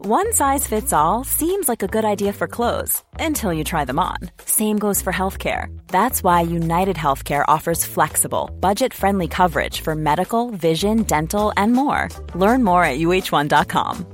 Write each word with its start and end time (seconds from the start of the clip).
One 0.00 0.32
size 0.32 0.64
fits 0.64 0.92
all 0.92 1.24
seems 1.24 1.68
like 1.68 1.82
a 1.82 1.88
good 1.88 2.04
idea 2.04 2.32
for 2.32 2.46
clothes 2.46 3.02
until 3.18 3.52
you 3.52 3.64
try 3.64 3.84
them 3.84 3.98
on. 3.98 4.16
Same 4.44 4.78
goes 4.78 5.02
for 5.02 5.12
healthcare. 5.12 5.76
That's 5.88 6.22
why 6.22 6.42
United 6.42 6.94
Healthcare 6.94 7.44
offers 7.48 7.84
flexible, 7.84 8.48
budget-friendly 8.60 9.26
coverage 9.26 9.80
for 9.80 9.96
medical, 9.96 10.50
vision, 10.50 11.02
dental, 11.02 11.52
and 11.56 11.72
more. 11.72 12.08
Learn 12.36 12.62
more 12.62 12.84
at 12.84 12.98
uh1.com. 13.00 14.06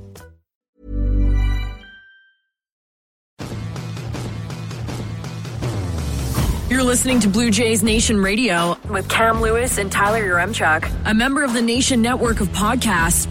You're 6.67 6.83
listening 6.83 7.19
to 7.21 7.29
Blue 7.29 7.51
Jays 7.51 7.83
Nation 7.83 8.19
Radio 8.19 8.77
With 8.89 9.07
Cam 9.07 9.39
Lewis 9.39 9.77
and 9.77 9.91
Tyler 9.91 10.23
Yaremchuk. 10.23 10.91
a 11.05 11.13
member 11.13 11.43
of 11.43 11.53
the 11.53 11.61
Nation 11.61 12.01
network 12.01 12.41
of 12.41 12.47
podcasts. 12.49 13.27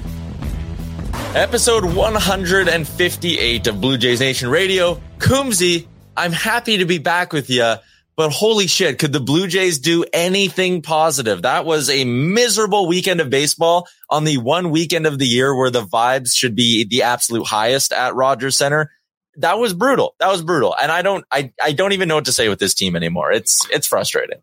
Episode 1.34 1.84
158 1.84 3.66
of 3.66 3.80
Blue 3.80 3.98
Jays 3.98 4.20
Nation 4.20 4.48
Radio. 4.48 5.00
Coombsy, 5.18 5.88
I'm 6.16 6.30
happy 6.30 6.78
to 6.78 6.84
be 6.84 6.98
back 6.98 7.32
with 7.32 7.50
you, 7.50 7.74
but 8.14 8.30
holy 8.30 8.68
shit, 8.68 9.00
could 9.00 9.12
the 9.12 9.18
Blue 9.18 9.48
Jays 9.48 9.80
do 9.80 10.04
anything 10.12 10.80
positive? 10.80 11.42
That 11.42 11.64
was 11.64 11.91
a 11.91 12.04
miserable 12.04 12.86
weekend 12.86 13.20
of 13.20 13.30
baseball 13.30 13.88
on 14.08 14.22
the 14.22 14.38
one 14.38 14.70
weekend 14.70 15.08
of 15.08 15.18
the 15.18 15.26
year 15.26 15.56
where 15.56 15.70
the 15.70 15.82
vibes 15.84 16.36
should 16.36 16.54
be 16.54 16.84
the 16.84 17.02
absolute 17.02 17.48
highest 17.48 17.92
at 17.92 18.14
Rogers 18.14 18.56
Center. 18.56 18.92
That 19.38 19.58
was 19.58 19.74
brutal. 19.74 20.14
That 20.20 20.30
was 20.30 20.41
brutal. 20.41 20.76
And 20.80 20.92
I 20.92 21.02
don't, 21.02 21.24
I, 21.32 21.52
I 21.60 21.72
don't 21.72 21.94
even 21.94 22.06
know 22.06 22.14
what 22.14 22.26
to 22.26 22.32
say 22.32 22.48
with 22.48 22.60
this 22.60 22.74
team 22.74 22.94
anymore. 22.94 23.32
It's, 23.32 23.69
it's 23.70 23.88
frustrating. 23.88 24.38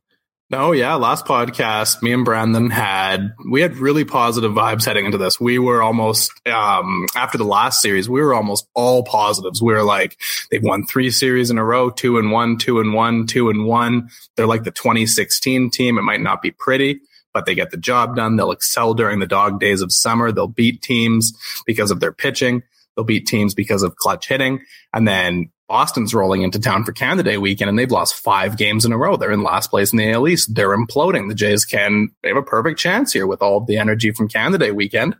No, 0.51 0.73
yeah. 0.73 0.95
Last 0.95 1.25
podcast, 1.25 2.01
me 2.01 2.11
and 2.11 2.25
Brandon 2.25 2.69
had 2.69 3.33
we 3.49 3.61
had 3.61 3.77
really 3.77 4.03
positive 4.03 4.51
vibes 4.51 4.83
heading 4.85 5.05
into 5.05 5.17
this. 5.17 5.39
We 5.39 5.59
were 5.59 5.81
almost 5.81 6.29
um, 6.45 7.07
after 7.15 7.37
the 7.37 7.45
last 7.45 7.81
series, 7.81 8.09
we 8.09 8.19
were 8.21 8.33
almost 8.33 8.67
all 8.73 9.03
positives. 9.03 9.61
We 9.61 9.71
were 9.71 9.83
like, 9.83 10.19
they've 10.51 10.61
won 10.61 10.85
three 10.85 11.09
series 11.09 11.51
in 11.51 11.57
a 11.57 11.63
row, 11.63 11.89
two 11.89 12.17
and 12.17 12.31
one, 12.31 12.57
two 12.57 12.81
and 12.81 12.93
one, 12.93 13.27
two 13.27 13.49
and 13.49 13.65
one. 13.65 14.09
They're 14.35 14.45
like 14.45 14.65
the 14.65 14.71
2016 14.71 15.69
team. 15.69 15.97
It 15.97 16.01
might 16.01 16.19
not 16.19 16.41
be 16.41 16.51
pretty, 16.51 16.99
but 17.33 17.45
they 17.45 17.55
get 17.55 17.71
the 17.71 17.77
job 17.77 18.17
done. 18.17 18.35
They'll 18.35 18.51
excel 18.51 18.93
during 18.93 19.19
the 19.19 19.27
dog 19.27 19.61
days 19.61 19.79
of 19.79 19.93
summer. 19.93 20.33
They'll 20.33 20.47
beat 20.47 20.81
teams 20.81 21.31
because 21.65 21.91
of 21.91 22.01
their 22.01 22.11
pitching. 22.11 22.61
They'll 22.97 23.05
beat 23.05 23.25
teams 23.25 23.53
because 23.53 23.83
of 23.83 23.95
clutch 23.95 24.27
hitting. 24.27 24.65
And 24.91 25.07
then 25.07 25.49
Boston's 25.71 26.13
rolling 26.13 26.41
into 26.41 26.59
town 26.59 26.83
for 26.83 26.91
Canada 26.91 27.23
Day 27.23 27.37
weekend 27.37 27.69
and 27.69 27.79
they've 27.79 27.89
lost 27.89 28.15
five 28.15 28.57
games 28.57 28.83
in 28.83 28.91
a 28.91 28.97
row. 28.97 29.15
They're 29.15 29.31
in 29.31 29.41
last 29.41 29.69
place 29.69 29.93
in 29.93 29.97
the 29.97 30.11
AL 30.11 30.27
East. 30.27 30.53
They're 30.53 30.75
imploding. 30.75 31.29
The 31.29 31.33
Jays 31.33 31.63
can, 31.63 32.09
they 32.21 32.27
have 32.27 32.37
a 32.37 32.43
perfect 32.43 32.77
chance 32.77 33.13
here 33.13 33.25
with 33.25 33.41
all 33.41 33.61
the 33.61 33.77
energy 33.77 34.11
from 34.11 34.27
Canada 34.27 34.65
Day 34.65 34.71
weekend. 34.71 35.15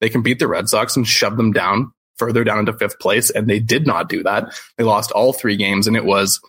They 0.00 0.08
can 0.08 0.22
beat 0.22 0.38
the 0.38 0.48
Red 0.48 0.70
Sox 0.70 0.96
and 0.96 1.06
shove 1.06 1.36
them 1.36 1.52
down 1.52 1.92
further 2.16 2.42
down 2.42 2.60
into 2.60 2.72
fifth 2.72 3.00
place. 3.00 3.28
And 3.28 3.48
they 3.48 3.58
did 3.58 3.86
not 3.86 4.08
do 4.08 4.22
that. 4.22 4.58
They 4.78 4.84
lost 4.84 5.12
all 5.12 5.34
three 5.34 5.56
games 5.56 5.86
and 5.86 5.94
it 5.94 6.06
was 6.06 6.40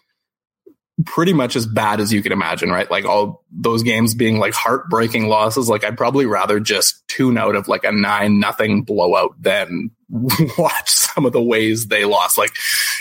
pretty 1.06 1.34
much 1.34 1.56
as 1.56 1.66
bad 1.66 2.00
as 2.00 2.14
you 2.14 2.22
could 2.22 2.32
imagine, 2.32 2.70
right? 2.70 2.90
Like 2.90 3.06
all 3.06 3.44
those 3.52 3.82
games 3.82 4.14
being 4.14 4.38
like 4.38 4.54
heartbreaking 4.54 5.28
losses. 5.28 5.68
Like 5.68 5.84
I'd 5.84 5.98
probably 5.98 6.26
rather 6.26 6.60
just 6.60 7.08
tune 7.08 7.38
out 7.38 7.56
of 7.56 7.68
like 7.68 7.84
a 7.84 7.92
nine 7.92 8.40
nothing 8.40 8.84
blowout 8.84 9.36
than 9.42 9.90
watch 10.58 10.90
some 10.90 11.26
of 11.26 11.34
the 11.34 11.42
ways 11.42 11.88
they 11.88 12.06
lost. 12.06 12.38
Like 12.38 12.52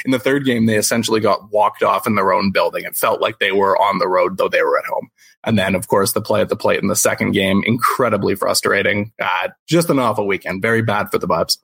in 0.04 0.10
the 0.10 0.18
third 0.18 0.46
game, 0.46 0.66
they 0.66 0.76
essentially 0.76 1.20
got 1.20 1.52
walked 1.52 1.82
off 1.82 2.06
in 2.06 2.14
their 2.14 2.32
own 2.32 2.50
building. 2.50 2.84
It 2.84 2.96
felt 2.96 3.20
like 3.20 3.38
they 3.38 3.52
were 3.52 3.76
on 3.76 3.98
the 3.98 4.08
road, 4.08 4.38
though 4.38 4.48
they 4.48 4.62
were 4.62 4.78
at 4.78 4.86
home. 4.86 5.08
And 5.44 5.58
then, 5.58 5.74
of 5.74 5.88
course, 5.88 6.12
the 6.12 6.22
play 6.22 6.40
at 6.40 6.48
the 6.48 6.56
plate 6.56 6.80
in 6.80 6.88
the 6.88 6.96
second 6.96 7.32
game, 7.32 7.62
incredibly 7.66 8.36
frustrating. 8.36 9.12
Uh, 9.20 9.48
just 9.68 9.90
an 9.90 9.98
awful 9.98 10.26
weekend. 10.26 10.62
Very 10.62 10.82
bad 10.82 11.10
for 11.10 11.18
the 11.18 11.26
Bubs. 11.26 11.58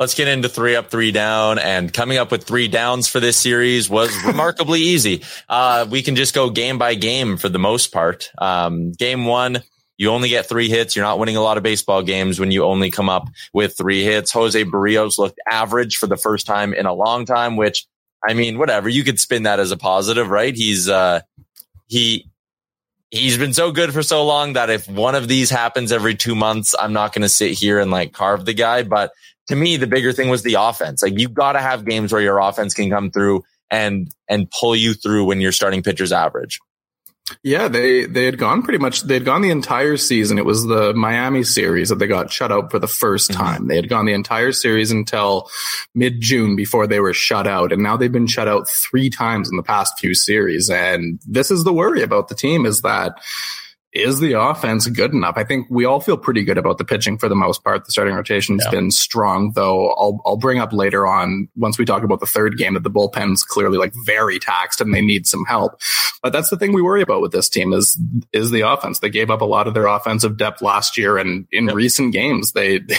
Let's 0.00 0.14
get 0.14 0.28
into 0.28 0.48
three 0.48 0.76
up, 0.76 0.90
three 0.90 1.12
down, 1.12 1.58
and 1.58 1.92
coming 1.92 2.16
up 2.16 2.30
with 2.30 2.44
three 2.44 2.68
downs 2.68 3.06
for 3.06 3.20
this 3.20 3.36
series 3.36 3.90
was 3.90 4.10
remarkably 4.24 4.80
easy. 4.80 5.22
Uh, 5.46 5.86
we 5.90 6.00
can 6.00 6.16
just 6.16 6.34
go 6.34 6.48
game 6.48 6.78
by 6.78 6.94
game 6.94 7.36
for 7.36 7.50
the 7.50 7.58
most 7.58 7.92
part. 7.92 8.30
Um, 8.38 8.92
game 8.92 9.26
one, 9.26 9.62
you 9.98 10.08
only 10.08 10.30
get 10.30 10.48
three 10.48 10.70
hits. 10.70 10.96
You're 10.96 11.04
not 11.04 11.18
winning 11.18 11.36
a 11.36 11.42
lot 11.42 11.58
of 11.58 11.62
baseball 11.62 12.02
games 12.02 12.40
when 12.40 12.50
you 12.50 12.64
only 12.64 12.90
come 12.90 13.10
up 13.10 13.28
with 13.52 13.76
three 13.76 14.02
hits. 14.02 14.32
Jose 14.32 14.64
Berrios 14.64 15.18
looked 15.18 15.38
average 15.46 15.98
for 15.98 16.06
the 16.06 16.16
first 16.16 16.46
time 16.46 16.72
in 16.72 16.86
a 16.86 16.94
long 16.94 17.26
time, 17.26 17.58
which 17.58 17.86
I 18.26 18.32
mean, 18.32 18.56
whatever. 18.56 18.88
You 18.88 19.04
could 19.04 19.20
spin 19.20 19.42
that 19.42 19.60
as 19.60 19.70
a 19.70 19.76
positive, 19.76 20.30
right? 20.30 20.54
He's, 20.54 20.88
uh, 20.88 21.20
he, 21.88 22.26
he's 23.10 23.36
been 23.36 23.52
so 23.52 23.70
good 23.70 23.92
for 23.92 24.02
so 24.02 24.24
long 24.24 24.54
that 24.54 24.70
if 24.70 24.88
one 24.88 25.14
of 25.14 25.28
these 25.28 25.50
happens 25.50 25.92
every 25.92 26.14
two 26.14 26.34
months, 26.34 26.74
I'm 26.80 26.94
not 26.94 27.12
going 27.12 27.22
to 27.22 27.28
sit 27.28 27.52
here 27.52 27.78
and 27.78 27.90
like 27.90 28.14
carve 28.14 28.46
the 28.46 28.54
guy. 28.54 28.82
But 28.82 29.12
to 29.50 29.56
me, 29.56 29.76
the 29.76 29.86
bigger 29.86 30.12
thing 30.12 30.30
was 30.30 30.42
the 30.42 30.54
offense. 30.54 31.02
Like 31.02 31.18
you've 31.18 31.34
got 31.34 31.52
to 31.52 31.60
have 31.60 31.84
games 31.84 32.12
where 32.12 32.22
your 32.22 32.38
offense 32.38 32.72
can 32.72 32.88
come 32.88 33.10
through 33.10 33.44
and, 33.70 34.08
and 34.28 34.50
pull 34.50 34.74
you 34.74 34.94
through 34.94 35.26
when 35.26 35.40
your 35.40 35.52
starting 35.52 35.82
pitcher's 35.82 36.12
average. 36.12 36.58
Yeah, 37.44 37.68
they 37.68 38.06
they 38.06 38.24
had 38.24 38.38
gone 38.38 38.62
pretty 38.62 38.78
much. 38.78 39.02
They 39.02 39.14
had 39.14 39.24
gone 39.24 39.42
the 39.42 39.50
entire 39.50 39.96
season. 39.96 40.36
It 40.36 40.44
was 40.44 40.66
the 40.66 40.92
Miami 40.94 41.44
series 41.44 41.90
that 41.90 42.00
they 42.00 42.08
got 42.08 42.32
shut 42.32 42.50
out 42.50 42.72
for 42.72 42.80
the 42.80 42.88
1st 42.88 43.30
Mm-hmm. 43.30 43.40
time. 43.40 43.68
They 43.68 43.76
had 43.76 43.88
gone 43.88 44.04
the 44.04 44.14
entire 44.14 44.50
series 44.50 44.90
until 44.90 45.48
mid 45.94 46.20
June 46.20 46.56
before 46.56 46.88
they 46.88 46.98
were 46.98 47.12
shut 47.14 47.46
out, 47.46 47.72
and 47.72 47.84
now 47.84 47.96
they've 47.96 48.10
been 48.10 48.26
shut 48.26 48.48
out 48.48 48.68
three 48.68 49.10
times 49.10 49.48
in 49.48 49.56
the 49.56 49.62
past 49.62 49.96
few 50.00 50.12
series. 50.12 50.68
And 50.70 51.20
this 51.24 51.52
is 51.52 51.62
the 51.62 51.72
worry 51.72 52.02
about 52.02 52.26
the 52.28 52.34
team: 52.34 52.66
is 52.66 52.80
that 52.80 53.20
is 53.92 54.20
the 54.20 54.34
offense 54.34 54.86
good 54.88 55.12
enough? 55.12 55.34
I 55.36 55.44
think 55.44 55.66
we 55.70 55.84
all 55.84 56.00
feel 56.00 56.16
pretty 56.16 56.44
good 56.44 56.58
about 56.58 56.78
the 56.78 56.84
pitching 56.84 57.18
for 57.18 57.28
the 57.28 57.34
most 57.34 57.64
part. 57.64 57.84
The 57.84 57.92
starting 57.92 58.14
rotation's 58.14 58.62
Yeah. 58.64 58.70
been 58.70 58.90
strong, 58.90 59.52
though. 59.54 59.90
I'll 59.92 60.20
I'll 60.24 60.36
bring 60.36 60.58
up 60.60 60.72
later 60.72 61.06
on 61.06 61.48
once 61.56 61.78
we 61.78 61.84
talk 61.84 62.02
about 62.04 62.20
the 62.20 62.26
third 62.26 62.56
game 62.56 62.74
that 62.74 62.82
the 62.84 62.90
bullpen's 62.90 63.42
clearly 63.42 63.78
like 63.78 63.92
very 64.04 64.38
taxed 64.38 64.80
and 64.80 64.94
they 64.94 65.00
need 65.00 65.26
some 65.26 65.44
help. 65.44 65.80
But 66.22 66.32
that's 66.32 66.50
the 66.50 66.56
thing 66.56 66.72
we 66.72 66.82
worry 66.82 67.02
about 67.02 67.20
with 67.22 67.32
this 67.32 67.48
team 67.48 67.72
is 67.72 67.98
is 68.32 68.50
the 68.50 68.60
offense. 68.60 68.98
They 69.00 69.10
gave 69.10 69.30
up 69.30 69.40
a 69.40 69.44
lot 69.46 69.66
of 69.66 69.74
their 69.74 69.86
offensive 69.86 70.36
depth 70.36 70.62
last 70.62 70.96
year, 70.96 71.16
and 71.18 71.46
in 71.50 71.66
Yep. 71.66 71.74
recent 71.74 72.12
games, 72.12 72.52
they, 72.52 72.78
they 72.78 72.96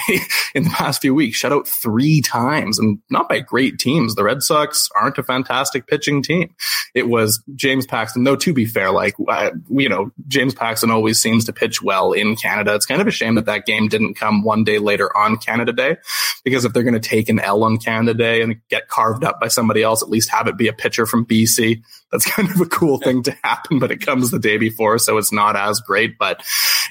in 0.56 0.64
the 0.64 0.70
past 0.72 1.02
few 1.02 1.14
weeks 1.16 1.38
shut 1.38 1.54
out 1.54 1.68
three 1.68 2.22
times, 2.22 2.80
and 2.80 3.00
not 3.10 3.30
by 3.30 3.40
great 3.40 3.78
teams. 3.80 4.16
The 4.16 4.24
Red 4.24 4.42
Sox 4.44 4.90
aren't 5.00 5.18
a 5.18 5.24
fantastic 5.24 5.88
pitching 5.88 6.22
team. 6.24 6.54
It 6.96 7.08
was 7.08 7.42
James 7.56 7.86
Paxton, 7.86 8.24
though. 8.24 8.36
To 8.36 8.54
be 8.54 8.66
fair, 8.66 8.92
like 8.92 9.16
uh, 9.28 9.52
you 9.70 9.88
know, 9.88 10.12
James 10.28 10.54
Paxton 10.54 10.81
always 10.90 11.22
seems 11.22 11.46
to 11.46 11.54
pitch 11.54 11.82
well 11.82 12.14
in 12.14 12.36
Canada. 12.36 12.74
It's 12.74 12.86
kind 12.86 13.02
of 13.02 13.08
a 13.08 13.12
shame 13.12 13.36
that 13.36 13.46
that 13.46 13.66
game 13.66 13.88
didn't 13.90 14.16
come 14.16 14.44
one 14.44 14.64
day 14.64 14.80
later 14.80 15.16
on 15.16 15.38
Canada 15.38 15.74
Day, 15.74 15.98
because 16.44 16.66
if 16.66 16.74
they're 16.74 16.84
going 16.84 17.00
to 17.00 17.00
take 17.00 17.30
an 17.30 17.40
L 17.40 17.64
on 17.64 17.78
Canada 17.78 18.14
Day 18.14 18.42
and 18.42 18.62
get 18.70 18.88
carved 18.88 19.24
up 19.24 19.40
by 19.40 19.50
somebody 19.50 19.84
else, 19.84 20.02
at 20.02 20.10
least 20.10 20.30
have 20.30 20.48
it 20.48 20.58
be 20.58 20.68
a 20.68 20.74
pitcher 20.74 21.06
from 21.06 21.26
BC. 21.26 21.84
That's 22.12 22.26
kind 22.32 22.50
of 22.50 22.60
a 22.60 22.66
cool 22.66 22.98
thing 22.98 23.22
to 23.24 23.38
happen, 23.44 23.78
but 23.78 23.92
it 23.92 24.06
comes 24.06 24.32
the 24.32 24.40
day 24.40 24.58
before, 24.58 24.98
so 24.98 25.18
it's 25.18 25.32
not 25.32 25.56
as 25.56 25.80
great. 25.82 26.18
But 26.18 26.44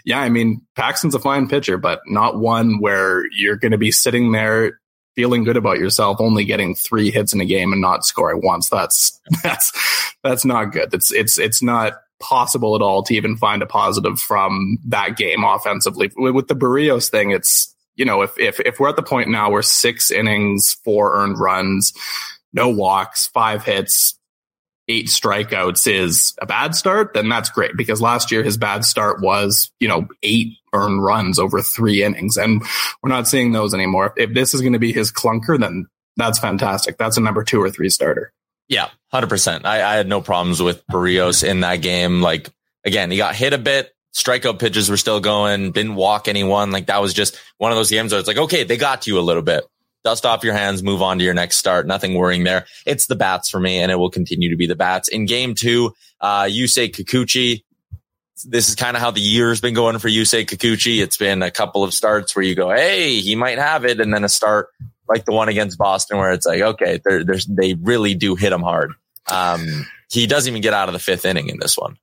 yeah, 0.05 0.21
I 0.21 0.29
mean, 0.29 0.61
Paxton's 0.77 1.15
a 1.15 1.19
fine 1.19 1.49
pitcher, 1.49 1.79
but 1.79 2.01
not 2.07 2.39
one 2.39 2.81
where 2.81 3.25
you're 3.33 3.57
going 3.57 3.73
to 3.73 3.79
be 3.79 3.91
sitting 3.91 4.33
there 4.33 4.81
feeling 5.17 5.45
good 5.45 5.57
about 5.57 5.79
yourself, 5.79 6.21
only 6.21 6.45
getting 6.45 6.75
three 6.75 7.11
hits 7.11 7.33
in 7.33 7.41
a 7.41 7.45
game 7.45 7.73
and 7.73 7.81
not 7.81 8.05
scoring 8.05 8.41
once. 8.43 8.69
That's 8.69 9.21
that's 9.43 9.73
that's 10.23 10.45
not 10.45 10.73
good. 10.73 10.93
It's 10.95 11.13
it's 11.13 11.39
it's 11.39 11.63
not 11.63 11.95
possible 12.21 12.77
at 12.77 12.83
all 12.83 13.03
to 13.05 13.15
even 13.15 13.37
find 13.37 13.63
a 13.63 13.67
positive 13.67 14.21
from 14.21 14.79
that 14.87 15.17
game 15.17 15.43
offensively. 15.45 16.11
With 16.17 16.49
the 16.49 16.57
Berrios 16.57 17.11
thing, 17.11 17.31
it's 17.31 17.75
you 17.97 18.05
know 18.05 18.23
if 18.23 18.39
if 18.39 18.61
if 18.61 18.79
we're 18.79 18.89
at 18.89 18.97
the 18.97 19.03
point 19.03 19.29
now 19.29 19.51
where 19.51 19.63
six 19.63 20.11
innings, 20.11 20.75
four 20.85 21.17
earned 21.17 21.39
runs, 21.39 21.93
no 22.53 22.69
walks, 22.69 23.27
five 23.29 23.65
hits, 23.65 24.19
eight 24.91 25.07
strikeouts 25.07 25.87
is 25.87 26.35
a 26.41 26.47
bad 26.47 26.75
start, 26.75 27.15
then 27.15 27.29
that's 27.29 27.49
great 27.49 27.77
because 27.77 28.03
last 28.03 28.33
year 28.33 28.43
his 28.43 28.57
bad 28.57 28.85
start 28.85 29.23
was, 29.23 29.71
you 29.79 29.89
know, 29.89 30.09
eight 30.23 30.57
earned 30.75 31.03
runs 31.03 31.39
over 31.39 31.63
three 31.63 32.03
innings. 32.03 32.37
And 32.37 32.63
we're 33.03 33.11
not 33.11 33.29
seeing 33.29 33.53
those 33.53 33.73
anymore. 33.73 34.13
If 34.17 34.35
this 34.35 34.53
is 34.53 34.61
going 34.61 34.73
to 34.73 34.79
be 34.79 34.93
his 34.93 35.13
clunker, 35.13 35.59
then 35.59 35.87
that's 36.17 36.39
fantastic. 36.39 36.99
That's 36.99 37.17
a 37.17 37.21
number 37.21 37.45
two 37.45 37.63
or 37.63 37.71
three 37.71 37.89
starter. 37.89 38.33
Yeah, 38.71 38.89
hundred 39.13 39.29
percent. 39.29 39.67
I, 39.67 39.83
I 39.83 39.97
had 39.97 40.09
no 40.09 40.23
problems 40.23 40.63
with 40.63 40.87
Berrios 40.87 41.47
in 41.47 41.61
that 41.61 41.83
game. 41.83 42.23
Like 42.23 42.49
again, 42.87 43.11
he 43.11 43.19
got 43.19 43.35
hit 43.35 43.53
a 43.53 43.59
bit. 43.59 43.93
Strikeout 44.15 44.59
pitches 44.59 44.89
were 44.89 44.97
still 44.97 45.21
going. 45.21 45.73
Didn't 45.73 45.97
walk 45.97 46.29
anyone. 46.29 46.71
Like 46.71 46.87
that 46.87 47.03
was 47.03 47.13
just 47.13 47.37
one 47.59 47.73
of 47.73 47.77
those 47.77 47.91
games 47.91 48.13
where 48.13 48.21
it's 48.21 48.29
like, 48.29 48.39
okay, 48.39 48.65
they 48.65 48.77
got 48.79 49.03
to 49.03 49.11
you 49.11 49.19
a 49.19 49.21
little 49.21 49.43
bit. 49.43 49.65
dust 50.05 50.25
off 50.25 50.45
your 50.45 50.55
hands, 50.55 50.83
move 50.83 51.03
on 51.03 51.19
to 51.19 51.25
your 51.25 51.35
next 51.35 51.57
start. 51.57 51.87
Nothing 51.87 52.15
worrying 52.15 52.45
there. 52.45 52.67
It's 52.87 53.07
the 53.07 53.17
bats 53.17 53.51
for 53.51 53.61
me, 53.61 53.79
and 53.79 53.93
it 53.93 53.97
will 53.97 54.11
continue 54.11 54.51
to 54.51 54.57
be 54.57 54.67
the 54.67 54.77
bats. 54.77 55.09
In 55.09 55.27
game 55.27 55.55
two, 55.55 55.95
uh, 56.21 56.45
Yusei 56.45 56.91
Kikuchi. 56.91 57.65
This 58.47 58.71
is 58.71 58.75
kind 58.75 58.97
of 58.97 59.03
how 59.03 59.11
the 59.11 59.21
year's 59.21 59.61
been 59.61 59.75
going 59.75 59.99
for 59.99 60.09
Yusei 60.09 60.47
Kikuchi. 60.47 61.03
It's 61.03 61.19
been 61.19 61.43
a 61.43 61.51
couple 61.51 61.85
of 61.85 61.93
starts 61.93 62.35
where 62.35 62.45
you 62.45 62.55
go, 62.55 62.71
hey, 62.71 63.21
he 63.21 63.37
might 63.37 63.59
have 63.59 63.85
it, 63.85 64.01
and 64.01 64.15
then 64.15 64.25
a 64.25 64.31
start 64.31 64.69
like 65.11 65.25
the 65.25 65.33
one 65.33 65.49
against 65.49 65.77
Boston 65.77 66.19
where 66.19 66.31
it's 66.31 66.47
like, 66.47 66.61
okay, 66.61 67.01
they're, 67.05 67.25
they 67.49 67.75
really 67.75 68.15
do 68.15 68.37
hit 68.37 68.53
him 68.53 68.63
hard. 68.63 68.93
Um, 69.31 69.87
he 70.09 70.27
doesn't 70.27 70.51
even 70.51 70.63
get 70.63 70.73
out 70.73 70.89
of 70.89 70.93
the 70.93 70.99
fifth 70.99 71.25
inning 71.25 71.49
in 71.49 71.59
this 71.59 71.77
one. 71.77 71.97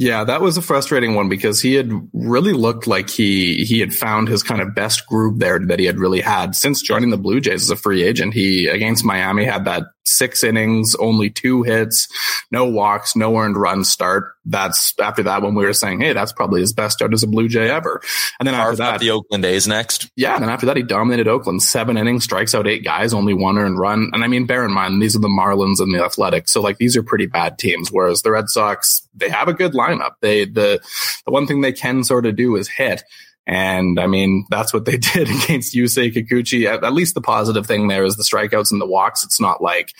Yeah, 0.00 0.22
that 0.24 0.40
was 0.40 0.56
a 0.56 0.62
frustrating 0.62 1.16
one 1.16 1.28
because 1.28 1.60
he 1.60 1.74
had 1.74 1.90
really 2.12 2.52
looked 2.52 2.86
like 2.86 3.10
he 3.10 3.64
he 3.64 3.80
had 3.80 3.92
found 3.92 4.28
his 4.28 4.44
kind 4.44 4.60
of 4.60 4.72
best 4.72 5.04
groove 5.08 5.40
there 5.40 5.58
that 5.58 5.80
he 5.80 5.86
had 5.86 5.98
really 5.98 6.20
had 6.20 6.54
since 6.54 6.80
joining 6.80 7.10
the 7.10 7.16
Blue 7.16 7.40
Jays 7.40 7.64
as 7.64 7.70
a 7.70 7.76
free 7.76 8.04
agent. 8.04 8.32
He 8.32 8.68
against 8.68 9.04
Miami 9.04 9.44
had 9.44 9.64
that 9.64 9.86
six 10.08 10.42
innings, 10.42 10.94
only 10.96 11.30
two 11.30 11.62
hits, 11.62 12.08
no 12.50 12.64
walks, 12.64 13.14
no 13.14 13.36
earned 13.36 13.56
runs 13.56 13.90
start. 13.90 14.32
That's 14.44 14.94
after 14.98 15.22
that 15.24 15.42
when 15.42 15.54
we 15.54 15.64
were 15.64 15.72
saying, 15.72 16.00
hey, 16.00 16.14
that's 16.14 16.32
probably 16.32 16.60
his 16.60 16.72
best 16.72 17.02
out 17.02 17.12
as 17.12 17.22
a 17.22 17.26
Blue 17.26 17.48
Jay 17.48 17.70
ever. 17.70 18.00
And 18.38 18.46
then 18.46 18.54
after 18.54 18.76
that, 18.76 19.00
the 19.00 19.10
Oakland 19.10 19.44
A's 19.44 19.68
next. 19.68 20.10
Yeah, 20.16 20.34
and 20.34 20.42
then 20.42 20.50
after 20.50 20.66
that, 20.66 20.76
he 20.76 20.82
dominated 20.82 21.28
Oakland. 21.28 21.62
Seven 21.62 21.96
innings, 21.96 22.24
strikes 22.24 22.54
out 22.54 22.66
eight 22.66 22.84
guys, 22.84 23.12
only 23.12 23.34
one 23.34 23.58
earned 23.58 23.78
run. 23.78 24.10
And 24.12 24.24
I 24.24 24.26
mean, 24.26 24.46
bear 24.46 24.64
in 24.64 24.72
mind, 24.72 25.02
these 25.02 25.14
are 25.14 25.20
the 25.20 25.28
Marlins 25.28 25.80
and 25.80 25.94
the 25.94 26.02
Athletics, 26.02 26.52
so 26.52 26.62
like 26.62 26.78
these 26.78 26.96
are 26.96 27.02
pretty 27.02 27.26
bad 27.26 27.58
teams. 27.58 27.92
Whereas 27.92 28.22
the 28.22 28.32
Red 28.32 28.48
Sox, 28.48 29.06
they 29.14 29.28
have 29.28 29.48
a 29.48 29.54
good 29.54 29.72
lineup. 29.72 30.12
They 30.22 30.44
the 30.44 30.80
the 31.26 31.32
one 31.32 31.46
thing 31.46 31.60
they 31.60 31.72
can 31.72 32.04
sort 32.04 32.26
of 32.26 32.36
do 32.36 32.56
is 32.56 32.68
hit. 32.68 33.02
And 33.48 33.98
I 33.98 34.06
mean, 34.06 34.44
that's 34.50 34.74
what 34.74 34.84
they 34.84 34.96
did 34.98 35.30
against 35.30 35.74
Yusei 35.74 36.14
Kikuchi. 36.14 36.66
At, 36.66 36.84
at, 36.84 36.92
least 36.92 37.14
the 37.14 37.22
positive 37.22 37.66
thing 37.66 37.88
there 37.88 38.04
is 38.04 38.16
the 38.16 38.22
strikeouts 38.22 38.70
and 38.70 38.80
the 38.80 38.86
walks. 38.86 39.24
It's 39.24 39.40
not 39.40 39.62
like, 39.62 39.94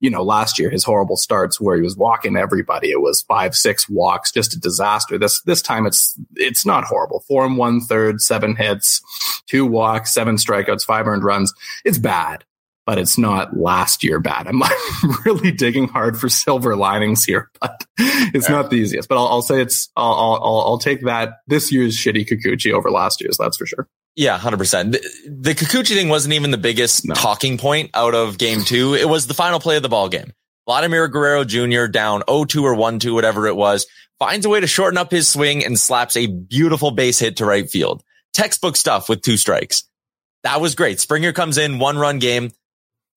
you 0.00 0.10
know, 0.10 0.22
last 0.22 0.58
year, 0.58 0.68
his 0.68 0.84
horrible 0.84 1.16
starts 1.16 1.58
where 1.58 1.76
he 1.76 1.82
was 1.82 1.96
walking 1.96 2.36
everybody. 2.36 2.90
It 2.90 3.00
was 3.00 3.22
five, 3.22 3.56
six 3.56 3.88
walks, 3.88 4.30
just 4.30 4.54
a 4.54 4.60
disaster. 4.60 5.16
This, 5.16 5.40
this 5.42 5.62
time 5.62 5.86
it's, 5.86 6.14
it's 6.36 6.66
not 6.66 6.84
horrible. 6.84 7.24
Four 7.26 7.46
and 7.46 7.56
one 7.56 7.80
third, 7.80 8.20
seven 8.20 8.54
hits, 8.54 9.00
two 9.46 9.64
walks, 9.64 10.12
seven 10.12 10.36
strikeouts, 10.36 10.84
five 10.84 11.06
earned 11.06 11.24
runs. 11.24 11.54
It's 11.86 11.98
bad 11.98 12.44
but 12.90 12.98
it's 12.98 13.16
not 13.16 13.56
last 13.56 14.02
year 14.02 14.18
bad. 14.18 14.48
I'm 14.48 14.60
really 15.24 15.52
digging 15.52 15.86
hard 15.86 16.18
for 16.18 16.28
silver 16.28 16.74
linings 16.74 17.22
here, 17.22 17.48
but 17.60 17.86
it's 17.96 18.48
yeah. 18.48 18.56
not 18.56 18.70
the 18.70 18.78
easiest. 18.78 19.08
But 19.08 19.16
I'll, 19.16 19.28
I'll 19.28 19.42
say 19.42 19.62
it's 19.62 19.88
I'll, 19.94 20.12
I'll, 20.12 20.64
I'll 20.66 20.78
take 20.78 21.04
that 21.04 21.34
this 21.46 21.70
year's 21.70 21.96
shitty 21.96 22.28
Kikuchi 22.28 22.72
over 22.72 22.90
last 22.90 23.20
year's. 23.20 23.36
That's 23.38 23.56
for 23.56 23.64
sure. 23.64 23.86
Yeah, 24.16 24.36
hundred 24.38 24.56
percent. 24.56 24.90
The, 24.90 25.08
the 25.28 25.54
Kikuchi 25.54 25.94
thing 25.94 26.08
wasn't 26.08 26.34
even 26.34 26.50
the 26.50 26.58
biggest 26.58 27.06
no. 27.06 27.14
talking 27.14 27.58
point 27.58 27.90
out 27.94 28.16
of 28.16 28.38
Game 28.38 28.62
Two. 28.62 28.94
It 28.94 29.08
was 29.08 29.28
the 29.28 29.34
final 29.34 29.60
play 29.60 29.76
of 29.76 29.84
the 29.84 29.88
ball 29.88 30.08
game. 30.08 30.32
Vladimir 30.66 31.06
Guerrero 31.06 31.44
Jr. 31.44 31.86
down 31.86 32.22
0-2 32.22 32.62
or 32.62 32.74
1-2, 32.74 33.14
whatever 33.14 33.46
it 33.46 33.56
was, 33.56 33.86
finds 34.18 34.46
a 34.46 34.48
way 34.48 34.58
to 34.58 34.66
shorten 34.66 34.98
up 34.98 35.12
his 35.12 35.28
swing 35.28 35.64
and 35.64 35.78
slaps 35.78 36.16
a 36.16 36.26
beautiful 36.26 36.90
base 36.90 37.20
hit 37.20 37.36
to 37.36 37.44
right 37.44 37.70
field. 37.70 38.02
Textbook 38.32 38.74
stuff 38.74 39.08
with 39.08 39.22
two 39.22 39.36
strikes. 39.36 39.84
That 40.42 40.60
was 40.60 40.74
great. 40.74 41.00
Springer 41.00 41.32
comes 41.32 41.58
in, 41.58 41.78
one 41.78 41.98
run 41.98 42.18
game. 42.18 42.50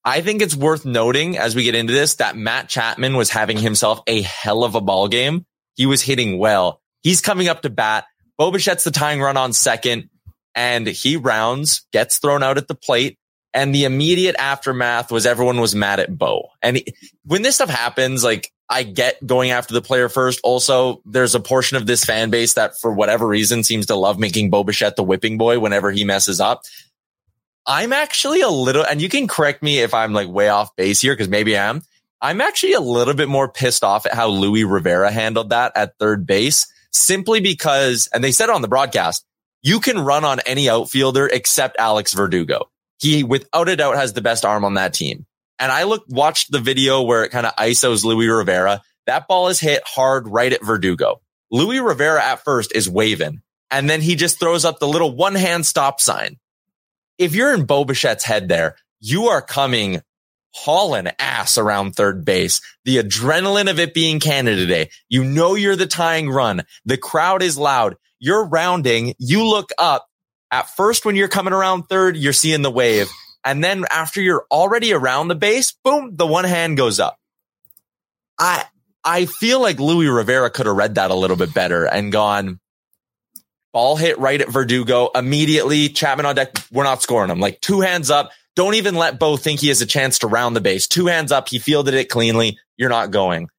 I 0.06 0.22
think 0.22 0.42
it's 0.42 0.56
worth 0.56 0.86
noting 0.86 1.38
as 1.38 1.56
we 1.56 1.64
get 1.64 1.76
into 1.76 1.94
this 1.94 2.16
that 2.16 2.36
Matt 2.36 2.68
Chapman 2.68 3.16
was 3.16 3.30
having 3.30 3.58
himself 3.58 4.02
a 4.08 4.22
hell 4.22 4.64
of 4.64 4.76
a 4.76 4.82
ball 4.82 5.08
game. 5.08 5.46
He 5.76 5.86
was 5.86 6.02
hitting 6.02 6.38
well. 6.38 6.82
He's 7.02 7.22
coming 7.22 7.48
up 7.48 7.62
to 7.62 7.70
bat. 7.70 8.06
Bo 8.38 8.52
Bichette's 8.52 8.84
the 8.84 8.92
tying 8.92 9.22
run 9.22 9.38
on 9.38 9.54
second 9.54 10.10
and 10.56 10.88
he 10.88 11.18
rounds, 11.18 11.86
gets 11.92 12.18
thrown 12.18 12.44
out 12.44 12.58
at 12.58 12.68
the 12.68 12.76
plate. 12.76 13.18
And 13.56 13.74
the 13.74 13.86
immediate 13.86 14.36
aftermath 14.38 15.12
was 15.12 15.28
everyone 15.28 15.62
was 15.62 15.76
mad 15.76 16.00
at 16.00 16.18
Bo. 16.18 16.50
And 16.62 16.78
he, 16.78 16.88
when 17.24 17.44
this 17.44 17.56
stuff 17.56 17.70
happens, 17.70 18.24
like 18.24 18.52
I 18.70 18.82
get 18.82 19.24
going 19.26 19.52
after 19.52 19.74
the 19.74 19.82
player 19.84 20.10
first. 20.10 20.40
Also, 20.44 21.02
there's 21.06 21.36
a 21.36 21.40
portion 21.40 21.78
of 21.78 21.86
this 21.86 22.04
fan 22.04 22.32
base 22.32 22.56
that 22.56 22.80
for 22.80 22.92
whatever 22.92 23.28
reason 23.28 23.64
seems 23.64 23.86
to 23.88 23.96
love 23.96 24.18
making 24.18 24.50
Bo 24.50 24.64
Bichette 24.64 24.96
the 24.96 25.04
whipping 25.04 25.38
boy 25.38 25.60
whenever 25.60 25.92
he 25.92 26.04
messes 26.04 26.40
up. 26.40 26.64
I'm 27.65 27.94
actually 27.94 28.42
a 28.42 28.50
little, 28.50 28.83
and 28.83 29.01
you 29.01 29.07
can 29.07 29.27
correct 29.27 29.63
me 29.63 29.80
if 29.80 29.94
I'm 29.94 30.13
like 30.13 30.27
way 30.27 30.50
off 30.50 30.75
base 30.75 31.00
here, 31.00 31.13
because 31.13 31.30
maybe 31.30 31.57
I 31.57 31.69
am. 31.69 31.81
I'm 32.21 32.42
actually 32.42 32.74
a 32.74 32.81
little 32.81 33.13
bit 33.13 33.30
more 33.30 33.50
pissed 33.50 33.83
off 33.83 34.06
at 34.06 34.13
how 34.13 34.27
Louis 34.27 34.63
Rivera 34.63 35.12
handled 35.12 35.50
that 35.50 35.71
at 35.75 35.98
third 35.98 36.25
base, 36.25 36.68
simply 36.92 37.39
because, 37.39 38.10
and 38.13 38.24
they 38.24 38.31
said 38.31 38.50
on 38.50 38.62
the 38.62 38.68
broadcast, 38.68 39.25
you 39.62 39.80
can 39.80 40.00
run 40.00 40.25
on 40.25 40.39
any 40.42 40.69
outfielder 40.69 41.27
except 41.27 41.77
Alex 41.77 42.13
Verdugo. 42.13 42.69
He, 43.00 43.24
without 43.24 43.69
a 43.69 43.75
doubt, 43.75 43.95
has 43.95 44.13
the 44.13 44.21
best 44.21 44.45
arm 44.45 44.65
on 44.65 44.74
that 44.74 44.94
team. 44.94 45.25
And 45.57 45.71
I 45.71 45.83
looked, 45.83 46.10
watched 46.10 46.51
the 46.51 46.60
video 46.60 47.01
where 47.01 47.24
it 47.24 47.30
kind 47.30 47.45
of 47.45 47.56
ISOs 47.56 48.04
Louis 48.04 48.27
Rivera. 48.27 48.81
That 49.06 49.27
ball 49.27 49.48
is 49.48 49.60
hit 49.60 49.83
hard 49.86 50.27
right 50.27 50.51
at 50.51 50.63
Verdugo. 50.63 51.21
Louis 51.51 51.80
Rivera 51.80 52.24
at 52.24 52.44
first 52.44 52.75
is 52.75 52.89
waving, 52.89 53.42
and 53.71 53.89
then 53.89 54.01
he 54.01 54.15
just 54.15 54.39
throws 54.39 54.65
up 54.65 54.80
the 54.80 54.88
little 54.88 55.15
one 55.15 55.36
hand 55.36 55.65
stop 55.65 56.01
sign 56.01 56.39
if 57.18 57.36
you're 57.36 57.54
in 57.54 57.65
Bo 57.65 57.86
Bichette's 57.86 58.24
head 58.24 58.48
there, 58.48 58.75
you 59.00 59.27
are 59.27 59.42
coming 59.42 60.01
hauling 60.54 61.10
ass 61.19 61.57
around 61.57 61.94
third 61.94 62.24
base. 62.24 62.62
The 62.86 62.98
adrenaline 62.98 63.69
of 63.69 63.80
it 63.80 63.94
being 63.94 64.19
Canada 64.19 64.65
Day. 64.65 64.89
You 65.10 65.24
know 65.24 65.56
you're 65.56 65.75
the 65.75 65.88
tying 65.88 66.30
run. 66.30 66.63
The 66.86 66.98
crowd 66.98 67.42
is 67.42 67.57
loud. 67.57 67.95
You're 68.19 68.48
rounding. 68.48 69.15
You 69.19 69.45
look 69.45 69.71
up. 69.77 70.07
At 70.51 70.69
first, 70.69 71.04
when 71.04 71.15
you're 71.15 71.27
coming 71.27 71.54
around 71.54 71.83
third, 71.83 72.15
you're 72.15 72.31
seeing 72.31 72.62
the 72.62 72.69
wave. 72.69 73.10
And 73.44 73.63
then 73.63 73.86
after 73.92 74.21
you're 74.21 74.45
already 74.51 74.94
around 74.94 75.27
the 75.27 75.36
base, 75.36 75.74
boom, 75.83 76.15
the 76.15 76.27
one 76.27 76.45
hand 76.45 76.77
goes 76.77 77.00
up. 77.00 77.18
I 78.39 78.63
I 79.04 79.25
feel 79.25 79.62
like 79.62 79.80
Louis 79.80 80.07
Rivera 80.07 80.50
could 80.50 80.65
have 80.65 80.75
read 80.75 80.95
that 80.95 81.12
a 81.12 81.15
little 81.15 81.36
bit 81.36 81.54
better 81.54 81.86
and 81.86 82.12
gone, 82.12 82.60
Ball 83.74 83.96
hit 83.96 84.20
right 84.20 84.40
at 84.40 84.50
Verdugo. 84.50 85.10
Immediately, 85.16 85.90
Chapman 85.90 86.25
on 86.25 86.36
deck. 86.36 86.56
We're 86.72 86.84
not 86.84 87.02
scoring 87.02 87.31
him. 87.31 87.40
Like 87.40 87.60
two 87.60 87.81
hands 87.81 88.12
up. 88.12 88.31
Don't 88.56 88.75
even 88.75 88.94
let 88.96 89.18
Bo 89.20 89.36
think 89.36 89.60
he 89.60 89.70
has 89.70 89.81
a 89.81 89.86
chance 89.88 90.20
to 90.20 90.28
round 90.28 90.56
the 90.56 90.62
base. 90.62 90.88
Two 90.88 91.08
hands 91.08 91.31
up. 91.31 91.50
He 91.50 91.58
fielded 91.58 91.96
it 91.96 92.08
cleanly. 92.08 92.60
You're 92.78 92.90
not 92.90 93.10
going. 93.10 93.50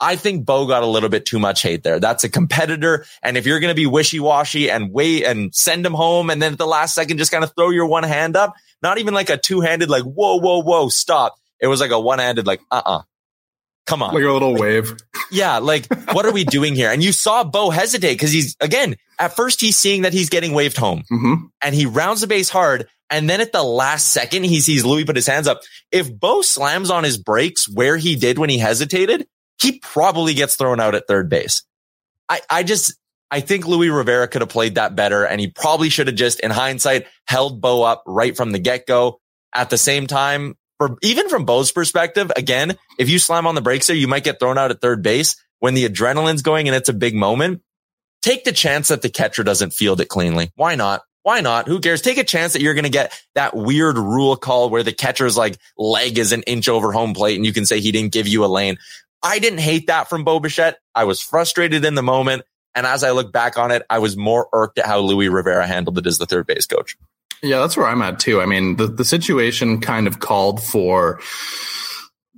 I 0.00 0.16
think 0.16 0.44
Bo 0.44 0.66
got 0.66 0.82
a 0.82 0.86
little 0.86 1.08
bit 1.08 1.26
too 1.26 1.38
much 1.38 1.62
hate 1.62 1.82
there. 1.82 1.98
That's 1.98 2.24
a 2.24 2.28
competitor. 2.28 3.04
And 3.22 3.36
if 3.36 3.46
you're 3.46 3.58
going 3.58 3.72
to 3.72 3.76
be 3.76 3.86
wishy 3.86 4.20
washy 4.20 4.70
and 4.70 4.92
wait 4.92 5.24
and 5.24 5.52
send 5.54 5.84
him 5.84 5.94
home 5.94 6.30
and 6.30 6.40
then 6.40 6.52
at 6.52 6.58
the 6.58 6.66
last 6.66 6.94
second, 6.94 7.18
just 7.18 7.32
kind 7.32 7.42
of 7.42 7.52
throw 7.56 7.70
your 7.70 7.86
one 7.86 8.04
hand 8.04 8.36
up, 8.36 8.54
not 8.82 8.98
even 8.98 9.14
like 9.14 9.30
a 9.30 9.36
two 9.36 9.60
handed, 9.60 9.88
like, 9.88 10.04
whoa, 10.04 10.38
whoa, 10.38 10.62
whoa, 10.62 10.88
stop. 10.88 11.34
It 11.60 11.68
was 11.68 11.80
like 11.80 11.90
a 11.90 11.98
one 11.98 12.18
handed, 12.18 12.46
like, 12.46 12.60
uh 12.70 12.82
uh-uh. 12.84 12.98
uh 12.98 13.02
Come 13.86 14.02
on. 14.02 14.14
Like 14.14 14.24
a 14.24 14.32
little 14.32 14.54
wave. 14.54 14.96
Yeah. 15.30 15.58
Like, 15.58 15.86
what 16.12 16.24
are 16.24 16.32
we 16.32 16.44
doing 16.44 16.74
here? 16.74 16.90
And 16.90 17.02
you 17.02 17.12
saw 17.12 17.44
Bo 17.44 17.70
hesitate 17.70 18.14
because 18.14 18.32
he's, 18.32 18.56
again, 18.60 18.96
at 19.18 19.36
first 19.36 19.60
he's 19.60 19.76
seeing 19.76 20.02
that 20.02 20.12
he's 20.12 20.30
getting 20.30 20.52
waved 20.52 20.76
home 20.76 21.04
mm-hmm. 21.10 21.46
and 21.62 21.74
he 21.74 21.86
rounds 21.86 22.20
the 22.20 22.26
base 22.26 22.48
hard. 22.48 22.88
And 23.10 23.28
then 23.28 23.40
at 23.40 23.52
the 23.52 23.62
last 23.62 24.08
second, 24.08 24.44
he 24.44 24.60
sees 24.60 24.84
Louis 24.84 25.04
put 25.04 25.16
his 25.16 25.26
hands 25.26 25.46
up. 25.46 25.60
If 25.92 26.12
Bo 26.12 26.42
slams 26.42 26.90
on 26.90 27.04
his 27.04 27.18
brakes 27.18 27.68
where 27.68 27.96
he 27.96 28.16
did 28.16 28.38
when 28.38 28.50
he 28.50 28.58
hesitated, 28.58 29.26
he 29.60 29.78
probably 29.80 30.34
gets 30.34 30.56
thrown 30.56 30.80
out 30.80 30.94
at 30.94 31.06
third 31.06 31.28
base. 31.28 31.62
I, 32.28 32.40
I 32.48 32.62
just, 32.62 32.94
I 33.30 33.40
think 33.40 33.66
Louis 33.66 33.90
Rivera 33.90 34.26
could 34.26 34.40
have 34.40 34.48
played 34.48 34.76
that 34.76 34.96
better 34.96 35.24
and 35.24 35.40
he 35.40 35.48
probably 35.48 35.90
should 35.90 36.06
have 36.06 36.16
just, 36.16 36.40
in 36.40 36.50
hindsight, 36.50 37.06
held 37.26 37.60
Bo 37.60 37.82
up 37.82 38.02
right 38.06 38.34
from 38.34 38.52
the 38.52 38.58
get 38.58 38.86
go. 38.86 39.20
At 39.54 39.70
the 39.70 39.78
same 39.78 40.08
time, 40.08 40.56
for 40.84 40.98
even 41.02 41.28
from 41.30 41.46
Bo's 41.46 41.72
perspective, 41.72 42.30
again, 42.36 42.76
if 42.98 43.08
you 43.08 43.18
slam 43.18 43.46
on 43.46 43.54
the 43.54 43.62
brakes 43.62 43.86
there, 43.86 43.96
you 43.96 44.08
might 44.08 44.24
get 44.24 44.38
thrown 44.38 44.58
out 44.58 44.70
at 44.70 44.82
third 44.82 45.02
base 45.02 45.36
when 45.60 45.72
the 45.72 45.88
adrenaline's 45.88 46.42
going 46.42 46.68
and 46.68 46.76
it's 46.76 46.90
a 46.90 46.94
big 46.94 47.14
moment. 47.14 47.62
Take 48.20 48.44
the 48.44 48.52
chance 48.52 48.88
that 48.88 49.00
the 49.00 49.08
catcher 49.08 49.42
doesn't 49.42 49.72
field 49.72 50.00
it 50.00 50.08
cleanly. 50.08 50.50
Why 50.56 50.74
not? 50.74 51.02
Why 51.22 51.40
not? 51.40 51.68
Who 51.68 51.80
cares? 51.80 52.02
Take 52.02 52.18
a 52.18 52.24
chance 52.24 52.52
that 52.52 52.60
you're 52.60 52.74
going 52.74 52.84
to 52.84 52.90
get 52.90 53.18
that 53.34 53.56
weird 53.56 53.96
rule 53.96 54.36
call 54.36 54.68
where 54.68 54.82
the 54.82 54.92
catcher's 54.92 55.38
like 55.38 55.56
leg 55.78 56.18
is 56.18 56.32
an 56.32 56.42
inch 56.42 56.68
over 56.68 56.92
home 56.92 57.14
plate 57.14 57.36
and 57.36 57.46
you 57.46 57.52
can 57.54 57.64
say 57.64 57.80
he 57.80 57.92
didn't 57.92 58.12
give 58.12 58.28
you 58.28 58.44
a 58.44 58.46
lane. 58.46 58.76
I 59.22 59.38
didn't 59.38 59.60
hate 59.60 59.86
that 59.86 60.10
from 60.10 60.24
Bo 60.24 60.38
Bichette. 60.38 60.78
I 60.94 61.04
was 61.04 61.22
frustrated 61.22 61.86
in 61.86 61.94
the 61.94 62.02
moment. 62.02 62.42
And 62.74 62.86
as 62.86 63.04
I 63.04 63.12
look 63.12 63.32
back 63.32 63.56
on 63.56 63.70
it, 63.70 63.86
I 63.88 64.00
was 64.00 64.18
more 64.18 64.48
irked 64.52 64.78
at 64.78 64.86
how 64.86 64.98
Louis 64.98 65.28
Rivera 65.28 65.66
handled 65.66 65.96
it 65.96 66.06
as 66.06 66.18
the 66.18 66.26
third 66.26 66.46
base 66.46 66.66
coach. 66.66 66.96
Yeah, 67.42 67.58
that's 67.60 67.76
where 67.76 67.86
I'm 67.86 68.02
at 68.02 68.18
too. 68.18 68.40
I 68.40 68.46
mean, 68.46 68.76
the, 68.76 68.86
the 68.86 69.04
situation 69.04 69.80
kind 69.80 70.06
of 70.06 70.20
called 70.20 70.62
for 70.62 71.20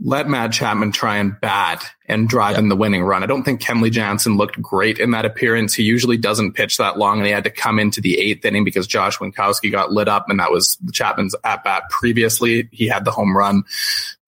let 0.02 0.28
Matt 0.28 0.52
Chapman 0.52 0.92
try 0.92 1.16
and 1.16 1.40
bat 1.40 1.84
and 2.06 2.28
drive 2.28 2.52
yep. 2.52 2.60
in 2.60 2.68
the 2.68 2.76
winning 2.76 3.02
run. 3.02 3.22
I 3.22 3.26
don't 3.26 3.44
think 3.44 3.62
Kenley 3.62 3.90
Jansen 3.90 4.36
looked 4.36 4.60
great 4.60 4.98
in 4.98 5.12
that 5.12 5.24
appearance. 5.24 5.74
He 5.74 5.84
usually 5.84 6.18
doesn't 6.18 6.52
pitch 6.52 6.76
that 6.76 6.98
long 6.98 7.18
and 7.18 7.26
he 7.26 7.32
had 7.32 7.44
to 7.44 7.50
come 7.50 7.78
into 7.78 8.00
the 8.00 8.18
eighth 8.18 8.44
inning 8.44 8.64
because 8.64 8.86
Josh 8.86 9.18
Winkowski 9.18 9.70
got 9.70 9.92
lit 9.92 10.06
up 10.06 10.26
and 10.28 10.38
that 10.38 10.50
was 10.50 10.76
Chapman's 10.92 11.34
at 11.44 11.64
bat 11.64 11.84
previously. 11.88 12.68
He 12.72 12.86
had 12.86 13.04
the 13.06 13.10
home 13.10 13.36
run. 13.36 13.64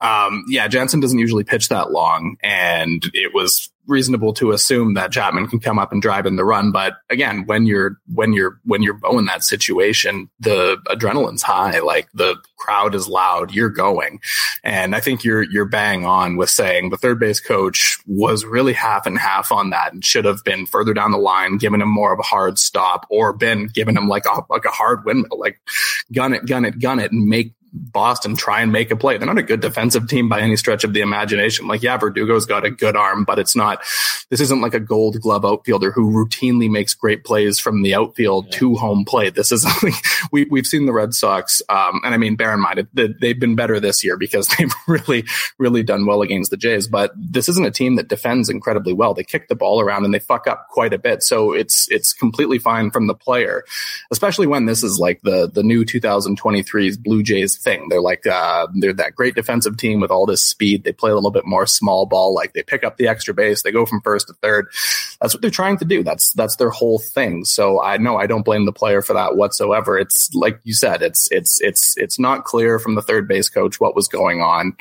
Um, 0.01 0.45
yeah, 0.49 0.69
Jansen 0.69 1.01
doesn't 1.01 1.19
usually 1.19 1.45
pitch 1.45 1.69
that 1.69 1.91
long 1.91 2.37
and 2.43 3.05
it 3.13 3.35
was 3.35 3.71
reasonable 3.89 4.33
to 4.35 4.53
assume 4.53 4.95
that 4.95 5.11
Chapman 5.11 5.49
can 5.49 5.61
come 5.61 5.79
up 5.79 5.93
and 5.93 6.03
drive 6.03 6.27
in 6.27 6.37
the 6.37 6.45
run. 6.45 6.71
But 6.71 6.95
again, 7.11 7.47
when 7.47 7.67
you're 7.67 7.99
when 8.13 8.33
you're 8.33 8.61
when 8.65 8.83
you're 8.83 8.99
in 9.11 9.25
that 9.25 9.43
situation, 9.43 10.29
the 10.39 10.77
adrenaline's 10.87 11.43
high. 11.43 11.79
Like 11.81 12.09
the 12.13 12.37
crowd 12.59 12.95
is 12.95 13.09
loud, 13.09 13.53
you're 13.53 13.71
going, 13.71 14.21
and 14.63 14.95
I 14.95 15.01
think 15.01 15.25
you're 15.25 15.43
you're 15.43 15.65
bang 15.65 16.05
on 16.05 16.37
with 16.37 16.51
saying 16.51 16.91
the 16.91 16.97
third 16.97 17.19
base 17.19 17.41
coach 17.41 17.99
was 18.07 18.45
really 18.45 18.75
half 18.75 19.07
and 19.07 19.19
half 19.19 19.51
on 19.51 19.71
that, 19.71 19.93
and 19.93 20.05
should 20.05 20.25
have 20.25 20.45
been 20.45 20.67
further 20.67 20.95
down 20.95 21.11
the 21.11 21.19
line, 21.19 21.59
given 21.59 21.81
him 21.81 21.89
more 21.89 22.13
of 22.13 22.19
a 22.19 22.23
hard 22.23 22.59
stop, 22.59 23.07
or 23.11 23.33
been 23.33 23.69
given 23.69 23.97
him 23.97 24.09
like 24.09 24.27
a 24.27 24.43
like 24.51 24.65
a 24.65 24.71
hard 24.71 25.05
windmill, 25.05 25.39
like 25.39 25.61
gun 26.13 26.35
it, 26.35 26.47
gun 26.47 26.65
it, 26.65 26.79
gun 26.79 26.99
it, 26.99 27.13
and 27.13 27.27
make 27.27 27.55
Boston 27.73 28.37
try 28.37 28.63
and 28.63 28.73
make 28.73 28.91
a 28.91 28.97
play. 28.97 29.19
They're 29.19 29.27
not 29.27 29.39
a 29.39 29.43
good 29.43 29.61
defensive 29.61 30.09
team 30.09 30.29
by 30.29 30.41
any 30.41 30.57
stretch 30.57 30.85
of 30.85 30.95
the 30.95 31.01
imagination. 31.01 31.69
Like, 31.69 31.83
yeah, 31.83 31.99
Verdugo's 31.99 32.47
got 32.47 32.65
a 32.65 32.71
good 32.71 32.97
arm, 32.97 33.25
but 33.25 33.39
it's 33.39 33.55
not, 33.55 33.83
this 34.31 34.41
isn't 34.41 34.61
like 34.61 34.75
a 34.75 34.81
gold 34.81 35.21
glove 35.21 35.45
outfielder 35.45 35.93
who 35.93 36.11
routinely 36.11 36.71
makes 36.71 36.95
great 36.95 37.25
plays 37.25 37.59
from 37.59 37.83
the 37.83 37.95
outfield 37.95 38.47
yeah. 38.47 38.59
to 38.59 38.75
home 38.77 39.05
plate. 39.05 39.35
This 39.35 39.53
is, 39.53 39.65
like, 39.83 39.95
we, 40.33 40.47
we've 40.51 40.67
seen 40.67 40.87
the 40.87 40.93
Red 40.93 41.15
Sox. 41.15 41.61
Um, 41.69 42.01
and 42.05 42.15
I 42.15 42.17
mean, 42.17 42.37
bear 42.37 42.55
in 42.55 42.61
mind 42.61 42.87
that 42.95 43.21
they've 43.21 43.39
been 43.39 43.55
better 43.55 43.79
this 43.81 44.03
year 44.03 44.17
because 44.17 44.49
they've 44.59 44.73
really, 44.87 45.25
really 45.59 45.83
done 45.83 46.07
well 46.07 46.23
against 46.23 46.51
the 46.51 46.57
Jays, 46.57 46.89
but 46.89 47.13
this 47.17 47.49
isn't 47.49 47.67
a 47.67 47.71
team 47.71 47.97
that 47.97 48.09
defends 48.09 48.49
incredibly 48.49 48.93
well. 48.93 49.15
They 49.15 49.25
kick 49.25 49.49
the 49.49 49.57
ball 49.57 49.81
around 49.81 50.05
and 50.05 50.15
they 50.15 50.19
fuck 50.19 50.47
up 50.47 50.69
quite 50.71 50.95
a 50.95 50.99
bit. 50.99 51.23
So 51.23 51.53
it's, 51.53 51.89
it's 51.91 52.13
completely 52.13 52.59
fine 52.59 52.91
from 52.91 53.09
the 53.09 53.15
player, 53.15 53.65
especially 54.11 54.47
when 54.47 54.65
this 54.65 54.83
is 54.83 54.99
like 54.99 55.21
the, 55.23 55.51
the 55.53 55.63
new 55.63 55.85
2023's 55.85 56.97
Blue 56.97 57.23
Jays 57.23 57.58
thing. 57.59 57.89
They're 57.89 58.01
like 58.01 58.27
uh, 58.27 58.67
they're 58.75 58.93
that 58.95 59.15
great 59.15 59.35
defensive 59.35 59.77
team 59.77 60.01
with 60.01 60.11
all 60.11 60.27
this 60.27 60.47
speed. 60.47 60.85
They 60.85 60.93
play 60.93 61.11
a 61.11 61.15
little 61.15 61.31
bit 61.31 61.47
more 61.47 61.67
small 61.67 62.07
ball, 62.07 62.35
like 62.35 62.53
they 62.53 62.63
pick 62.63 62.85
up 62.85 62.97
the 62.97 63.09
extra 63.09 63.35
base, 63.35 63.63
they 63.63 63.73
go 63.73 63.87
from 63.87 64.01
first 64.01 64.29
to 64.29 64.35
third. 64.35 64.69
That's 65.21 65.35
what 65.35 65.43
they're 65.43 65.51
trying 65.51 65.79
to 65.79 65.85
do. 65.85 66.03
That's 66.03 66.33
that's 66.33 66.57
their 66.57 66.71
whole 66.71 66.99
thing. 66.99 67.45
So 67.45 67.83
I 67.83 67.97
know 67.97 68.17
I 68.17 68.27
don't 68.27 68.45
blame 68.45 68.67
the 68.67 68.73
player 68.73 69.03
for 69.03 69.15
that 69.15 69.37
whatsoever. 69.37 69.99
It's 69.99 70.33
like 70.35 70.61
you 70.65 70.75
said, 70.75 71.03
it's 71.03 71.29
it's 71.31 71.61
it's 71.61 71.97
it's 71.97 72.19
not 72.19 72.45
clear 72.45 72.79
from 72.79 72.95
the 72.95 73.03
third 73.03 73.29
base 73.29 73.49
coach 73.49 73.81
what 73.81 73.97
was 73.97 74.09
going 74.09 74.41
on. 74.41 74.77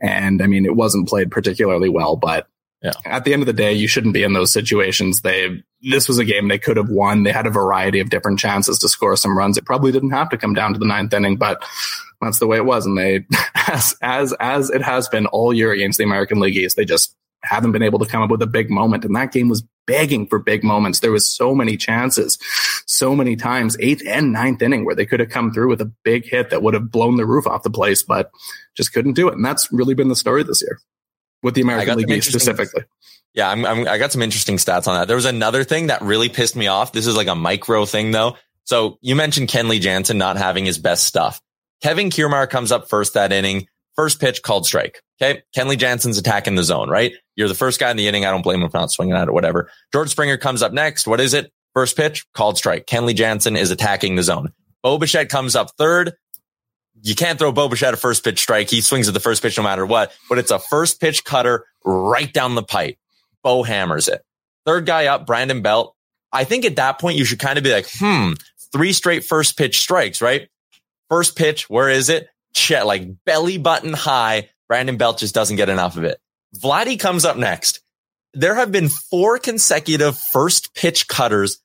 And 0.00 0.42
I 0.42 0.46
mean, 0.46 0.64
it 0.64 0.76
wasn't 0.76 1.08
played 1.08 1.30
particularly 1.30 1.88
well, 1.88 2.16
but 2.16 2.48
yeah. 2.82 2.92
At 3.04 3.24
the 3.24 3.32
end 3.32 3.42
of 3.42 3.46
the 3.46 3.52
day, 3.52 3.72
you 3.72 3.88
shouldn't 3.88 4.14
be 4.14 4.22
in 4.22 4.34
those 4.34 4.52
situations. 4.52 5.22
They 5.22 5.62
this 5.82 6.08
was 6.08 6.18
a 6.18 6.24
game 6.24 6.48
they 6.48 6.58
could 6.58 6.76
have 6.76 6.90
won. 6.90 7.24
They 7.24 7.32
had 7.32 7.46
a 7.46 7.50
variety 7.50 7.98
of 7.98 8.10
different 8.10 8.38
chances 8.38 8.78
to 8.80 8.88
score 8.88 9.16
some 9.16 9.36
runs. 9.36 9.58
It 9.58 9.64
probably 9.64 9.90
didn't 9.90 10.10
have 10.10 10.28
to 10.30 10.38
come 10.38 10.54
down 10.54 10.74
to 10.74 10.78
the 10.78 10.86
ninth 10.86 11.12
inning, 11.12 11.36
but 11.36 11.64
that's 12.20 12.38
the 12.38 12.46
way 12.46 12.56
it 12.56 12.64
was. 12.64 12.86
And 12.86 12.96
they, 12.96 13.24
as 13.68 13.94
as 14.02 14.32
as 14.40 14.70
it 14.70 14.82
has 14.82 15.08
been 15.08 15.26
all 15.26 15.52
year 15.52 15.72
against 15.72 15.98
the 15.98 16.04
American 16.04 16.40
League 16.40 16.56
East, 16.56 16.76
they 16.76 16.84
just 16.84 17.14
haven't 17.42 17.72
been 17.72 17.82
able 17.82 17.98
to 18.00 18.06
come 18.06 18.22
up 18.22 18.30
with 18.30 18.42
a 18.42 18.46
big 18.46 18.70
moment. 18.70 19.04
And 19.04 19.14
that 19.14 19.32
game 19.32 19.48
was 19.48 19.62
begging 19.86 20.26
for 20.26 20.38
big 20.38 20.64
moments. 20.64 21.00
There 21.00 21.12
was 21.12 21.28
so 21.28 21.54
many 21.54 21.76
chances, 21.76 22.38
so 22.86 23.14
many 23.14 23.36
times, 23.36 23.76
eighth 23.80 24.02
and 24.06 24.32
ninth 24.32 24.60
inning, 24.60 24.84
where 24.84 24.94
they 24.94 25.06
could 25.06 25.20
have 25.20 25.30
come 25.30 25.52
through 25.52 25.68
with 25.68 25.80
a 25.80 25.92
big 26.04 26.26
hit 26.26 26.50
that 26.50 26.62
would 26.62 26.74
have 26.74 26.90
blown 26.90 27.16
the 27.16 27.26
roof 27.26 27.46
off 27.46 27.62
the 27.62 27.70
place, 27.70 28.02
but 28.02 28.30
just 28.76 28.92
couldn't 28.92 29.14
do 29.14 29.28
it. 29.28 29.34
And 29.34 29.44
that's 29.44 29.72
really 29.72 29.94
been 29.94 30.08
the 30.08 30.16
story 30.16 30.42
this 30.42 30.62
year 30.62 30.78
with 31.42 31.54
the 31.54 31.60
American 31.60 31.96
League 31.98 32.10
East 32.10 32.28
specifically. 32.28 32.84
Yeah, 33.34 33.50
I'm, 33.50 33.64
I'm, 33.64 33.86
I 33.86 33.98
got 33.98 34.10
some 34.12 34.22
interesting 34.22 34.56
stats 34.56 34.88
on 34.88 34.98
that. 34.98 35.06
There 35.06 35.16
was 35.16 35.24
another 35.24 35.62
thing 35.62 35.88
that 35.88 36.02
really 36.02 36.28
pissed 36.28 36.56
me 36.56 36.66
off. 36.66 36.92
This 36.92 37.06
is 37.06 37.16
like 37.16 37.28
a 37.28 37.34
micro 37.34 37.84
thing 37.84 38.10
though. 38.10 38.36
So 38.64 38.98
you 39.00 39.14
mentioned 39.14 39.48
Kenley 39.48 39.80
Jansen 39.80 40.18
not 40.18 40.36
having 40.36 40.64
his 40.64 40.78
best 40.78 41.06
stuff. 41.06 41.40
Kevin 41.82 42.10
Kiermaier 42.10 42.48
comes 42.48 42.72
up 42.72 42.88
first 42.88 43.14
that 43.14 43.32
inning. 43.32 43.66
First 43.96 44.20
pitch 44.20 44.42
called 44.42 44.66
strike. 44.66 45.02
Okay. 45.20 45.42
Kenley 45.56 45.76
Jansen's 45.76 46.18
attacking 46.18 46.54
the 46.54 46.62
zone, 46.62 46.88
right? 46.88 47.12
You're 47.34 47.48
the 47.48 47.54
first 47.54 47.80
guy 47.80 47.90
in 47.90 47.96
the 47.96 48.06
inning. 48.06 48.24
I 48.24 48.30
don't 48.30 48.42
blame 48.42 48.62
him 48.62 48.70
for 48.70 48.78
not 48.78 48.92
swinging 48.92 49.16
at 49.16 49.26
it, 49.26 49.34
whatever. 49.34 49.70
George 49.92 50.10
Springer 50.10 50.36
comes 50.36 50.62
up 50.62 50.72
next. 50.72 51.06
What 51.06 51.20
is 51.20 51.34
it? 51.34 51.52
First 51.74 51.96
pitch 51.96 52.24
called 52.32 52.56
strike. 52.56 52.86
Kenley 52.86 53.14
Jansen 53.14 53.56
is 53.56 53.70
attacking 53.70 54.16
the 54.16 54.22
zone. 54.22 54.52
Bo 54.82 54.98
Bichette 54.98 55.28
comes 55.28 55.56
up 55.56 55.70
third. 55.76 56.14
You 57.02 57.14
can't 57.14 57.38
throw 57.38 57.52
Bo 57.52 57.68
Bichette 57.68 57.94
a 57.94 57.96
first 57.96 58.24
pitch 58.24 58.40
strike. 58.40 58.70
He 58.70 58.80
swings 58.80 59.08
at 59.08 59.14
the 59.14 59.20
first 59.20 59.42
pitch 59.42 59.56
no 59.56 59.62
matter 59.62 59.86
what, 59.86 60.12
but 60.28 60.38
it's 60.38 60.50
a 60.50 60.58
first 60.58 61.00
pitch 61.00 61.24
cutter 61.24 61.64
right 61.84 62.32
down 62.32 62.54
the 62.54 62.62
pipe. 62.62 62.96
Bo 63.42 63.62
hammers 63.62 64.08
it. 64.08 64.22
Third 64.66 64.86
guy 64.86 65.06
up, 65.06 65.26
Brandon 65.26 65.62
Belt. 65.62 65.94
I 66.32 66.44
think 66.44 66.64
at 66.64 66.76
that 66.76 67.00
point 67.00 67.16
you 67.16 67.24
should 67.24 67.38
kind 67.38 67.58
of 67.58 67.64
be 67.64 67.72
like, 67.72 67.86
hmm, 67.98 68.32
three 68.72 68.92
straight 68.92 69.24
first 69.24 69.56
pitch 69.56 69.78
strikes, 69.78 70.20
right? 70.20 70.48
First 71.08 71.36
pitch, 71.36 71.68
where 71.70 71.88
is 71.88 72.08
it? 72.08 72.28
Chet, 72.54 72.86
like 72.86 73.24
belly 73.24 73.58
button 73.58 73.92
high. 73.92 74.50
Brandon 74.68 74.96
Belt 74.96 75.18
just 75.18 75.34
doesn't 75.34 75.56
get 75.56 75.68
enough 75.68 75.96
of 75.96 76.04
it. 76.04 76.20
Vladdy 76.56 76.98
comes 76.98 77.24
up 77.24 77.36
next. 77.36 77.80
There 78.34 78.54
have 78.54 78.70
been 78.70 78.88
four 78.88 79.38
consecutive 79.38 80.18
first 80.18 80.74
pitch 80.74 81.08
cutters, 81.08 81.60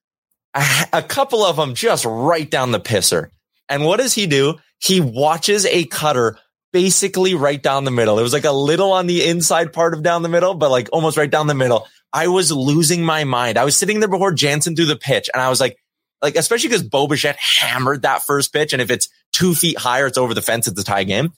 a, 0.93 1.01
couple 1.01 1.43
of 1.43 1.57
them 1.57 1.75
just 1.75 2.05
right 2.05 2.49
down 2.49 2.71
the 2.71 2.79
pisser. 2.79 3.29
And 3.69 3.83
what 3.83 3.99
does 3.99 4.13
he 4.13 4.27
do? 4.27 4.55
He 4.79 5.01
watches 5.01 5.65
a 5.65 5.85
cutter 5.85 6.37
basically 6.71 7.35
right 7.35 7.61
down 7.61 7.83
the 7.83 7.91
middle. 7.91 8.19
It 8.19 8.23
was 8.23 8.33
like 8.33 8.45
a 8.45 8.51
little 8.51 8.93
on 8.93 9.07
the 9.07 9.25
inside 9.27 9.73
part 9.73 9.93
of 9.93 10.03
down 10.03 10.21
the 10.23 10.29
middle, 10.29 10.53
but 10.53 10.71
like 10.71 10.89
almost 10.91 11.17
right 11.17 11.29
down 11.29 11.47
the 11.47 11.53
middle. 11.53 11.87
I 12.11 12.27
was 12.27 12.51
losing 12.51 13.03
my 13.03 13.23
mind. 13.23 13.57
I 13.57 13.65
was 13.65 13.75
sitting 13.75 13.99
there 13.99 14.09
before 14.09 14.31
Jansen 14.31 14.75
threw 14.75 14.85
the 14.85 14.95
pitch 14.95 15.29
and 15.33 15.41
I 15.41 15.49
was 15.49 15.59
like, 15.59 15.77
like, 16.21 16.35
especially 16.35 16.69
because 16.69 16.83
Bo 16.83 17.07
Bichette 17.07 17.37
hammered 17.37 18.03
that 18.03 18.23
first 18.23 18.53
pitch. 18.53 18.73
And 18.73 18.81
if 18.81 18.89
it's 18.89 19.09
two 19.33 19.53
feet 19.53 19.77
higher, 19.77 20.07
it's 20.07 20.17
over 20.17 20.33
the 20.33 20.41
fence. 20.41 20.67
It's 20.67 20.79
a 20.79 20.83
tie 20.83 21.03
game. 21.03 21.33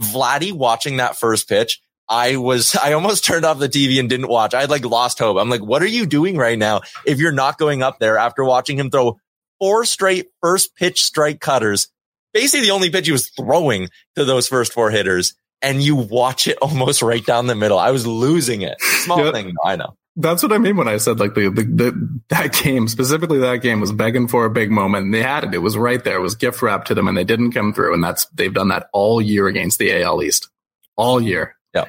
Vladdy 0.00 0.52
watching 0.52 0.96
that 0.96 1.16
first 1.16 1.48
pitch. 1.48 1.80
I 2.08 2.36
was, 2.36 2.74
I 2.82 2.94
almost 2.94 3.24
turned 3.24 3.44
off 3.44 3.58
the 3.58 3.68
TV 3.68 4.00
and 4.00 4.08
didn't 4.08 4.28
watch. 4.28 4.54
I 4.54 4.62
had 4.62 4.70
like 4.70 4.84
lost 4.84 5.18
hope. 5.18 5.36
I'm 5.38 5.50
like, 5.50 5.62
what 5.62 5.82
are 5.82 5.88
you 5.88 6.06
doing 6.06 6.36
right 6.36 6.58
now? 6.58 6.80
If 7.06 7.18
you're 7.18 7.32
not 7.32 7.58
going 7.58 7.82
up 7.82 7.98
there 7.98 8.18
after 8.18 8.44
watching 8.44 8.78
him 8.78 8.90
throw 8.90 9.18
four 9.60 9.84
straight 9.84 10.28
first 10.42 10.74
pitch 10.74 11.02
strike 11.02 11.40
cutters, 11.40 11.88
basically 12.32 12.66
the 12.66 12.72
only 12.72 12.90
pitch 12.90 13.06
he 13.06 13.12
was 13.12 13.30
throwing 13.30 13.88
to 14.16 14.24
those 14.24 14.48
first 14.48 14.72
four 14.72 14.90
hitters 14.90 15.34
and 15.62 15.82
you 15.82 15.96
watch 15.96 16.46
it 16.46 16.58
almost 16.62 17.02
right 17.02 17.24
down 17.24 17.46
the 17.46 17.54
middle. 17.54 17.78
I 17.78 17.90
was 17.90 18.06
losing 18.06 18.62
it. 18.62 18.80
Small 18.80 19.24
yep. 19.24 19.34
thing, 19.34 19.54
I 19.64 19.76
know. 19.76 19.94
That's 20.16 20.42
what 20.42 20.52
I 20.52 20.58
mean 20.58 20.76
when 20.76 20.88
I 20.88 20.96
said 20.96 21.20
like 21.20 21.34
the, 21.34 21.50
the, 21.50 21.62
the, 21.62 22.20
that 22.28 22.52
game 22.52 22.88
specifically 22.88 23.38
that 23.38 23.62
game 23.62 23.80
was 23.80 23.92
begging 23.92 24.28
for 24.28 24.44
a 24.44 24.50
big 24.50 24.70
moment 24.70 25.06
and 25.06 25.14
they 25.14 25.22
had 25.22 25.44
it. 25.44 25.54
It 25.54 25.58
was 25.58 25.78
right 25.78 26.02
there. 26.02 26.16
It 26.16 26.22
was 26.22 26.34
gift 26.34 26.62
wrapped 26.62 26.88
to 26.88 26.94
them 26.94 27.08
and 27.08 27.16
they 27.16 27.24
didn't 27.24 27.52
come 27.52 27.72
through. 27.72 27.94
And 27.94 28.02
that's 28.02 28.26
they've 28.26 28.52
done 28.52 28.68
that 28.68 28.88
all 28.92 29.22
year 29.22 29.46
against 29.46 29.78
the 29.78 30.02
AL 30.02 30.22
East. 30.22 30.50
All 30.96 31.20
year. 31.20 31.56
Yeah. 31.72 31.86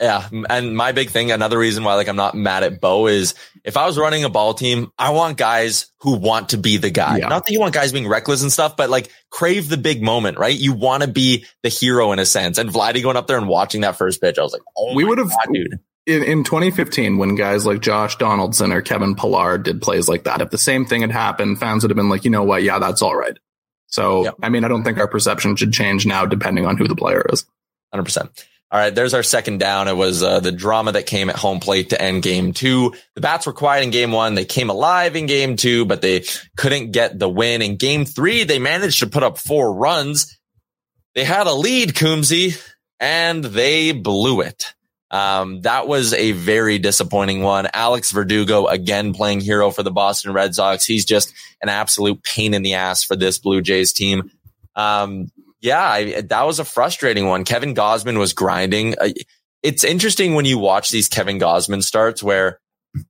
Yeah. 0.00 0.26
And 0.48 0.74
my 0.74 0.92
big 0.92 1.10
thing, 1.10 1.30
another 1.30 1.58
reason 1.58 1.84
why 1.84 1.94
like 1.96 2.08
I'm 2.08 2.16
not 2.16 2.34
mad 2.34 2.64
at 2.64 2.80
Bo 2.80 3.08
is 3.08 3.34
if 3.62 3.76
I 3.76 3.86
was 3.86 3.98
running 3.98 4.24
a 4.24 4.30
ball 4.30 4.54
team, 4.54 4.90
I 4.98 5.10
want 5.10 5.36
guys 5.36 5.92
who 6.00 6.16
want 6.16 6.48
to 6.48 6.56
be 6.56 6.78
the 6.78 6.90
guy. 6.90 7.18
Yeah. 7.18 7.28
Not 7.28 7.44
that 7.44 7.52
you 7.52 7.60
want 7.60 7.74
guys 7.74 7.92
being 7.92 8.08
reckless 8.08 8.40
and 8.40 8.50
stuff, 8.50 8.76
but 8.76 8.88
like 8.88 9.10
crave 9.28 9.68
the 9.68 9.76
big 9.76 10.02
moment, 10.02 10.38
right? 10.38 10.58
You 10.58 10.72
want 10.72 11.02
to 11.02 11.08
be 11.08 11.44
the 11.62 11.68
hero 11.68 12.12
in 12.12 12.18
a 12.18 12.26
sense. 12.26 12.56
And 12.56 12.70
Vladdy 12.70 13.02
going 13.02 13.18
up 13.18 13.26
there 13.26 13.36
and 13.36 13.48
watching 13.48 13.82
that 13.82 13.96
first 13.96 14.22
pitch, 14.22 14.38
I 14.38 14.42
was 14.42 14.54
like, 14.54 14.62
oh, 14.78 14.94
we 14.94 15.04
would 15.04 15.18
have, 15.18 15.30
dude 15.52 15.78
in, 16.10 16.22
in 16.24 16.44
2015, 16.44 17.18
when 17.18 17.34
guys 17.34 17.66
like 17.66 17.80
Josh 17.80 18.16
Donaldson 18.16 18.72
or 18.72 18.82
Kevin 18.82 19.14
Pillar 19.14 19.58
did 19.58 19.82
plays 19.82 20.08
like 20.08 20.24
that, 20.24 20.40
if 20.40 20.50
the 20.50 20.58
same 20.58 20.84
thing 20.84 21.00
had 21.02 21.10
happened, 21.10 21.58
fans 21.58 21.82
would 21.82 21.90
have 21.90 21.96
been 21.96 22.08
like, 22.08 22.24
you 22.24 22.30
know 22.30 22.44
what? 22.44 22.62
Yeah, 22.62 22.78
that's 22.78 23.02
all 23.02 23.16
right. 23.16 23.36
So, 23.86 24.24
yep. 24.24 24.34
I 24.42 24.48
mean, 24.48 24.64
I 24.64 24.68
don't 24.68 24.84
think 24.84 24.98
our 24.98 25.08
perception 25.08 25.56
should 25.56 25.72
change 25.72 26.06
now 26.06 26.24
depending 26.26 26.66
on 26.66 26.76
who 26.76 26.86
the 26.86 26.94
player 26.94 27.24
is. 27.32 27.44
100%. 27.94 28.28
All 28.72 28.78
right, 28.78 28.94
there's 28.94 29.14
our 29.14 29.24
second 29.24 29.58
down. 29.58 29.88
It 29.88 29.96
was 29.96 30.22
uh, 30.22 30.38
the 30.38 30.52
drama 30.52 30.92
that 30.92 31.06
came 31.06 31.28
at 31.28 31.34
home 31.34 31.58
plate 31.58 31.90
to 31.90 32.00
end 32.00 32.22
game 32.22 32.52
two. 32.52 32.94
The 33.16 33.20
bats 33.20 33.46
were 33.46 33.52
quiet 33.52 33.82
in 33.82 33.90
game 33.90 34.12
one. 34.12 34.36
They 34.36 34.44
came 34.44 34.70
alive 34.70 35.16
in 35.16 35.26
game 35.26 35.56
two, 35.56 35.86
but 35.86 36.02
they 36.02 36.24
couldn't 36.56 36.92
get 36.92 37.18
the 37.18 37.28
win. 37.28 37.62
In 37.62 37.76
game 37.76 38.04
three, 38.04 38.44
they 38.44 38.60
managed 38.60 39.00
to 39.00 39.08
put 39.08 39.24
up 39.24 39.38
four 39.38 39.74
runs. 39.74 40.38
They 41.16 41.24
had 41.24 41.48
a 41.48 41.52
lead, 41.52 41.94
Coombsy, 41.94 42.62
and 43.00 43.42
they 43.42 43.90
blew 43.90 44.40
it. 44.42 44.72
Um, 45.10 45.62
that 45.62 45.88
was 45.88 46.12
a 46.14 46.32
very 46.32 46.78
disappointing 46.78 47.42
one. 47.42 47.68
Alex 47.74 48.12
Verdugo 48.12 48.66
again 48.66 49.12
playing 49.12 49.40
hero 49.40 49.70
for 49.70 49.82
the 49.82 49.90
Boston 49.90 50.32
Red 50.32 50.54
Sox. 50.54 50.84
He's 50.84 51.04
just 51.04 51.32
an 51.60 51.68
absolute 51.68 52.22
pain 52.22 52.54
in 52.54 52.62
the 52.62 52.74
ass 52.74 53.02
for 53.02 53.16
this 53.16 53.38
Blue 53.38 53.60
Jays 53.60 53.92
team. 53.92 54.30
Um, 54.76 55.30
yeah, 55.60 55.82
I, 55.82 56.20
that 56.22 56.46
was 56.46 56.58
a 56.58 56.64
frustrating 56.64 57.26
one. 57.26 57.44
Kevin 57.44 57.74
Gausman 57.74 58.18
was 58.18 58.32
grinding. 58.32 58.94
It's 59.62 59.84
interesting 59.84 60.34
when 60.34 60.44
you 60.44 60.58
watch 60.58 60.90
these 60.90 61.08
Kevin 61.08 61.38
Gausman 61.38 61.82
starts 61.82 62.22
where 62.22 62.60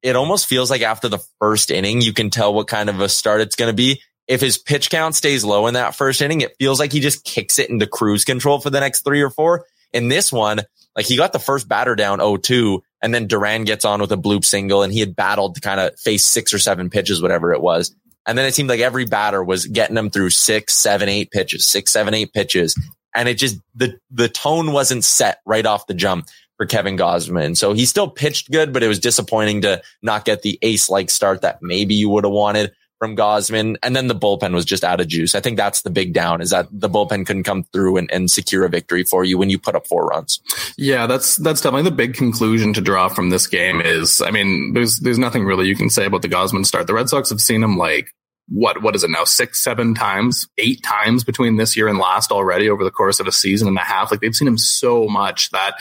it 0.03 0.17
almost 0.17 0.47
feels 0.47 0.71
like 0.71 0.83
after 0.83 1.09
the 1.09 1.21
first 1.39 1.71
inning, 1.71 2.01
you 2.01 2.13
can 2.13 2.31
tell 2.31 2.53
what 2.53 2.67
kind 2.67 2.91
of 2.91 3.01
a 3.01 3.09
start 3.09 3.41
it's 3.41 3.57
going 3.57 3.71
to 3.71 3.77
be. 3.77 4.03
If 4.27 4.41
his 4.41 4.59
pitch 4.59 4.91
count 4.91 5.15
stays 5.15 5.45
low 5.45 5.67
in 5.67 5.75
that 5.75 5.95
first 5.95 6.23
inning, 6.23 6.41
it 6.41 6.57
feels 6.59 6.79
like 6.79 6.93
he 6.93 7.01
just 7.01 7.25
kicks 7.25 7.59
it 7.59 7.71
into 7.71 7.87
cruise 7.87 8.25
control 8.25 8.61
for 8.61 8.71
the 8.71 8.81
next 8.81 9.03
three 9.03 9.23
or 9.23 9.31
four. 9.31 9.65
In 9.93 10.09
this 10.09 10.33
one, 10.33 10.61
like 10.97 11.07
he 11.07 11.17
got 11.17 11.33
the 11.33 11.39
first 11.39 11.69
batter 11.69 11.95
down 11.95 12.19
0-2 12.19 12.81
and 13.03 13.15
then 13.15 13.27
Duran 13.27 13.65
gets 13.65 13.85
on 13.85 14.01
with 14.01 14.13
a 14.13 14.17
bloop 14.17 14.45
single 14.45 14.83
and 14.83 14.93
he 14.93 15.01
had 15.01 15.17
battled 15.17 15.55
to 15.55 15.61
kind 15.61 15.81
of 15.81 15.99
face 15.99 16.25
six 16.25 16.53
or 16.53 16.59
seven 16.59 16.91
pitches, 16.91 17.23
whatever 17.23 17.53
it 17.53 17.61
was. 17.61 17.95
And 18.27 18.37
then 18.37 18.47
it 18.47 18.55
seemed 18.55 18.69
like 18.69 18.81
every 18.81 19.07
batter 19.07 19.43
was 19.43 19.67
getting 19.67 19.97
him 19.97 20.11
through 20.11 20.31
six, 20.31 20.75
seven, 20.75 21.09
eight 21.09 21.31
pitches, 21.31 21.67
six, 21.67 21.93
seven, 21.93 22.13
eight 22.13 22.33
pitches. 22.33 22.79
And 23.15 23.29
it 23.29 23.39
just, 23.39 23.59
the, 23.75 23.99
the 24.11 24.29
tone 24.29 24.73
wasn't 24.73 25.05
set 25.05 25.41
right 25.47 25.65
off 25.65 25.87
the 25.87 25.95
jump 25.95 26.29
for 26.57 26.67
Kevin 26.67 26.99
Gausman. 26.99 27.57
So 27.57 27.73
he 27.73 27.87
still 27.87 28.09
pitched 28.09 28.51
good, 28.51 28.73
but 28.73 28.83
it 28.83 28.89
was 28.89 28.99
disappointing 28.99 29.63
to 29.63 29.83
not 30.03 30.27
get 30.27 30.43
the 30.43 30.59
ace 30.61 30.91
like 30.91 31.09
start 31.09 31.41
that 31.41 31.63
maybe 31.63 31.95
you 31.95 32.11
would 32.11 32.25
have 32.25 32.33
wanted 32.33 32.73
from 33.01 33.17
Gausman. 33.17 33.77
And 33.83 33.97
then 33.97 34.07
the 34.07 34.15
bullpen 34.15 34.53
was 34.53 34.65
just 34.65 34.85
out 34.85 35.01
of 35.01 35.09
juice. 35.09 35.35
I 35.35 35.41
think 35.41 35.57
that's 35.57 35.83
the 35.83 35.91
big 35.91 36.13
down 36.13 36.41
is 36.41 36.51
that 36.51 36.69
the 36.71 36.89
bullpen 36.89 37.27
couldn't 37.27 37.45
come 37.45 37.65
through 37.73 37.97
and, 37.97 38.11
and 38.13 38.31
secure 38.31 38.65
a 38.65 38.69
victory 38.69 39.03
for 39.03 39.25
you 39.25 39.39
when 39.39 39.51
you 39.51 39.59
put 39.59 39.75
up 39.75 39.87
four 39.87 40.07
runs. 40.07 40.41
Yeah, 40.77 41.07
that's 41.07 41.37
that's 41.37 41.63
definitely 41.63 41.91
the 41.91 41.97
big 41.97 42.15
conclusion 42.15 42.75
to 42.75 42.81
draw 42.81 43.09
from 43.09 43.31
this 43.31 43.47
game 43.47 43.81
is 43.81 44.21
I 44.21 44.31
mean, 44.31 44.75
there's 44.75 44.99
there's 45.01 45.19
nothing 45.19 45.45
really 45.45 45.67
you 45.67 45.75
can 45.75 45.91
say 45.91 46.05
about 46.05 46.23
the 46.23 46.29
Gausman 46.29 46.67
start. 46.67 46.87
The 46.87 46.95
Red 46.95 47.09
Sox 47.09 47.31
have 47.31 47.41
seen 47.41 47.63
him 47.63 47.79
like 47.79 48.15
what 48.49 48.83
what 48.83 48.95
is 48.95 49.05
it 49.05 49.11
now 49.11 49.25
six 49.25 49.63
seven 49.63 49.95
times 49.95 50.49
eight 50.59 50.83
times 50.83 51.23
between 51.23 51.57
this 51.57 51.77
year 51.77 51.87
and 51.87 51.99
last 51.99 52.33
already 52.33 52.69
over 52.69 52.83
the 52.83 52.91
course 52.91 53.21
of 53.21 53.29
a 53.29 53.33
season 53.33 53.69
and 53.69 53.77
a 53.79 53.83
half 53.83 54.11
like 54.11 54.21
they've 54.21 54.35
seen 54.35 54.49
him 54.49 54.59
so 54.59 55.07
much 55.07 55.51
that 55.51 55.75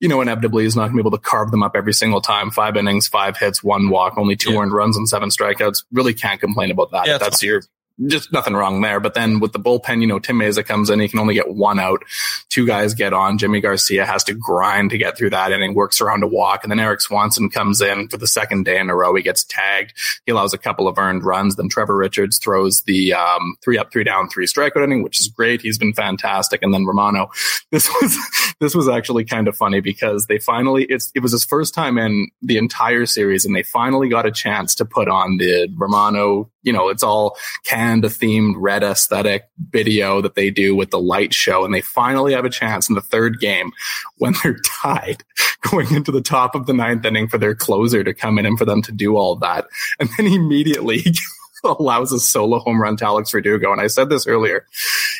you 0.00 0.08
know 0.08 0.20
inevitably 0.20 0.64
he's 0.64 0.76
not 0.76 0.82
going 0.82 0.96
to 0.96 1.02
be 1.02 1.06
able 1.06 1.16
to 1.16 1.18
carve 1.18 1.50
them 1.50 1.62
up 1.62 1.72
every 1.74 1.92
single 1.92 2.20
time. 2.20 2.50
Five 2.50 2.76
innings 2.76 3.08
five 3.08 3.36
hits 3.36 3.62
one 3.62 3.88
walk 3.88 4.16
only 4.16 4.36
two 4.36 4.52
yeah. 4.52 4.60
earned 4.60 4.72
runs 4.72 4.96
and 4.96 5.08
seven 5.08 5.28
strikeouts. 5.28 5.84
Really 5.92 6.14
can't 6.14 6.40
complain 6.40 6.70
about 6.70 6.90
that. 6.92 7.06
Yeah, 7.06 7.18
that's 7.18 7.42
your 7.42 7.62
just 8.06 8.32
nothing 8.32 8.54
wrong 8.54 8.80
there. 8.80 9.00
But 9.00 9.14
then 9.14 9.40
with 9.40 9.52
the 9.52 9.58
bullpen, 9.58 10.00
you 10.00 10.06
know, 10.06 10.18
Tim 10.18 10.38
Mayza 10.38 10.64
comes 10.64 10.90
in, 10.90 11.00
he 11.00 11.08
can 11.08 11.18
only 11.18 11.34
get 11.34 11.48
one 11.48 11.80
out. 11.80 12.04
Two 12.48 12.66
guys 12.66 12.94
get 12.94 13.12
on. 13.12 13.38
Yimi 13.38 13.60
Garcia 13.60 14.06
has 14.06 14.24
to 14.24 14.34
grind 14.34 14.90
to 14.90 14.98
get 14.98 15.18
through 15.18 15.30
that 15.30 15.52
inning, 15.52 15.74
works 15.74 16.00
around 16.00 16.22
a 16.22 16.26
walk. 16.26 16.62
And 16.62 16.70
then 16.70 16.78
Erik 16.78 17.00
Swanson 17.00 17.50
comes 17.50 17.80
in 17.80 18.08
for 18.08 18.16
the 18.16 18.26
second 18.26 18.64
day 18.64 18.78
in 18.78 18.90
a 18.90 18.94
row. 18.94 19.14
He 19.14 19.22
gets 19.22 19.44
tagged. 19.44 19.94
He 20.26 20.32
allows 20.32 20.54
a 20.54 20.58
couple 20.58 20.86
of 20.86 20.98
earned 20.98 21.24
runs. 21.24 21.56
Then 21.56 21.68
Trevor 21.68 21.96
Richards 21.96 22.38
throws 22.38 22.82
the 22.82 23.14
um, 23.14 23.56
three 23.62 23.78
up, 23.78 23.92
three 23.92 24.04
down, 24.04 24.28
three 24.28 24.46
strikeout 24.46 24.84
inning, 24.84 25.02
which 25.02 25.20
is 25.20 25.28
great. 25.28 25.60
He's 25.60 25.78
been 25.78 25.92
fantastic. 25.94 26.62
And 26.62 26.72
then 26.72 26.86
Romano, 26.86 27.30
this 27.72 27.88
was, 28.00 28.16
this 28.60 28.74
was 28.74 28.88
actually 28.88 29.24
kind 29.24 29.48
of 29.48 29.56
funny 29.56 29.80
because 29.80 30.26
they 30.26 30.38
finally, 30.38 30.84
it's, 30.84 31.10
it 31.14 31.20
was 31.20 31.32
his 31.32 31.44
first 31.44 31.74
time 31.74 31.98
in 31.98 32.28
the 32.42 32.58
entire 32.58 33.06
series 33.06 33.44
and 33.44 33.54
they 33.54 33.62
finally 33.62 34.08
got 34.08 34.26
a 34.26 34.30
chance 34.30 34.74
to 34.76 34.84
put 34.84 35.08
on 35.08 35.38
the 35.38 35.68
Romano 35.76 36.50
you 36.62 36.72
know, 36.72 36.88
it's 36.88 37.02
all 37.02 37.36
Canada 37.64 38.08
themed 38.08 38.54
red 38.56 38.82
aesthetic 38.82 39.44
video 39.70 40.20
that 40.20 40.34
they 40.34 40.50
do 40.50 40.74
with 40.74 40.90
the 40.90 40.98
light 40.98 41.32
show. 41.32 41.64
And 41.64 41.72
they 41.72 41.80
finally 41.80 42.34
have 42.34 42.44
a 42.44 42.50
chance 42.50 42.88
in 42.88 42.94
the 42.94 43.00
third 43.00 43.40
game 43.40 43.72
when 44.16 44.34
they're 44.42 44.58
tied 44.64 45.22
going 45.70 45.92
into 45.94 46.12
the 46.12 46.20
top 46.20 46.54
of 46.54 46.66
the 46.66 46.72
ninth 46.74 47.04
inning 47.04 47.28
for 47.28 47.38
their 47.38 47.54
closer 47.54 48.02
to 48.02 48.14
come 48.14 48.38
in 48.38 48.46
and 48.46 48.58
for 48.58 48.64
them 48.64 48.82
to 48.82 48.92
do 48.92 49.16
all 49.16 49.36
that. 49.36 49.66
And 50.00 50.08
then 50.16 50.26
immediately 50.26 51.04
allows 51.64 52.12
a 52.12 52.20
solo 52.20 52.58
home 52.58 52.80
run 52.80 52.96
to 52.96 53.04
Alex 53.04 53.30
Verdugo. 53.30 53.72
And 53.72 53.80
I 53.80 53.86
said 53.86 54.08
this 54.08 54.26
earlier, 54.26 54.66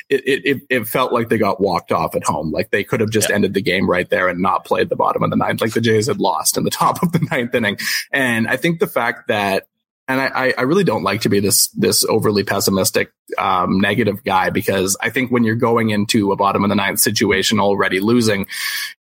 it, 0.09 0.23
it, 0.27 0.63
it 0.69 0.89
felt 0.89 1.13
like 1.13 1.29
they 1.29 1.39
got 1.39 1.61
walked 1.61 1.93
off 1.93 2.15
at 2.15 2.25
home. 2.25 2.51
Like 2.51 2.71
they 2.71 2.85
could 2.85 3.01
have 3.01 3.11
just 3.11 3.29
yeah. 3.29 3.37
ended 3.37 3.55
the 3.55 3.63
game 3.63 3.89
right 3.89 4.09
there 4.09 4.29
and 4.29 4.41
not 4.41 4.65
played 4.65 4.89
the 4.89 4.97
bottom 4.97 5.23
of 5.23 5.31
the 5.31 5.37
ninth. 5.37 5.61
Like 5.61 5.73
the 5.73 5.81
Jays 5.81 6.07
had 6.07 6.21
lost 6.21 6.57
in 6.57 6.65
the 6.65 6.71
top 6.71 7.03
of 7.03 7.13
the 7.13 7.27
ninth 7.31 7.55
inning. 7.55 7.79
And 8.13 8.49
I 8.49 8.57
think 8.57 8.81
the 8.81 8.87
fact 8.87 9.29
that 9.29 9.68
and 10.09 10.21
I, 10.21 10.55
I 10.57 10.63
really 10.63 10.85
don't 10.85 11.03
like 11.03 11.21
to 11.23 11.29
be 11.29 11.39
this 11.39 11.69
this 11.69 12.03
overly 12.05 12.43
pessimistic, 12.43 13.13
um, 13.37 13.79
negative 13.79 14.25
guy 14.25 14.49
because 14.49 14.97
I 15.03 15.11
think 15.11 15.31
when 15.31 15.45
you're 15.45 15.55
going 15.55 15.91
into 15.91 16.33
a 16.33 16.37
bottom 16.37 16.65
of 16.65 16.71
the 16.71 16.75
ninth 16.75 16.99
situation 16.99 17.61
already 17.61 18.01
losing, 18.01 18.47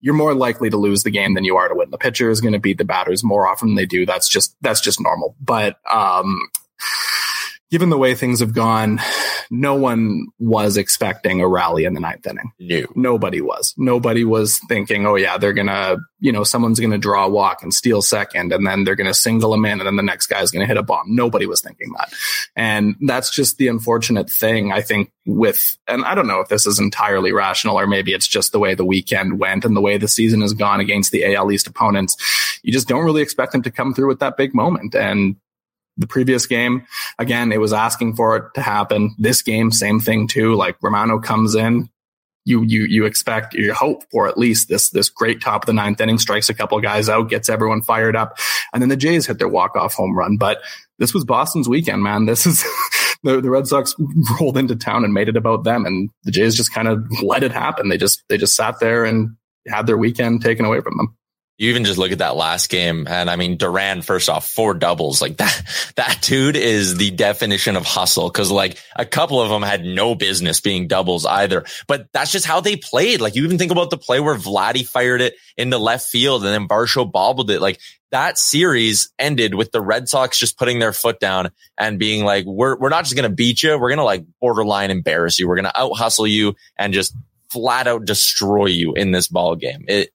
you're 0.02 0.14
more 0.14 0.34
likely 0.34 0.68
to 0.68 0.76
lose 0.76 1.04
the 1.04 1.10
game 1.10 1.32
than 1.32 1.44
you 1.44 1.56
are 1.56 1.68
to 1.68 1.74
win. 1.74 1.90
The 1.90 1.96
pitcher 1.96 2.28
is 2.28 2.42
going 2.42 2.52
to 2.52 2.58
beat 2.58 2.76
the 2.76 2.84
batters 2.84 3.24
more 3.24 3.48
often 3.48 3.68
than 3.68 3.76
they 3.76 3.86
do. 3.86 4.04
That's 4.04 4.28
just 4.28 4.54
that's 4.60 4.82
just 4.82 5.00
normal. 5.00 5.34
But 5.40 5.78
um, 5.90 6.50
given 7.70 7.88
the 7.88 7.98
way 7.98 8.14
things 8.14 8.40
have 8.40 8.52
gone, 8.52 9.00
no 9.50 9.74
one 9.74 10.26
was 10.38 10.76
expecting 10.76 11.40
a 11.40 11.48
rally 11.48 11.84
in 11.84 11.94
the 11.94 12.00
ninth 12.00 12.26
inning. 12.26 12.52
No. 12.58 12.86
Nobody 12.94 13.40
was. 13.40 13.74
Nobody 13.76 14.24
was 14.24 14.58
thinking, 14.68 15.06
oh 15.06 15.16
yeah, 15.16 15.38
they're 15.38 15.52
gonna, 15.52 15.98
you 16.20 16.32
know, 16.32 16.44
someone's 16.44 16.80
gonna 16.80 16.98
draw 16.98 17.26
a 17.26 17.28
walk 17.28 17.62
and 17.62 17.72
steal 17.72 18.02
second, 18.02 18.52
and 18.52 18.66
then 18.66 18.84
they're 18.84 18.94
gonna 18.94 19.14
single 19.14 19.54
him 19.54 19.64
in, 19.64 19.80
and 19.80 19.86
then 19.86 19.96
the 19.96 20.02
next 20.02 20.26
guy's 20.26 20.50
gonna 20.50 20.66
hit 20.66 20.76
a 20.76 20.82
bomb. 20.82 21.14
Nobody 21.14 21.46
was 21.46 21.60
thinking 21.60 21.92
that. 21.96 22.12
And 22.56 22.96
that's 23.00 23.30
just 23.30 23.58
the 23.58 23.68
unfortunate 23.68 24.30
thing, 24.30 24.72
I 24.72 24.82
think, 24.82 25.12
with, 25.26 25.76
and 25.86 26.04
I 26.04 26.14
don't 26.14 26.26
know 26.26 26.40
if 26.40 26.48
this 26.48 26.66
is 26.66 26.78
entirely 26.78 27.32
rational 27.32 27.78
or 27.78 27.86
maybe 27.86 28.12
it's 28.12 28.26
just 28.26 28.52
the 28.52 28.58
way 28.58 28.74
the 28.74 28.84
weekend 28.84 29.38
went 29.38 29.64
and 29.64 29.76
the 29.76 29.80
way 29.80 29.98
the 29.98 30.08
season 30.08 30.40
has 30.40 30.54
gone 30.54 30.80
against 30.80 31.12
the 31.12 31.34
AL 31.34 31.52
East 31.52 31.66
opponents. 31.66 32.16
You 32.62 32.72
just 32.72 32.88
don't 32.88 33.04
really 33.04 33.22
expect 33.22 33.52
them 33.52 33.62
to 33.62 33.70
come 33.70 33.94
through 33.94 34.08
with 34.08 34.20
that 34.20 34.36
big 34.36 34.54
moment. 34.54 34.94
And 34.94 35.36
the 35.98 36.06
previous 36.06 36.46
game, 36.46 36.86
again, 37.18 37.52
it 37.52 37.60
was 37.60 37.72
asking 37.72 38.16
for 38.16 38.36
it 38.36 38.44
to 38.54 38.62
happen. 38.62 39.14
This 39.18 39.42
game, 39.42 39.70
same 39.70 40.00
thing 40.00 40.28
too. 40.28 40.54
Like 40.54 40.76
Romano 40.82 41.18
comes 41.18 41.54
in, 41.54 41.90
you 42.44 42.62
you 42.62 42.86
you 42.88 43.04
expect 43.04 43.52
you 43.54 43.74
hope 43.74 44.04
for 44.10 44.26
at 44.26 44.38
least 44.38 44.68
this 44.68 44.88
this 44.90 45.10
great 45.10 45.42
top 45.42 45.64
of 45.64 45.66
the 45.66 45.72
ninth 45.74 46.00
inning, 46.00 46.18
strikes 46.18 46.48
a 46.48 46.54
couple 46.54 46.80
guys 46.80 47.08
out, 47.08 47.28
gets 47.28 47.50
everyone 47.50 47.82
fired 47.82 48.16
up, 48.16 48.38
and 48.72 48.80
then 48.80 48.88
the 48.88 48.96
Jays 48.96 49.26
hit 49.26 49.38
their 49.38 49.48
walk 49.48 49.76
off 49.76 49.92
home 49.92 50.16
run. 50.16 50.38
But 50.38 50.62
this 50.98 51.12
was 51.12 51.24
Boston's 51.24 51.68
weekend, 51.68 52.02
man. 52.02 52.24
This 52.24 52.46
is 52.46 52.64
the, 53.22 53.40
the 53.40 53.50
Red 53.50 53.66
Sox 53.66 53.94
rolled 54.40 54.56
into 54.56 54.76
town 54.76 55.04
and 55.04 55.12
made 55.12 55.28
it 55.28 55.36
about 55.36 55.64
them, 55.64 55.84
and 55.84 56.08
the 56.24 56.30
Jays 56.30 56.56
just 56.56 56.72
kind 56.72 56.88
of 56.88 57.04
let 57.22 57.42
it 57.42 57.52
happen. 57.52 57.90
They 57.90 57.98
just 57.98 58.22
they 58.28 58.38
just 58.38 58.56
sat 58.56 58.80
there 58.80 59.04
and 59.04 59.36
had 59.66 59.86
their 59.86 59.98
weekend 59.98 60.40
taken 60.40 60.64
away 60.64 60.80
from 60.80 60.96
them 60.96 61.17
you 61.58 61.70
even 61.70 61.84
just 61.84 61.98
look 61.98 62.12
at 62.12 62.18
that 62.18 62.36
last 62.36 62.70
game 62.70 63.06
and 63.08 63.28
I 63.28 63.34
mean 63.34 63.56
Duran 63.56 64.02
first 64.02 64.28
off 64.28 64.48
four 64.48 64.74
doubles. 64.74 65.20
Like 65.20 65.36
that 65.38 65.92
that 65.96 66.22
dude 66.22 66.56
is 66.56 66.96
the 66.96 67.10
definition 67.10 67.76
of 67.76 67.84
hustle 67.84 68.30
cuz 68.30 68.50
like 68.50 68.78
a 68.96 69.04
couple 69.04 69.42
of 69.42 69.50
them 69.50 69.62
had 69.62 69.84
no 69.84 70.14
business 70.14 70.60
being 70.60 70.86
doubles 70.86 71.26
either. 71.26 71.64
But 71.88 72.06
that's 72.12 72.30
just 72.30 72.46
how 72.46 72.60
they 72.60 72.76
played. 72.76 73.20
Like 73.20 73.34
you 73.34 73.44
even 73.44 73.58
think 73.58 73.72
about 73.72 73.90
the 73.90 73.98
play 73.98 74.20
where 74.20 74.36
Vladdy 74.36 74.86
fired 74.86 75.20
it 75.20 75.34
into 75.56 75.78
left 75.78 76.06
field 76.06 76.44
and 76.44 76.54
then 76.54 76.68
Varsho 76.68 77.10
bobbled 77.10 77.50
it. 77.50 77.60
Like 77.60 77.80
that 78.10 78.38
series 78.38 79.10
ended 79.18 79.54
with 79.54 79.72
the 79.72 79.82
Red 79.82 80.08
Sox 80.08 80.38
just 80.38 80.58
putting 80.58 80.78
their 80.78 80.92
foot 80.92 81.18
down 81.20 81.50
and 81.76 81.98
being 81.98 82.24
like 82.24 82.46
we're 82.46 82.78
we're 82.78 82.88
not 82.88 83.04
just 83.04 83.16
going 83.16 83.28
to 83.28 83.34
beat 83.34 83.62
you. 83.62 83.76
We're 83.78 83.90
going 83.90 83.98
to 83.98 84.04
like 84.04 84.24
borderline 84.40 84.92
embarrass 84.92 85.38
you. 85.38 85.48
We're 85.48 85.56
going 85.56 85.64
to 85.64 85.78
out 85.78 85.96
hustle 85.96 86.26
you 86.26 86.54
and 86.78 86.94
just 86.94 87.14
flat 87.50 87.86
out 87.86 88.04
destroy 88.04 88.66
you 88.66 88.92
in 88.92 89.10
this 89.10 89.26
ball 89.26 89.56
game 89.56 89.82
it 89.88 90.10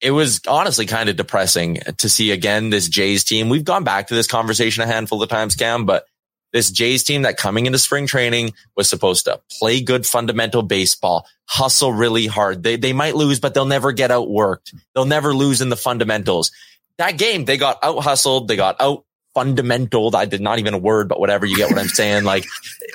it 0.00 0.10
was 0.12 0.40
honestly 0.46 0.86
kind 0.86 1.08
of 1.08 1.16
depressing 1.16 1.78
to 1.98 2.08
see 2.08 2.30
again 2.30 2.70
this 2.70 2.88
Jays 2.88 3.24
team. 3.24 3.48
We've 3.48 3.64
gone 3.64 3.84
back 3.84 4.08
to 4.08 4.14
this 4.14 4.26
conversation 4.26 4.82
a 4.82 4.86
handful 4.86 5.22
of 5.22 5.28
times, 5.28 5.56
Cam, 5.56 5.86
but 5.86 6.06
this 6.52 6.70
Jays 6.70 7.04
team 7.04 7.22
that 7.22 7.36
coming 7.36 7.66
into 7.66 7.78
spring 7.78 8.06
training 8.06 8.52
was 8.76 8.88
supposed 8.88 9.24
to 9.26 9.40
play 9.58 9.82
good 9.82 10.06
fundamental 10.06 10.62
baseball, 10.62 11.26
hustle 11.46 11.92
really 11.92 12.26
hard. 12.26 12.62
They, 12.62 12.76
they 12.76 12.92
might 12.92 13.16
lose, 13.16 13.40
but 13.40 13.54
they'll 13.54 13.66
never 13.66 13.92
get 13.92 14.10
outworked. 14.10 14.74
They'll 14.94 15.04
never 15.04 15.34
lose 15.34 15.60
in 15.60 15.68
the 15.68 15.76
fundamentals. 15.76 16.52
That 16.96 17.18
game, 17.18 17.44
they 17.44 17.58
got 17.58 17.78
out 17.82 17.98
hustled. 18.02 18.48
They 18.48 18.56
got 18.56 18.80
out 18.80 19.04
fundamental. 19.34 20.14
I 20.16 20.24
did 20.24 20.40
not 20.40 20.58
even 20.58 20.74
a 20.74 20.78
word, 20.78 21.08
but 21.08 21.20
whatever. 21.20 21.44
You 21.44 21.56
get 21.56 21.70
what 21.70 21.78
I'm 21.78 21.88
saying? 21.88 22.24
Like, 22.24 22.46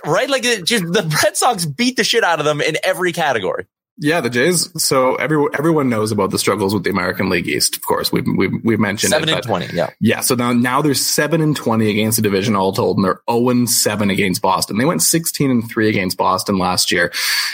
right? 0.05 0.29
Like 0.29 0.43
just 0.43 0.85
the 0.85 1.19
Red 1.23 1.37
Sox 1.37 1.65
beat 1.65 1.95
the 1.95 2.03
shit 2.03 2.23
out 2.23 2.39
of 2.39 2.45
them 2.45 2.59
in 2.59 2.77
every 2.83 3.13
category. 3.13 3.65
Yeah, 3.97 4.21
the 4.21 4.29
Jays. 4.32 4.71
So 4.84 5.15
everyone 5.15 5.51
everyone 5.56 5.88
knows 5.88 6.12
about 6.12 6.32
the 6.32 6.39
struggles 6.39 6.73
with 6.73 6.84
the 6.84 6.89
American 6.89 7.29
League 7.29 7.47
East. 7.47 7.75
Of 7.75 7.86
course, 7.86 8.12
we've 8.12 8.25
we've, 8.36 8.51
we've 8.63 8.79
mentioned 8.79 9.12
seven 9.12 9.29
it, 9.29 9.36
and 9.36 9.43
twenty. 9.43 9.67
Yeah, 9.71 9.91
yeah. 9.99 10.21
So 10.21 10.34
now 10.34 10.51
now 10.51 10.82
they're 10.82 10.95
seven 10.95 11.41
and 11.41 11.56
twenty 11.56 11.91
against 11.91 12.15
the 12.15 12.23
division 12.23 12.56
all 12.56 12.71
told, 12.71 12.97
and 12.97 13.06
they're 13.06 13.13
zero 13.13 13.23
oh 13.27 13.49
and 13.51 13.69
seven 13.69 14.10
against 14.10 14.41
Boston. 14.41 14.79
They 14.79 14.86
went 14.86 15.03
sixteen 15.03 15.51
and 15.51 15.69
three 15.69 15.89
against 15.89 16.17
Boston 16.17 16.58
last 16.58 16.91
year, 16.91 17.13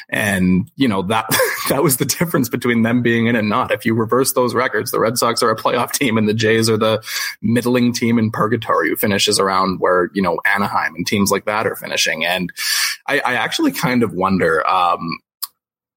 and 0.10 0.72
you 0.78 0.88
know 0.88 1.02
that 1.04 1.26
that 1.70 1.84
was 1.84 1.98
the 1.98 2.06
difference 2.06 2.48
between 2.48 2.84
them 2.84 3.02
being 3.02 3.28
in 3.28 3.36
and 3.36 3.50
not. 3.50 3.72
If 3.72 3.86
you 3.86 3.94
reverse 3.94 4.32
those 4.32 4.56
records, 4.56 4.92
the 4.92 5.00
Red 5.02 5.18
Sox 5.18 5.44
are 5.44 5.52
a 5.52 5.58
playoff 5.58 5.92
team, 5.92 6.18
and 6.18 6.30
the 6.30 6.34
Jays 6.34 6.70
are 6.70 6.78
the 6.78 7.04
middling 7.42 7.92
team 7.92 8.18
in 8.18 8.32
purgatory 8.32 8.88
who 8.88 8.96
finishes 8.96 9.40
around 9.40 9.82
where 9.82 10.10
you 10.14 10.22
know 10.22 10.40
Anaheim 10.46 10.96
and 10.96 11.06
teams 11.06 11.32
like 11.32 11.44
that 11.46 11.68
are 11.68 11.76
finishing. 11.76 12.26
And 12.26 12.50
I, 13.08 13.20
I 13.20 13.34
actually 13.36 13.74
kind 13.74 14.04
of 14.04 14.14
wonder. 14.14 14.66
Um, 14.66 15.20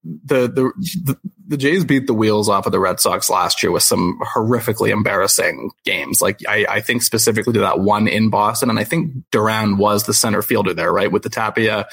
the, 0.05 0.49
the, 0.49 1.19
the 1.47 1.57
Jays 1.57 1.85
beat 1.85 2.07
the 2.07 2.15
wheels 2.15 2.49
off 2.49 2.67
of 2.67 2.73
the 2.73 2.81
Red 2.81 2.99
Sox 2.99 3.31
last 3.31 3.63
year 3.63 3.71
with 3.71 3.83
some 3.83 4.19
horrifically 4.35 4.91
embarrassing 4.91 5.71
games. 5.85 6.21
Like 6.21 6.41
I, 6.49 6.67
I 6.69 6.81
think 6.81 7.03
specifically 7.03 7.53
to 7.53 7.61
that 7.61 7.81
one 7.81 8.09
in 8.09 8.31
Boston, 8.31 8.71
and 8.71 8.79
I 8.79 8.85
think 8.85 9.13
Duran 9.31 9.79
was 9.79 10.05
the 10.05 10.15
center 10.15 10.43
fielder 10.43 10.75
there, 10.75 10.93
right, 10.93 11.11
with 11.11 11.23
the 11.23 11.29
Tapia 11.29 11.87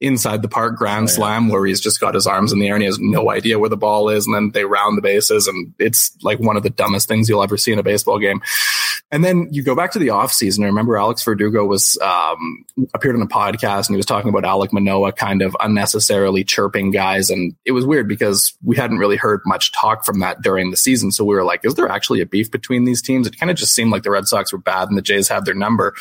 inside 0.00 0.42
the 0.42 0.48
park 0.48 0.76
grand 0.76 1.08
oh, 1.08 1.10
yeah. 1.10 1.16
slam 1.16 1.48
where 1.48 1.66
he's 1.66 1.80
just 1.80 2.00
got 2.00 2.14
his 2.14 2.26
arms 2.26 2.52
in 2.52 2.60
the 2.60 2.68
air 2.68 2.74
and 2.74 2.82
he 2.82 2.86
has 2.86 2.98
no 2.98 3.30
idea 3.30 3.58
where 3.58 3.68
the 3.68 3.76
ball 3.76 4.08
is, 4.08 4.26
and 4.26 4.34
then 4.34 4.50
they 4.52 4.64
round 4.64 4.96
the 4.96 5.02
bases, 5.02 5.46
and 5.46 5.74
it's 5.78 6.16
like 6.22 6.38
one 6.38 6.56
of 6.56 6.62
the 6.62 6.70
dumbest 6.70 7.08
things 7.08 7.28
you'll 7.28 7.42
ever 7.42 7.56
see 7.56 7.72
in 7.72 7.78
a 7.78 7.82
baseball 7.82 8.18
game. 8.18 8.40
And 9.12 9.24
then 9.24 9.48
you 9.50 9.64
go 9.64 9.74
back 9.74 9.90
to 9.92 9.98
the 9.98 10.08
offseason. 10.08 10.62
I 10.62 10.66
remember 10.66 10.96
Alex 10.96 11.24
Verdugo 11.24 11.66
was 11.66 11.98
um, 12.00 12.64
appeared 12.94 13.16
on 13.16 13.22
a 13.22 13.26
podcast 13.26 13.88
and 13.88 13.94
he 13.94 13.96
was 13.96 14.06
talking 14.06 14.28
about 14.28 14.44
Alek 14.44 14.72
Manoah 14.72 15.12
kind 15.12 15.42
of 15.42 15.56
unnecessarily 15.58 16.44
chirping 16.44 16.92
guys, 16.92 17.28
and 17.28 17.56
it 17.64 17.72
was 17.72 17.84
weird 17.84 18.06
because 18.06 18.54
we 18.62 18.76
hadn't 18.76 18.98
really 18.98 19.16
heard 19.16 19.40
much 19.44 19.72
talk 19.72 20.04
from 20.04 20.20
that 20.20 20.42
during 20.42 20.70
the 20.70 20.76
season. 20.76 21.10
So 21.10 21.24
we 21.24 21.34
were 21.34 21.44
like, 21.44 21.64
is 21.64 21.74
there 21.74 21.88
actually 21.88 22.20
a 22.20 22.26
beef 22.26 22.50
between 22.50 22.84
these 22.84 23.02
teams? 23.02 23.26
It 23.26 23.38
kind 23.38 23.50
of 23.50 23.56
just 23.56 23.74
seemed 23.74 23.90
like 23.90 24.04
the 24.04 24.10
Red 24.12 24.28
Sox 24.28 24.52
were 24.52 24.58
bad 24.58 24.88
and 24.88 24.96
the 24.96 25.02
Jays 25.02 25.28
had 25.28 25.44
their 25.44 25.54
number. 25.54 25.94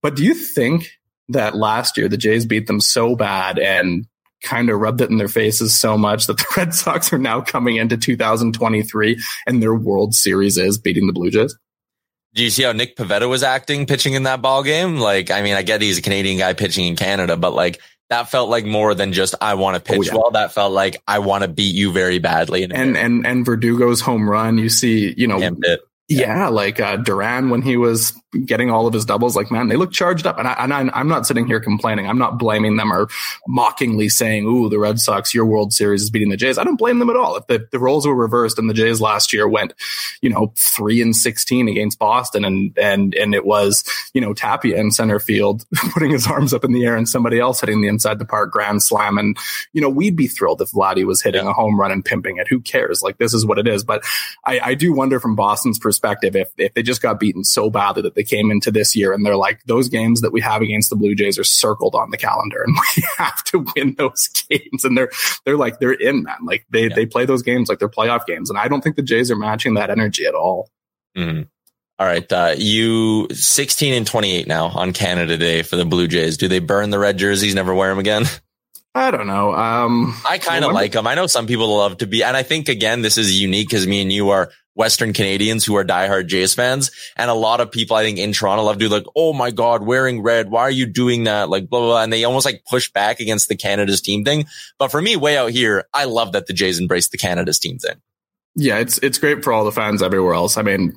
But 0.00 0.14
do 0.14 0.22
you 0.22 0.34
think 0.34 0.92
that 1.30 1.56
last 1.56 1.96
year 1.96 2.08
the 2.08 2.16
Jays 2.16 2.46
beat 2.46 2.66
them 2.66 2.80
so 2.80 3.16
bad 3.16 3.58
and 3.58 4.06
kind 4.42 4.68
of 4.68 4.78
rubbed 4.78 5.00
it 5.00 5.10
in 5.10 5.16
their 5.16 5.26
faces 5.26 5.78
so 5.78 5.98
much 5.98 6.26
that 6.26 6.36
the 6.36 6.46
Red 6.56 6.74
Sox 6.74 7.12
are 7.12 7.18
now 7.18 7.40
coming 7.40 7.76
into 7.76 7.96
2023 7.96 9.20
and 9.46 9.62
their 9.62 9.74
World 9.74 10.14
Series 10.14 10.56
is 10.56 10.78
beating 10.78 11.06
the 11.06 11.12
Blue 11.12 11.30
Jays? 11.30 11.56
Do 12.34 12.42
you 12.42 12.50
see 12.50 12.64
how 12.64 12.72
Nick 12.72 12.96
Pivetta 12.96 13.28
was 13.28 13.42
acting 13.42 13.86
pitching 13.86 14.14
in 14.14 14.24
that 14.24 14.42
ball 14.42 14.62
game? 14.62 14.98
Like, 14.98 15.30
I 15.30 15.42
mean, 15.42 15.54
I 15.54 15.62
get 15.62 15.80
he's 15.80 15.98
a 15.98 16.02
Canadian 16.02 16.38
guy 16.38 16.52
pitching 16.52 16.86
in 16.86 16.96
Canada, 16.96 17.36
but 17.36 17.54
like 17.54 17.80
that 18.10 18.28
felt 18.28 18.50
like 18.50 18.64
more 18.64 18.94
than 18.94 19.12
just 19.12 19.34
I 19.40 19.54
want 19.54 19.76
to 19.76 19.92
oh, 19.92 19.96
pitch 19.96 20.08
oh, 20.10 20.14
yeah. 20.14 20.20
well. 20.20 20.30
That 20.32 20.52
felt 20.52 20.72
like 20.72 21.00
I 21.06 21.20
want 21.20 21.42
to 21.42 21.48
beat 21.48 21.74
you 21.74 21.92
very 21.92 22.18
badly. 22.18 22.64
And 22.64 22.96
and 22.96 23.26
and 23.26 23.46
Verdugo's 23.46 24.00
home 24.00 24.28
run, 24.28 24.58
you 24.58 24.68
see, 24.68 25.14
you 25.16 25.26
know, 25.26 25.38
yeah, 26.08 26.48
like 26.48 26.80
uh, 26.80 26.96
Duran 26.96 27.50
when 27.50 27.62
he 27.62 27.76
was 27.76 28.12
getting 28.44 28.70
all 28.70 28.86
of 28.86 28.94
his 28.94 29.04
doubles, 29.04 29.36
like 29.36 29.50
man, 29.50 29.68
they 29.68 29.76
look 29.76 29.92
charged 29.92 30.26
up. 30.26 30.38
And, 30.38 30.48
I, 30.48 30.52
and 30.58 30.72
I, 30.72 31.00
am 31.00 31.08
not 31.08 31.26
sitting 31.26 31.46
here 31.46 31.60
complaining. 31.60 32.08
I'm 32.08 32.18
not 32.18 32.38
blaming 32.38 32.76
them 32.76 32.92
or 32.92 33.08
mockingly 33.46 34.08
saying, 34.08 34.46
"Ooh, 34.46 34.68
the 34.68 34.78
Red 34.78 35.00
Sox, 35.00 35.34
your 35.34 35.46
World 35.46 35.72
Series 35.72 36.02
is 36.02 36.10
beating 36.10 36.30
the 36.30 36.36
Jays." 36.36 36.58
I 36.58 36.64
don't 36.64 36.76
blame 36.76 36.98
them 36.98 37.10
at 37.10 37.16
all. 37.16 37.36
If 37.36 37.46
the, 37.46 37.66
the 37.70 37.78
roles 37.78 38.06
were 38.06 38.14
reversed 38.14 38.58
and 38.58 38.68
the 38.68 38.74
Jays 38.74 39.00
last 39.00 39.32
year 39.32 39.48
went, 39.48 39.72
you 40.20 40.30
know, 40.30 40.52
three 40.56 41.00
and 41.00 41.14
sixteen 41.14 41.68
against 41.68 41.98
Boston, 41.98 42.44
and 42.44 42.76
and 42.78 43.14
and 43.14 43.34
it 43.34 43.44
was 43.44 43.84
you 44.12 44.20
know 44.20 44.34
Tapia 44.34 44.76
in 44.76 44.90
center 44.90 45.18
field 45.18 45.64
putting 45.92 46.10
his 46.10 46.26
arms 46.26 46.52
up 46.52 46.64
in 46.64 46.72
the 46.72 46.84
air 46.84 46.96
and 46.96 47.08
somebody 47.08 47.38
else 47.38 47.60
hitting 47.60 47.80
the 47.80 47.88
inside 47.88 48.18
the 48.18 48.24
park 48.24 48.50
grand 48.50 48.82
slam, 48.82 49.18
and 49.18 49.36
you 49.72 49.80
know 49.80 49.88
we'd 49.88 50.16
be 50.16 50.26
thrilled 50.26 50.60
if 50.60 50.70
Vladdy 50.70 51.04
was 51.04 51.22
hitting 51.22 51.46
a 51.46 51.52
home 51.52 51.78
run 51.78 51.92
and 51.92 52.04
pimping 52.04 52.38
it. 52.38 52.48
Who 52.48 52.60
cares? 52.60 53.02
Like 53.02 53.18
this 53.18 53.34
is 53.34 53.46
what 53.46 53.58
it 53.58 53.68
is. 53.68 53.84
But 53.84 54.04
I, 54.44 54.60
I 54.60 54.74
do 54.74 54.92
wonder 54.92 55.20
from 55.20 55.36
Boston's 55.36 55.78
perspective 55.78 56.36
if, 56.36 56.50
if 56.58 56.74
they 56.74 56.82
just 56.82 57.02
got 57.02 57.20
beaten 57.20 57.44
so 57.44 57.70
badly 57.70 58.02
that 58.02 58.14
they 58.24 58.36
came 58.36 58.50
into 58.50 58.70
this 58.70 58.96
year 58.96 59.12
and 59.12 59.24
they're 59.24 59.36
like, 59.36 59.62
those 59.66 59.88
games 59.88 60.20
that 60.20 60.32
we 60.32 60.40
have 60.40 60.62
against 60.62 60.90
the 60.90 60.96
Blue 60.96 61.14
Jays 61.14 61.38
are 61.38 61.44
circled 61.44 61.94
on 61.94 62.10
the 62.10 62.16
calendar 62.16 62.62
and 62.62 62.76
we 62.96 63.02
have 63.18 63.42
to 63.44 63.64
win 63.76 63.94
those 63.98 64.28
games. 64.48 64.84
And 64.84 64.96
they're, 64.96 65.10
they're 65.44 65.56
like, 65.56 65.78
they're 65.78 65.92
in, 65.92 66.24
man. 66.24 66.36
Like 66.44 66.66
they, 66.70 66.88
yeah. 66.88 66.94
they 66.94 67.06
play 67.06 67.26
those 67.26 67.42
games 67.42 67.68
like 67.68 67.78
they're 67.78 67.88
playoff 67.88 68.26
games. 68.26 68.50
And 68.50 68.58
I 68.58 68.68
don't 68.68 68.82
think 68.82 68.96
the 68.96 69.02
Jays 69.02 69.30
are 69.30 69.36
matching 69.36 69.74
that 69.74 69.90
energy 69.90 70.26
at 70.26 70.34
all. 70.34 70.70
Mm-hmm. 71.16 71.42
All 71.98 72.06
right. 72.06 72.32
Uh, 72.32 72.54
you 72.56 73.28
16 73.30 73.94
and 73.94 74.06
28 74.06 74.48
now 74.48 74.66
on 74.66 74.92
Canada 74.92 75.36
Day 75.36 75.62
for 75.62 75.76
the 75.76 75.84
Blue 75.84 76.08
Jays. 76.08 76.36
Do 76.36 76.48
they 76.48 76.58
burn 76.58 76.90
the 76.90 76.98
red 76.98 77.18
jerseys, 77.18 77.54
never 77.54 77.74
wear 77.74 77.90
them 77.90 77.98
again? 77.98 78.24
I 78.96 79.10
don't 79.10 79.26
know. 79.26 79.52
Um, 79.52 80.14
I 80.28 80.38
kind 80.38 80.64
of 80.64 80.72
like 80.72 80.92
them. 80.92 81.06
I 81.08 81.16
know 81.16 81.26
some 81.26 81.48
people 81.48 81.76
love 81.76 81.98
to 81.98 82.06
be, 82.06 82.22
and 82.22 82.36
I 82.36 82.44
think 82.44 82.68
again, 82.68 83.02
this 83.02 83.18
is 83.18 83.40
unique 83.40 83.68
because 83.68 83.88
me 83.88 84.00
and 84.00 84.12
you 84.12 84.30
are 84.30 84.52
Western 84.74 85.12
Canadians 85.12 85.64
who 85.64 85.76
are 85.76 85.84
diehard 85.84 86.26
Jays 86.26 86.54
fans. 86.54 86.90
And 87.16 87.30
a 87.30 87.34
lot 87.34 87.60
of 87.60 87.70
people, 87.70 87.96
I 87.96 88.02
think 88.02 88.18
in 88.18 88.32
Toronto 88.32 88.64
love 88.64 88.78
to 88.78 88.88
like, 88.88 89.06
Oh 89.16 89.32
my 89.32 89.50
God, 89.50 89.84
wearing 89.84 90.22
red. 90.22 90.50
Why 90.50 90.62
are 90.62 90.70
you 90.70 90.86
doing 90.86 91.24
that? 91.24 91.48
Like 91.48 91.68
blah, 91.68 91.80
blah, 91.80 91.88
blah. 91.88 92.02
And 92.02 92.12
they 92.12 92.24
almost 92.24 92.46
like 92.46 92.64
push 92.68 92.90
back 92.92 93.20
against 93.20 93.48
the 93.48 93.56
Canada's 93.56 94.00
team 94.00 94.24
thing. 94.24 94.46
But 94.78 94.90
for 94.90 95.00
me, 95.00 95.16
way 95.16 95.36
out 95.36 95.50
here, 95.50 95.84
I 95.94 96.04
love 96.04 96.32
that 96.32 96.46
the 96.46 96.52
Jays 96.52 96.78
embrace 96.78 97.08
the 97.08 97.18
Canada's 97.18 97.58
team 97.58 97.78
thing. 97.78 98.00
Yeah, 98.56 98.78
it's 98.78 98.98
it's 98.98 99.18
great 99.18 99.42
for 99.42 99.52
all 99.52 99.64
the 99.64 99.72
fans 99.72 100.00
everywhere 100.00 100.34
else. 100.34 100.56
I 100.56 100.62
mean, 100.62 100.92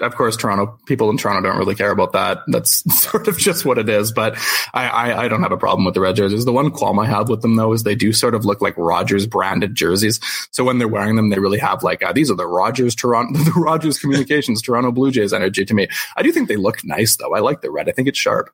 of 0.00 0.14
course, 0.14 0.36
Toronto 0.38 0.78
people 0.86 1.10
in 1.10 1.18
Toronto 1.18 1.46
don't 1.46 1.58
really 1.58 1.74
care 1.74 1.90
about 1.90 2.12
that. 2.12 2.38
That's 2.46 2.82
sort 3.02 3.28
of 3.28 3.36
just 3.36 3.66
what 3.66 3.76
it 3.76 3.90
is. 3.90 4.10
But 4.10 4.38
I, 4.72 4.88
I, 4.88 5.24
I 5.24 5.28
don't 5.28 5.42
have 5.42 5.52
a 5.52 5.58
problem 5.58 5.84
with 5.84 5.92
the 5.92 6.00
red 6.00 6.16
jerseys. 6.16 6.46
The 6.46 6.52
one 6.52 6.70
qualm 6.70 6.98
I 6.98 7.06
have 7.06 7.28
with 7.28 7.42
them 7.42 7.56
though 7.56 7.74
is 7.74 7.82
they 7.82 7.94
do 7.94 8.14
sort 8.14 8.34
of 8.34 8.46
look 8.46 8.62
like 8.62 8.74
Rogers 8.78 9.26
branded 9.26 9.74
jerseys. 9.74 10.18
So 10.50 10.64
when 10.64 10.78
they're 10.78 10.88
wearing 10.88 11.16
them, 11.16 11.28
they 11.28 11.38
really 11.38 11.58
have 11.58 11.82
like 11.82 12.02
uh, 12.02 12.14
these 12.14 12.30
are 12.30 12.36
the 12.36 12.46
Rogers 12.46 12.94
Toronto, 12.94 13.38
the 13.44 13.52
Rogers 13.52 13.98
Communications 13.98 14.62
Toronto 14.62 14.90
Blue 14.90 15.10
Jays 15.10 15.34
energy 15.34 15.66
to 15.66 15.74
me. 15.74 15.88
I 16.16 16.22
do 16.22 16.32
think 16.32 16.48
they 16.48 16.56
look 16.56 16.84
nice 16.84 17.16
though. 17.16 17.34
I 17.34 17.40
like 17.40 17.60
the 17.60 17.70
red. 17.70 17.88
I 17.88 17.92
think 17.92 18.08
it's 18.08 18.18
sharp. 18.18 18.50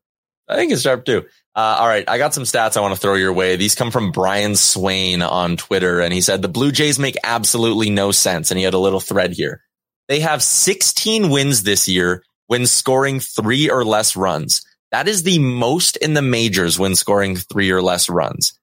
I 0.50 0.56
think 0.56 0.72
it's 0.72 0.82
sharp 0.82 1.04
too. 1.04 1.26
Uh, 1.54 1.76
all 1.80 1.88
right. 1.88 2.08
I 2.08 2.18
got 2.18 2.34
some 2.34 2.44
stats 2.44 2.76
I 2.76 2.80
want 2.80 2.94
to 2.94 3.00
throw 3.00 3.14
your 3.14 3.32
way. 3.32 3.56
These 3.56 3.74
come 3.74 3.90
from 3.90 4.12
Brian 4.12 4.56
Swain 4.56 5.22
on 5.22 5.56
Twitter. 5.56 6.00
And 6.00 6.12
he 6.12 6.20
said 6.20 6.42
the 6.42 6.48
Blue 6.48 6.72
Jays 6.72 6.98
make 6.98 7.16
absolutely 7.22 7.90
no 7.90 8.12
sense. 8.12 8.50
And 8.50 8.58
he 8.58 8.64
had 8.64 8.74
a 8.74 8.78
little 8.78 9.00
thread 9.00 9.32
here. 9.32 9.62
They 10.08 10.20
have 10.20 10.42
16 10.42 11.30
wins 11.30 11.62
this 11.62 11.88
year 11.88 12.24
when 12.46 12.66
scoring 12.66 13.20
three 13.20 13.70
or 13.70 13.84
less 13.84 14.16
runs. 14.16 14.62
That 14.90 15.06
is 15.06 15.22
the 15.22 15.38
most 15.38 15.96
in 15.96 16.14
the 16.14 16.22
majors 16.22 16.78
when 16.78 16.96
scoring 16.96 17.36
three 17.36 17.70
or 17.70 17.80
less 17.80 18.08
runs. 18.08 18.58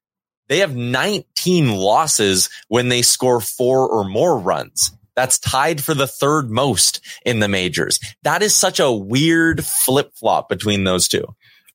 They 0.50 0.60
have 0.60 0.76
19 0.76 1.72
losses 1.72 2.50
when 2.68 2.90
they 2.90 3.02
score 3.02 3.40
four 3.40 3.88
or 3.88 4.04
more 4.04 4.38
runs. 4.38 4.92
That's 5.16 5.40
tied 5.40 5.84
for 5.84 5.94
the 5.94 6.08
third 6.08 6.52
most 6.52 7.02
in 7.26 7.40
the 7.40 7.48
majors. 7.48 8.00
That 8.24 8.44
is 8.44 8.56
such 8.56 8.80
a 8.80 8.92
weird 8.92 9.66
flip 9.66 10.12
flop 10.16 10.48
between 10.48 10.84
those 10.84 11.08
two. 11.08 11.26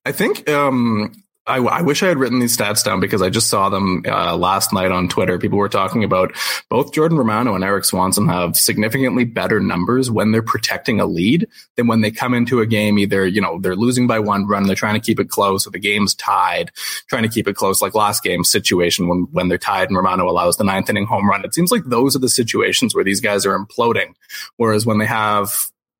I 0.05 0.11
think 0.11 0.49
um, 0.49 1.23
I, 1.45 1.57
I, 1.57 1.81
wish 1.81 2.03
I 2.03 2.07
had 2.07 2.17
written 2.17 2.39
these 2.39 2.55
stats 2.55 2.85
down 2.85 3.01
because 3.01 3.21
I 3.21 3.29
just 3.29 3.49
saw 3.49 3.67
them 3.67 4.03
uh, 4.07 4.37
last 4.37 4.71
night 4.71 4.91
on 4.91 5.09
Twitter. 5.09 5.37
People 5.37 5.57
were 5.57 5.67
talking 5.67 6.05
about 6.05 6.33
both 6.69 6.93
Jordan 6.93 7.17
Romano 7.17 7.53
and 7.53 7.63
Erik 7.65 7.83
Swanson 7.83 8.29
have 8.29 8.55
significantly 8.55 9.25
better 9.25 9.59
numbers 9.59 10.09
when 10.09 10.31
they're 10.31 10.41
protecting 10.41 11.01
a 11.01 11.05
lead 11.05 11.47
than 11.75 11.87
when 11.87 11.99
they 11.99 12.11
come 12.11 12.33
into 12.33 12.61
a 12.61 12.65
game. 12.65 12.97
Either 12.97 13.27
you 13.27 13.41
know 13.41 13.59
they're 13.59 13.75
losing 13.75 14.07
by 14.07 14.19
one 14.19 14.47
run, 14.47 14.67
they're 14.67 14.75
trying 14.75 14.93
to 14.93 15.05
keep 15.05 15.19
it 15.19 15.29
close, 15.29 15.67
or 15.67 15.71
the 15.71 15.79
game's 15.79 16.15
tied, 16.15 16.71
trying 17.07 17.23
to 17.23 17.29
keep 17.29 17.47
it 17.47 17.57
close, 17.57 17.81
like 17.81 17.93
last 17.93 18.23
game 18.23 18.45
situation 18.45 19.09
when 19.09 19.27
when 19.31 19.49
they're 19.49 19.57
tied 19.57 19.89
and 19.89 19.97
Romano 19.97 20.29
allows 20.29 20.55
the 20.55 20.63
ninth 20.63 20.89
inning 20.89 21.05
home 21.07 21.29
run. 21.29 21.43
It 21.43 21.53
seems 21.53 21.71
like 21.71 21.83
those 21.85 22.15
are 22.15 22.19
the 22.19 22.29
situations 22.29 22.95
where 22.95 23.03
these 23.03 23.19
guys 23.19 23.45
are 23.45 23.57
imploding. 23.57 24.13
Whereas 24.55 24.85
when 24.85 24.97
they 24.97 25.07
have 25.07 25.51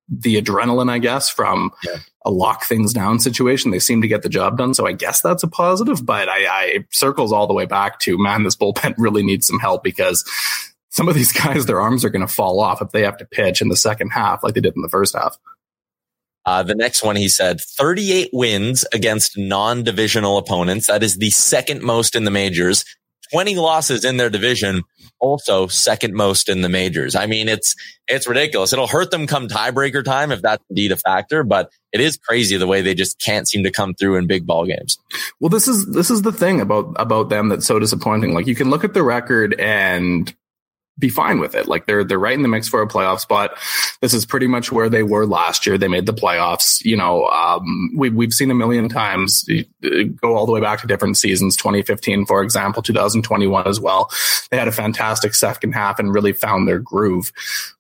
the 0.10 0.42
adrenaline, 0.42 0.90
I 0.90 1.00
guess, 1.00 1.30
from 1.30 1.72
yeah. 1.84 1.98
A 2.26 2.32
lock 2.32 2.64
things 2.64 2.94
down 2.94 3.20
situation. 3.20 3.72
They 3.72 3.80
seem 3.80 4.02
to 4.02 4.08
get 4.08 4.22
the 4.22 4.30
job 4.30 4.58
done. 4.58 4.74
So 4.74 4.88
I 4.88 4.94
guess 4.94 5.22
that's 5.22 5.44
a 5.44 5.48
positive, 5.48 6.06
but 6.06 6.30
I, 6.30 6.46
I 6.46 6.86
circles 6.92 7.32
all 7.32 7.48
the 7.48 7.54
way 7.54 7.66
back 7.66 8.00
to 8.02 8.18
man, 8.18 8.44
this 8.44 8.56
bullpen 8.56 8.96
really 8.98 9.24
needs 9.24 9.48
some 9.48 9.60
help 9.60 9.84
because 9.84 10.24
some 10.90 11.10
of 11.10 11.16
these 11.16 11.32
guys, 11.44 11.66
their 11.66 11.82
arms 11.82 12.06
are 12.06 12.10
going 12.10 12.26
to 12.26 12.34
fall 12.34 12.60
off 12.60 12.82
if 12.82 12.92
they 12.92 13.02
have 13.02 13.18
to 13.18 13.26
pitch 13.26 13.62
in 13.62 13.70
the 13.70 13.76
second 13.76 14.10
half 14.10 14.44
like 14.44 14.54
they 14.54 14.62
did 14.62 14.76
in 14.76 14.82
the 14.82 14.90
first 14.90 15.16
half. 15.16 15.38
Uh, 16.46 16.62
the 16.62 16.76
next 16.76 17.04
one, 17.04 17.16
he 17.16 17.30
said 17.30 17.62
38 17.62 18.30
wins 18.34 18.86
against 18.94 19.38
non-divisional 19.38 20.38
opponents. 20.38 20.88
That 20.88 21.02
is 21.02 21.18
the 21.18 21.30
second 21.30 21.82
most 21.82 22.16
in 22.16 22.26
the 22.26 22.32
majors. 22.32 22.84
20 23.34 23.56
losses 23.56 24.06
in 24.06 24.18
their 24.18 24.30
division, 24.30 24.84
also 25.20 25.68
second 25.68 26.14
most 26.14 26.48
in 26.48 26.62
the 26.62 26.70
majors. 26.70 27.16
I 27.16 27.26
mean, 27.26 27.50
it's, 27.50 27.76
it's 28.08 28.28
ridiculous. 28.28 28.72
It'll 28.72 28.88
hurt 28.88 29.12
them 29.12 29.28
come 29.28 29.48
tiebreaker 29.48 30.04
time 30.04 30.32
if 30.32 30.42
that's 30.42 30.64
indeed 30.70 30.92
a 30.92 30.98
factor, 30.98 31.44
but 31.44 31.70
it 31.92 32.00
is 32.00 32.16
crazy 32.16 32.58
the 32.58 32.68
way 32.68 32.82
they 32.82 32.94
just 32.94 33.20
can't 33.20 33.48
seem 33.48 33.64
to 33.64 33.72
come 33.72 33.96
through 33.96 34.18
in 34.18 34.28
big 34.28 34.46
ball 34.46 34.66
games. 34.66 35.00
Well, 35.40 35.50
this 35.50 35.68
is, 35.68 35.88
this 35.88 36.12
is 36.12 36.22
the 36.22 36.32
thing 36.32 36.62
about, 36.62 36.94
about 36.98 37.30
them 37.30 37.50
that's 37.50 37.66
so 37.66 37.80
disappointing. 37.80 38.34
Like 38.34 38.48
you 38.48 38.56
can 38.56 38.70
look 38.70 38.84
at 38.84 38.94
the 38.94 39.04
record 39.04 39.56
and 39.60 40.34
be 41.00 41.10
fine 41.10 41.40
with 41.40 41.56
it. 41.56 41.68
Like 41.68 41.86
they're 41.86 42.04
they're 42.04 42.20
right 42.20 42.36
in 42.36 42.44
the 42.44 42.48
mix 42.48 42.68
for 42.68 42.82
a 42.82 42.88
playoff 42.88 43.20
spot. 43.20 43.58
This 44.02 44.14
is 44.14 44.26
pretty 44.26 44.48
much 44.48 44.72
where 44.72 44.90
they 44.90 45.04
were 45.04 45.26
last 45.26 45.66
year. 45.66 45.78
They 45.78 45.88
made 45.88 46.06
the 46.06 46.14
playoffs. 46.14 46.84
You 46.86 46.98
know, 46.98 47.26
um, 47.28 47.92
we 47.96 48.10
we've 48.10 48.34
seen 48.34 48.52
a 48.52 48.56
million 48.56 48.90
times 48.90 49.48
go 49.82 50.36
all 50.36 50.46
the 50.46 50.52
way 50.52 50.62
back 50.62 50.82
to 50.82 50.88
different 50.88 51.18
seasons. 51.18 51.58
2015, 51.58 52.26
for 52.26 52.44
example, 52.44 52.84
2021 52.84 53.68
as 53.68 53.80
well. 53.80 54.12
They 54.52 54.58
had 54.58 54.68
a 54.68 54.74
fantastic 54.74 55.34
second 55.34 55.74
half 55.74 56.00
and 56.00 56.14
really 56.14 56.34
found 56.34 56.68
their 56.68 56.80
groove. 56.80 57.32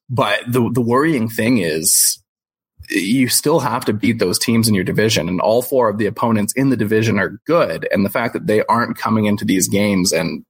But 0.10 0.42
the 0.48 0.70
the 0.74 0.82
worrying 0.82 1.30
thing 1.30 1.60
is 1.60 2.20
you 2.90 3.30
still 3.30 3.60
have 3.60 3.86
to 3.86 3.94
beat 3.94 4.20
those 4.20 4.40
teams 4.40 4.68
in 4.68 4.74
your 4.74 4.84
division 4.84 5.30
and 5.30 5.40
all 5.40 5.62
four 5.62 5.90
of 5.90 5.98
the 5.98 6.06
opponents 6.06 6.54
in 6.54 6.70
the 6.70 6.78
division 6.78 7.18
are 7.18 7.40
good 7.46 7.88
and 7.92 8.06
the 8.06 8.10
fact 8.10 8.34
that 8.34 8.46
they 8.46 8.64
aren't 8.66 8.98
coming 8.98 9.26
into 9.26 9.46
these 9.46 9.70
games 9.70 10.12
and 10.12 10.44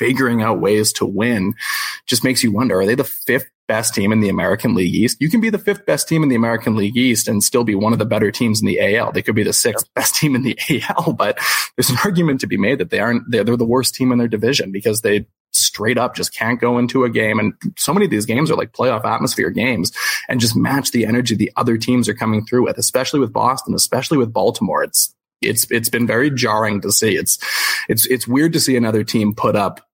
figuring 0.00 0.42
out 0.42 0.60
ways 0.60 0.92
to 0.94 1.04
win 1.04 1.54
just 2.06 2.24
makes 2.24 2.42
you 2.42 2.52
wonder, 2.52 2.80
are 2.80 2.86
they 2.86 2.94
the 2.94 3.04
fifth 3.04 3.50
best 3.68 3.94
team 3.94 4.12
in 4.12 4.20
the 4.20 4.28
American 4.28 4.74
League 4.74 4.94
East? 4.94 5.16
You 5.20 5.30
can 5.30 5.40
be 5.40 5.50
the 5.50 5.58
fifth 5.58 5.86
best 5.86 6.08
team 6.08 6.22
in 6.22 6.28
the 6.28 6.34
American 6.34 6.76
League 6.76 6.96
East 6.96 7.28
and 7.28 7.42
still 7.42 7.64
be 7.64 7.74
one 7.74 7.92
of 7.92 7.98
the 7.98 8.04
better 8.04 8.30
teams 8.30 8.60
in 8.60 8.66
the 8.66 8.96
AL. 8.96 9.12
They 9.12 9.22
could 9.22 9.34
be 9.34 9.44
the 9.44 9.52
sixth 9.52 9.88
best 9.94 10.14
team 10.16 10.34
in 10.34 10.42
the 10.42 10.58
AL, 10.88 11.12
but 11.12 11.38
there's 11.76 11.90
an 11.90 11.98
argument 12.04 12.40
to 12.40 12.46
be 12.46 12.56
made 12.56 12.78
that 12.78 12.90
they 12.90 12.98
aren't, 12.98 13.30
they're, 13.30 13.44
they're 13.44 13.56
the 13.56 13.64
worst 13.64 13.94
team 13.94 14.12
in 14.12 14.18
their 14.18 14.28
division 14.28 14.72
because 14.72 15.02
they 15.02 15.26
straight 15.52 15.98
up 15.98 16.14
just 16.14 16.34
can't 16.34 16.60
go 16.60 16.78
into 16.78 17.04
a 17.04 17.10
game. 17.10 17.38
And 17.38 17.54
so 17.76 17.92
many 17.92 18.04
of 18.06 18.10
these 18.10 18.26
games 18.26 18.50
are 18.50 18.56
like 18.56 18.72
playoff 18.72 19.04
atmosphere 19.04 19.50
games 19.50 19.92
and 20.28 20.40
just 20.40 20.56
match 20.56 20.92
the 20.92 21.06
energy 21.06 21.34
the 21.34 21.52
other 21.56 21.76
teams 21.76 22.08
are 22.08 22.14
coming 22.14 22.44
through 22.44 22.64
with, 22.64 22.78
especially 22.78 23.20
with 23.20 23.32
Boston, 23.32 23.74
especially 23.74 24.18
with 24.18 24.32
Baltimore. 24.32 24.82
It's, 24.82 25.14
it's, 25.40 25.70
it's 25.70 25.88
been 25.88 26.06
very 26.06 26.30
jarring 26.30 26.80
to 26.82 26.92
see. 26.92 27.16
It's, 27.16 27.38
it's, 27.88 28.06
it's 28.06 28.28
weird 28.28 28.52
to 28.52 28.60
see 28.60 28.76
another 28.76 29.04
team 29.04 29.34
put 29.34 29.56
up 29.56 29.89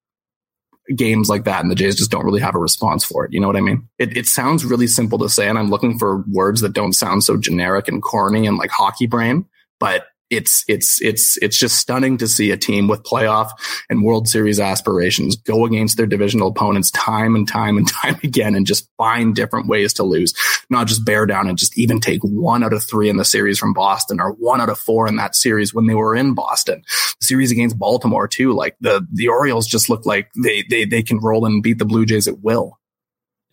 games 0.94 1.29
like 1.29 1.44
that 1.44 1.62
and 1.62 1.70
the 1.70 1.75
Jays 1.75 1.96
just 1.96 2.11
don't 2.11 2.25
really 2.25 2.40
have 2.40 2.55
a 2.55 2.59
response 2.59 3.05
for 3.05 3.25
it. 3.25 3.33
You 3.33 3.40
know 3.40 3.46
what 3.46 3.57
I 3.57 3.61
mean? 3.61 3.88
It, 3.99 4.16
it 4.16 4.27
sounds 4.27 4.64
really 4.64 4.87
simple 4.87 5.18
to 5.18 5.29
say 5.29 5.49
and 5.49 5.59
I'm 5.59 5.70
looking 5.70 5.99
for 5.99 6.25
words 6.31 6.61
that 6.61 6.72
don't 6.72 6.92
sound 6.92 7.25
so 7.25 7.37
generic 7.37 7.88
and 7.88 8.03
corny 8.03 8.46
and 8.46 8.57
like 8.57 8.70
hockey 8.70 9.07
brain, 9.07 9.46
but 9.81 10.07
it's 10.30 10.64
it's 10.66 11.00
it's 11.00 11.36
it's 11.38 11.58
just 11.58 11.78
stunning 11.78 12.18
to 12.18 12.26
see 12.26 12.50
a 12.50 12.56
team 12.56 12.88
with 12.88 13.02
playoff 13.04 13.50
and 13.88 14.04
World 14.04 14.28
Series 14.28 14.58
aspirations 14.58 15.36
go 15.36 15.64
against 15.64 15.96
their 15.96 16.06
divisional 16.06 16.48
opponents 16.48 16.90
time 16.90 17.36
and 17.36 17.46
time 17.46 17.76
and 17.76 17.88
time 18.02 18.18
again 18.24 18.54
and 18.54 18.66
just 18.66 18.88
find 18.96 19.34
different 19.34 19.68
ways 19.68 19.92
to 19.94 20.02
lose, 20.02 20.34
not 20.68 20.88
just 20.88 21.04
bear 21.04 21.26
down 21.26 21.48
and 21.48 21.58
just 21.58 21.78
even 21.78 22.00
take 22.00 22.20
one 22.22 22.64
out 22.64 22.72
of 22.72 22.82
three 22.82 23.08
in 23.08 23.16
the 23.16 23.24
series 23.24 23.58
from 23.58 23.72
Boston 23.72 24.20
or 24.20 24.32
one 24.32 24.60
out 24.60 24.68
of 24.68 24.78
four 24.78 25.06
in 25.06 25.16
that 25.16 25.36
series 25.36 25.72
when 25.72 25.86
they 25.86 25.94
were 25.94 26.16
in 26.16 26.34
Boston. 26.34 26.82
The 27.20 27.26
series 27.26 27.52
against 27.52 27.78
Baltimore 27.78 28.26
too, 28.26 28.52
like 28.52 28.76
the 28.80 29.06
the 29.12 29.28
Orioles 29.28 29.66
just 29.66 29.88
look 29.88 30.06
like 30.06 30.30
they 30.42 30.64
they 30.68 30.84
they 30.84 31.02
can 31.02 31.18
roll 31.18 31.46
and 31.46 31.62
beat 31.62 31.78
the 31.78 31.84
Blue 31.84 32.04
Jays 32.04 32.26
at 32.26 32.40
will. 32.40 32.78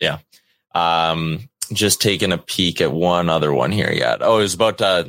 Yeah. 0.00 0.18
Um, 0.74 1.48
just 1.72 2.02
taking 2.02 2.32
a 2.32 2.38
peek 2.38 2.80
at 2.80 2.92
one 2.92 3.28
other 3.28 3.52
one 3.52 3.72
here 3.72 3.92
yet. 3.92 4.18
Oh, 4.22 4.38
it 4.38 4.42
was 4.42 4.54
about 4.54 4.80
uh, 4.80 5.04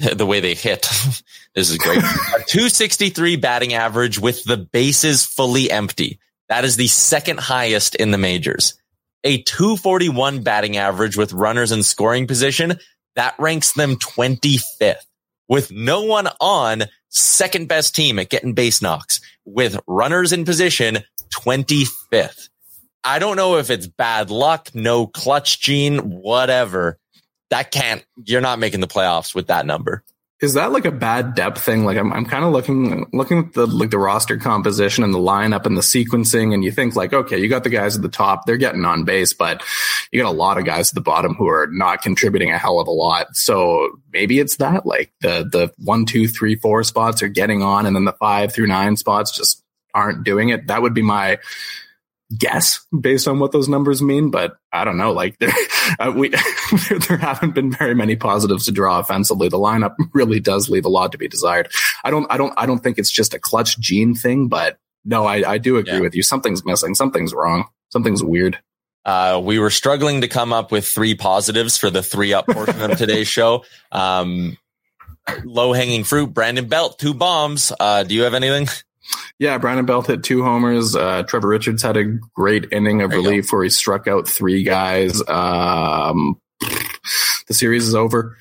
the 0.14 0.26
way 0.26 0.40
they 0.40 0.54
hit. 0.54 0.82
this 1.54 1.70
is 1.70 1.78
great. 1.78 1.98
a 1.98 2.02
263 2.46 3.36
batting 3.36 3.74
average 3.74 4.18
with 4.18 4.44
the 4.44 4.56
bases 4.56 5.24
fully 5.24 5.70
empty. 5.70 6.18
That 6.48 6.64
is 6.64 6.76
the 6.76 6.86
second 6.86 7.38
highest 7.38 7.94
in 7.94 8.10
the 8.10 8.18
majors. 8.18 8.74
A 9.24 9.42
241 9.42 10.42
batting 10.42 10.76
average 10.78 11.16
with 11.16 11.32
runners 11.32 11.72
in 11.72 11.82
scoring 11.82 12.26
position. 12.26 12.78
That 13.16 13.34
ranks 13.38 13.72
them 13.72 13.96
25th 13.96 15.04
with 15.48 15.70
no 15.70 16.04
one 16.04 16.28
on 16.40 16.84
second 17.10 17.68
best 17.68 17.94
team 17.94 18.18
at 18.18 18.30
getting 18.30 18.54
base 18.54 18.80
knocks 18.80 19.20
with 19.44 19.78
runners 19.86 20.32
in 20.32 20.44
position 20.44 21.00
25th. 21.34 22.48
I 23.04 23.18
don't 23.18 23.36
know 23.36 23.58
if 23.58 23.70
it's 23.70 23.86
bad 23.86 24.30
luck, 24.30 24.70
no 24.74 25.06
clutch 25.06 25.60
gene, 25.60 25.98
whatever 25.98 26.98
that 27.50 27.70
can't, 27.70 28.04
you're 28.24 28.40
not 28.40 28.58
making 28.58 28.80
the 28.80 28.88
playoffs 28.88 29.34
with 29.34 29.48
that 29.48 29.66
number. 29.66 30.02
Is 30.40 30.54
that 30.54 30.72
like 30.72 30.86
a 30.86 30.90
bad 30.90 31.34
depth 31.34 31.62
thing? 31.62 31.84
Like 31.84 31.98
I'm, 31.98 32.14
I'm 32.14 32.24
kind 32.24 32.44
of 32.44 32.52
looking, 32.52 33.06
looking 33.12 33.40
at 33.40 33.52
the, 33.52 33.66
like 33.66 33.90
the 33.90 33.98
roster 33.98 34.38
composition 34.38 35.04
and 35.04 35.12
the 35.12 35.18
lineup 35.18 35.66
and 35.66 35.76
the 35.76 35.82
sequencing. 35.82 36.54
And 36.54 36.64
you 36.64 36.72
think 36.72 36.96
like, 36.96 37.12
okay, 37.12 37.38
you 37.38 37.48
got 37.48 37.62
the 37.62 37.68
guys 37.68 37.94
at 37.94 38.00
the 38.00 38.08
top, 38.08 38.46
they're 38.46 38.56
getting 38.56 38.86
on 38.86 39.04
base, 39.04 39.34
but 39.34 39.62
you 40.10 40.22
got 40.22 40.30
a 40.30 40.32
lot 40.32 40.56
of 40.56 40.64
guys 40.64 40.90
at 40.90 40.94
the 40.94 41.02
bottom 41.02 41.34
who 41.34 41.46
are 41.46 41.68
not 41.70 42.00
contributing 42.00 42.50
a 42.50 42.56
hell 42.56 42.80
of 42.80 42.88
a 42.88 42.90
lot. 42.90 43.36
So 43.36 44.00
maybe 44.14 44.38
it's 44.38 44.56
that 44.56 44.86
like 44.86 45.12
the, 45.20 45.46
the 45.50 45.72
one, 45.76 46.06
two, 46.06 46.26
three, 46.26 46.54
four 46.54 46.84
spots 46.84 47.22
are 47.22 47.28
getting 47.28 47.62
on 47.62 47.84
and 47.84 47.94
then 47.94 48.06
the 48.06 48.14
five 48.14 48.54
through 48.54 48.68
nine 48.68 48.96
spots 48.96 49.36
just 49.36 49.62
aren't 49.92 50.24
doing 50.24 50.48
it. 50.48 50.68
That 50.68 50.80
would 50.80 50.94
be 50.94 51.02
my, 51.02 51.38
guess 52.36 52.84
based 52.98 53.26
on 53.26 53.38
what 53.38 53.52
those 53.52 53.68
numbers 53.68 54.02
mean, 54.02 54.30
but 54.30 54.56
I 54.72 54.84
don't 54.84 54.96
know. 54.96 55.12
Like 55.12 55.38
there, 55.40 55.52
uh, 55.98 56.12
we 56.14 56.28
there 57.08 57.16
haven't 57.16 57.54
been 57.54 57.70
very 57.72 57.94
many 57.94 58.16
positives 58.16 58.66
to 58.66 58.72
draw 58.72 58.98
offensively. 58.98 59.48
The 59.48 59.58
lineup 59.58 59.94
really 60.12 60.40
does 60.40 60.68
leave 60.68 60.84
a 60.84 60.90
lot 60.90 61.12
to 61.12 61.18
be 61.18 61.28
desired. 61.28 61.70
I 62.04 62.10
don't, 62.10 62.26
I 62.30 62.36
don't, 62.36 62.54
I 62.56 62.66
don't 62.66 62.80
think 62.80 62.98
it's 62.98 63.10
just 63.10 63.34
a 63.34 63.38
clutch 63.38 63.78
gene 63.78 64.14
thing, 64.14 64.48
but 64.48 64.78
no, 65.04 65.26
I, 65.26 65.52
I 65.52 65.58
do 65.58 65.76
agree 65.76 65.94
yeah. 65.94 66.00
with 66.00 66.14
you. 66.14 66.22
Something's 66.22 66.64
missing. 66.64 66.94
Something's 66.94 67.32
wrong. 67.32 67.64
Something's 67.90 68.22
weird. 68.22 68.58
Uh, 69.04 69.40
we 69.42 69.58
were 69.58 69.70
struggling 69.70 70.20
to 70.20 70.28
come 70.28 70.52
up 70.52 70.70
with 70.70 70.86
three 70.86 71.14
positives 71.14 71.78
for 71.78 71.88
the 71.88 72.02
three 72.02 72.34
up 72.34 72.46
portion 72.46 72.82
of 72.82 72.98
today's 72.98 73.28
show. 73.28 73.64
Um, 73.90 74.58
low 75.44 75.72
hanging 75.72 76.04
fruit, 76.04 76.34
Brandon 76.34 76.68
Belt, 76.68 76.98
two 76.98 77.14
bombs. 77.14 77.72
Uh, 77.80 78.02
do 78.02 78.14
you 78.14 78.22
have 78.22 78.34
anything? 78.34 78.68
Yeah, 79.40 79.56
Brandon 79.56 79.86
Belt 79.86 80.06
hit 80.06 80.22
two 80.22 80.44
homers. 80.44 80.94
Uh, 80.94 81.22
Trevor 81.22 81.48
Richards 81.48 81.82
had 81.82 81.96
a 81.96 82.04
great 82.36 82.66
inning 82.72 83.00
of 83.00 83.10
relief 83.10 83.50
where 83.50 83.64
he 83.64 83.70
struck 83.70 84.06
out 84.06 84.28
three 84.28 84.62
guys. 84.62 85.26
Um, 85.26 86.38
the 86.60 87.54
series 87.54 87.88
is 87.88 87.94
over. 87.94 88.36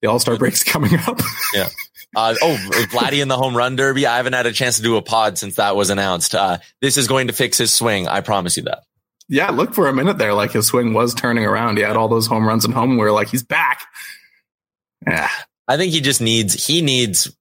The 0.00 0.08
All 0.08 0.20
Star 0.20 0.36
break's 0.38 0.62
coming 0.64 0.94
up. 0.94 1.20
yeah. 1.54 1.68
Uh, 2.14 2.36
oh, 2.40 2.56
Vladdy 2.92 3.20
in 3.20 3.26
the 3.26 3.36
home 3.36 3.56
run 3.56 3.74
derby. 3.74 4.06
I 4.06 4.16
haven't 4.18 4.34
had 4.34 4.46
a 4.46 4.52
chance 4.52 4.76
to 4.76 4.82
do 4.82 4.96
a 4.96 5.02
pod 5.02 5.38
since 5.38 5.56
that 5.56 5.74
was 5.74 5.90
announced. 5.90 6.36
Uh, 6.36 6.58
this 6.80 6.96
is 6.96 7.08
going 7.08 7.26
to 7.26 7.32
fix 7.32 7.58
his 7.58 7.72
swing. 7.72 8.06
I 8.06 8.20
promise 8.20 8.56
you 8.56 8.62
that. 8.62 8.84
Yeah, 9.28 9.50
look 9.50 9.74
for 9.74 9.88
a 9.88 9.92
minute 9.92 10.18
there, 10.18 10.34
like 10.34 10.52
his 10.52 10.68
swing 10.68 10.94
was 10.94 11.14
turning 11.14 11.44
around. 11.44 11.78
He 11.78 11.82
had 11.82 11.96
all 11.96 12.06
those 12.06 12.28
home 12.28 12.46
runs 12.46 12.64
at 12.64 12.70
home. 12.70 12.96
Where 12.96 13.10
like 13.10 13.26
he's 13.28 13.42
back. 13.42 13.80
Yeah, 15.04 15.28
I 15.66 15.76
think 15.76 15.92
he 15.92 16.00
just 16.00 16.20
needs 16.20 16.64
he 16.64 16.80
needs 16.80 17.34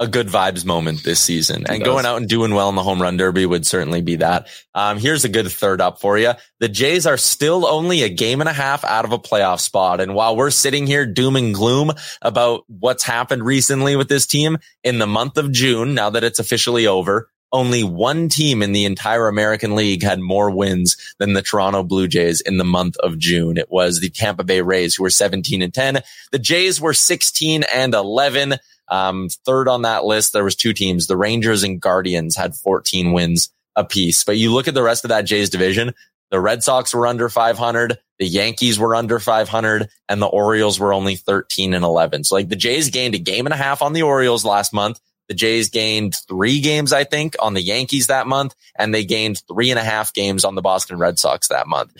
a 0.00 0.06
good 0.06 0.28
vibes 0.28 0.64
moment 0.64 1.02
this 1.02 1.18
season 1.18 1.64
and 1.68 1.82
going 1.82 2.06
out 2.06 2.18
and 2.18 2.28
doing 2.28 2.54
well 2.54 2.68
in 2.68 2.76
the 2.76 2.82
home 2.82 3.02
run 3.02 3.16
derby 3.16 3.44
would 3.44 3.66
certainly 3.66 4.00
be 4.00 4.16
that. 4.16 4.46
Um, 4.74 4.98
here's 4.98 5.24
a 5.24 5.28
good 5.28 5.50
third 5.50 5.80
up 5.80 6.00
for 6.00 6.16
you. 6.16 6.32
The 6.60 6.68
Jays 6.68 7.06
are 7.06 7.16
still 7.16 7.66
only 7.66 8.02
a 8.02 8.08
game 8.08 8.40
and 8.40 8.48
a 8.48 8.52
half 8.52 8.84
out 8.84 9.04
of 9.04 9.12
a 9.12 9.18
playoff 9.18 9.60
spot. 9.60 10.00
And 10.00 10.14
while 10.14 10.36
we're 10.36 10.50
sitting 10.50 10.86
here 10.86 11.04
doom 11.04 11.34
and 11.34 11.52
gloom 11.52 11.92
about 12.22 12.64
what's 12.68 13.02
happened 13.02 13.44
recently 13.44 13.96
with 13.96 14.08
this 14.08 14.26
team 14.26 14.58
in 14.84 14.98
the 14.98 15.06
month 15.06 15.36
of 15.36 15.50
June, 15.50 15.94
now 15.94 16.10
that 16.10 16.24
it's 16.24 16.38
officially 16.38 16.86
over, 16.86 17.28
only 17.50 17.82
one 17.82 18.28
team 18.28 18.62
in 18.62 18.72
the 18.72 18.84
entire 18.84 19.26
American 19.26 19.74
League 19.74 20.02
had 20.02 20.20
more 20.20 20.50
wins 20.50 20.96
than 21.18 21.32
the 21.32 21.42
Toronto 21.42 21.82
Blue 21.82 22.06
Jays 22.06 22.40
in 22.40 22.58
the 22.58 22.64
month 22.64 22.96
of 22.98 23.18
June. 23.18 23.56
It 23.56 23.70
was 23.70 24.00
the 24.00 24.10
Tampa 24.10 24.44
Bay 24.44 24.60
Rays 24.60 24.94
who 24.94 25.02
were 25.02 25.10
17 25.10 25.62
and 25.62 25.72
10. 25.72 26.02
The 26.30 26.38
Jays 26.38 26.80
were 26.80 26.94
16 26.94 27.64
and 27.64 27.94
11. 27.94 28.58
Um, 28.90 29.28
third 29.44 29.68
on 29.68 29.82
that 29.82 30.04
list, 30.04 30.32
there 30.32 30.44
was 30.44 30.56
two 30.56 30.72
teams. 30.72 31.06
The 31.06 31.16
Rangers 31.16 31.62
and 31.62 31.80
Guardians 31.80 32.36
had 32.36 32.54
14 32.54 33.12
wins 33.12 33.50
apiece. 33.76 34.24
But 34.24 34.36
you 34.36 34.52
look 34.52 34.68
at 34.68 34.74
the 34.74 34.82
rest 34.82 35.04
of 35.04 35.10
that 35.10 35.22
Jays 35.22 35.50
division, 35.50 35.94
the 36.30 36.40
Red 36.40 36.62
Sox 36.62 36.94
were 36.94 37.06
under 37.06 37.28
500, 37.28 37.98
the 38.18 38.26
Yankees 38.26 38.78
were 38.78 38.94
under 38.94 39.18
500, 39.18 39.88
and 40.08 40.20
the 40.20 40.26
Orioles 40.26 40.78
were 40.78 40.92
only 40.92 41.16
13 41.16 41.72
and 41.72 41.84
11. 41.84 42.24
So 42.24 42.34
like 42.34 42.48
the 42.48 42.56
Jays 42.56 42.90
gained 42.90 43.14
a 43.14 43.18
game 43.18 43.46
and 43.46 43.54
a 43.54 43.56
half 43.56 43.80
on 43.80 43.92
the 43.92 44.02
Orioles 44.02 44.44
last 44.44 44.72
month. 44.72 45.00
The 45.28 45.34
Jays 45.34 45.68
gained 45.68 46.16
three 46.26 46.60
games, 46.60 46.92
I 46.92 47.04
think, 47.04 47.36
on 47.38 47.52
the 47.52 47.62
Yankees 47.62 48.06
that 48.06 48.26
month, 48.26 48.54
and 48.78 48.94
they 48.94 49.04
gained 49.04 49.42
three 49.46 49.70
and 49.70 49.78
a 49.78 49.84
half 49.84 50.14
games 50.14 50.44
on 50.44 50.54
the 50.54 50.62
Boston 50.62 50.98
Red 50.98 51.18
Sox 51.18 51.48
that 51.48 51.66
month. 51.66 51.92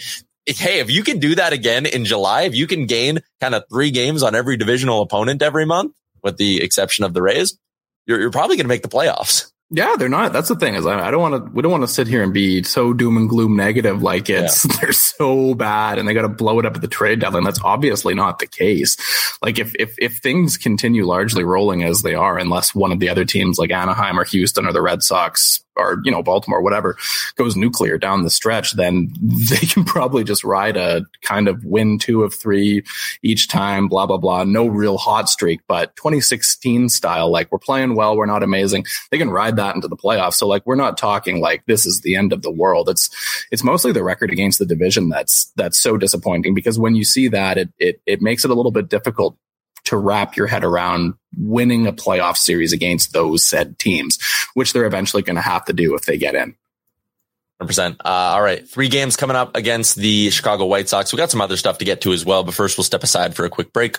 Hey, 0.46 0.80
if 0.80 0.90
you 0.90 1.04
can 1.04 1.18
do 1.18 1.34
that 1.34 1.52
again 1.52 1.84
in 1.84 2.06
July, 2.06 2.42
if 2.42 2.54
you 2.54 2.66
can 2.66 2.86
gain 2.86 3.20
kind 3.38 3.54
of 3.54 3.64
three 3.68 3.90
games 3.90 4.22
on 4.22 4.34
every 4.34 4.56
divisional 4.56 5.02
opponent 5.02 5.42
every 5.42 5.66
month, 5.66 5.92
with 6.22 6.36
the 6.36 6.62
exception 6.62 7.04
of 7.04 7.14
the 7.14 7.22
Rays, 7.22 7.58
you're, 8.06 8.20
you're 8.20 8.30
probably 8.30 8.56
going 8.56 8.64
to 8.64 8.68
make 8.68 8.82
the 8.82 8.88
playoffs. 8.88 9.50
Yeah, 9.70 9.96
they're 9.98 10.08
not. 10.08 10.32
That's 10.32 10.48
the 10.48 10.54
thing 10.54 10.76
is 10.76 10.86
I, 10.86 11.08
I 11.08 11.10
don't 11.10 11.20
want 11.20 11.44
to. 11.44 11.52
We 11.52 11.60
don't 11.60 11.70
want 11.70 11.82
to 11.82 11.88
sit 11.88 12.06
here 12.06 12.22
and 12.22 12.32
be 12.32 12.62
so 12.62 12.94
doom 12.94 13.18
and 13.18 13.28
gloom 13.28 13.54
negative. 13.54 14.02
Like 14.02 14.30
it's 14.30 14.64
yeah. 14.64 14.76
they're 14.80 14.92
so 14.92 15.54
bad 15.54 15.98
and 15.98 16.08
they 16.08 16.14
got 16.14 16.22
to 16.22 16.28
blow 16.28 16.58
it 16.58 16.64
up 16.64 16.74
at 16.74 16.80
the 16.80 16.88
trade 16.88 17.20
deadline. 17.20 17.44
That's 17.44 17.60
obviously 17.62 18.14
not 18.14 18.38
the 18.38 18.46
case. 18.46 18.96
Like 19.42 19.58
if 19.58 19.74
if 19.78 19.94
if 19.98 20.18
things 20.18 20.56
continue 20.56 21.04
largely 21.04 21.44
rolling 21.44 21.84
as 21.84 22.00
they 22.00 22.14
are, 22.14 22.38
unless 22.38 22.74
one 22.74 22.92
of 22.92 22.98
the 22.98 23.10
other 23.10 23.26
teams 23.26 23.58
like 23.58 23.70
Anaheim 23.70 24.18
or 24.18 24.24
Houston 24.24 24.66
or 24.66 24.72
the 24.72 24.80
Red 24.80 25.02
Sox 25.02 25.62
or 25.78 26.00
you 26.04 26.10
know 26.10 26.22
Baltimore, 26.22 26.62
whatever, 26.62 26.96
goes 27.36 27.56
nuclear 27.56 27.98
down 27.98 28.22
the 28.22 28.30
stretch, 28.30 28.72
then 28.72 29.12
they 29.22 29.56
can 29.56 29.84
probably 29.84 30.24
just 30.24 30.44
ride 30.44 30.76
a 30.76 31.04
kind 31.22 31.48
of 31.48 31.64
win 31.64 31.98
two 31.98 32.22
of 32.22 32.34
three 32.34 32.82
each 33.22 33.48
time. 33.48 33.88
Blah 33.88 34.06
blah 34.06 34.18
blah. 34.18 34.44
No 34.44 34.66
real 34.66 34.98
hot 34.98 35.28
streak, 35.28 35.60
but 35.68 35.94
2016 35.96 36.88
style, 36.88 37.30
like 37.30 37.50
we're 37.52 37.58
playing 37.58 37.94
well, 37.94 38.16
we're 38.16 38.26
not 38.26 38.42
amazing. 38.42 38.84
They 39.10 39.18
can 39.18 39.30
ride 39.30 39.56
that 39.56 39.74
into 39.74 39.88
the 39.88 39.96
playoffs. 39.96 40.34
So 40.34 40.46
like 40.46 40.66
we're 40.66 40.74
not 40.74 40.98
talking 40.98 41.40
like 41.40 41.64
this 41.66 41.86
is 41.86 42.00
the 42.00 42.16
end 42.16 42.32
of 42.32 42.42
the 42.42 42.50
world. 42.50 42.88
It's 42.88 43.10
it's 43.50 43.64
mostly 43.64 43.92
the 43.92 44.04
record 44.04 44.30
against 44.30 44.58
the 44.58 44.66
division 44.66 45.08
that's 45.08 45.52
that's 45.56 45.78
so 45.78 45.96
disappointing 45.96 46.54
because 46.54 46.78
when 46.78 46.94
you 46.94 47.04
see 47.04 47.28
that, 47.28 47.58
it 47.58 47.70
it 47.78 48.00
it 48.06 48.22
makes 48.22 48.44
it 48.44 48.50
a 48.50 48.54
little 48.54 48.72
bit 48.72 48.88
difficult 48.88 49.36
to 49.88 49.96
wrap 49.96 50.36
your 50.36 50.46
head 50.46 50.64
around 50.64 51.14
winning 51.36 51.86
a 51.86 51.92
playoff 51.92 52.36
series 52.36 52.72
against 52.72 53.12
those 53.12 53.46
said 53.46 53.78
teams, 53.78 54.18
which 54.54 54.72
they're 54.72 54.86
eventually 54.86 55.22
going 55.22 55.36
to 55.36 55.42
have 55.42 55.64
to 55.66 55.72
do 55.72 55.94
if 55.94 56.02
they 56.02 56.18
get 56.18 56.34
in. 56.34 56.54
100%. 57.60 57.96
Uh, 58.04 58.08
all 58.08 58.42
right. 58.42 58.68
Three 58.68 58.88
games 58.88 59.16
coming 59.16 59.36
up 59.36 59.56
against 59.56 59.96
the 59.96 60.30
Chicago 60.30 60.66
White 60.66 60.88
Sox. 60.88 61.12
We 61.12 61.16
got 61.16 61.30
some 61.30 61.40
other 61.40 61.56
stuff 61.56 61.78
to 61.78 61.84
get 61.84 62.02
to 62.02 62.12
as 62.12 62.24
well, 62.24 62.44
but 62.44 62.54
first 62.54 62.78
we'll 62.78 62.84
step 62.84 63.02
aside 63.02 63.34
for 63.34 63.44
a 63.44 63.50
quick 63.50 63.72
break. 63.72 63.98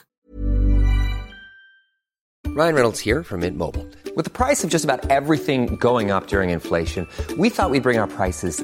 Ryan 2.47 2.75
Reynolds 2.75 2.99
here 2.99 3.23
from 3.23 3.41
Mint 3.41 3.57
Mobile. 3.57 3.87
With 4.15 4.25
the 4.25 4.31
price 4.31 4.63
of 4.63 4.69
just 4.69 4.83
about 4.85 5.09
everything 5.09 5.75
going 5.75 6.09
up 6.11 6.27
during 6.27 6.49
inflation, 6.49 7.07
we 7.37 7.49
thought 7.49 7.69
we'd 7.69 7.83
bring 7.83 7.99
our 7.99 8.07
prices 8.07 8.63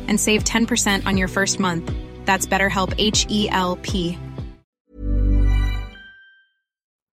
and 0.11 0.19
save 0.19 0.43
10% 0.43 1.07
on 1.07 1.17
your 1.17 1.29
first 1.29 1.59
month. 1.59 1.91
That's 2.25 2.45
BetterHelp 2.45 2.93
H 2.99 3.25
E 3.29 3.49
L 3.49 3.77
P. 3.77 4.19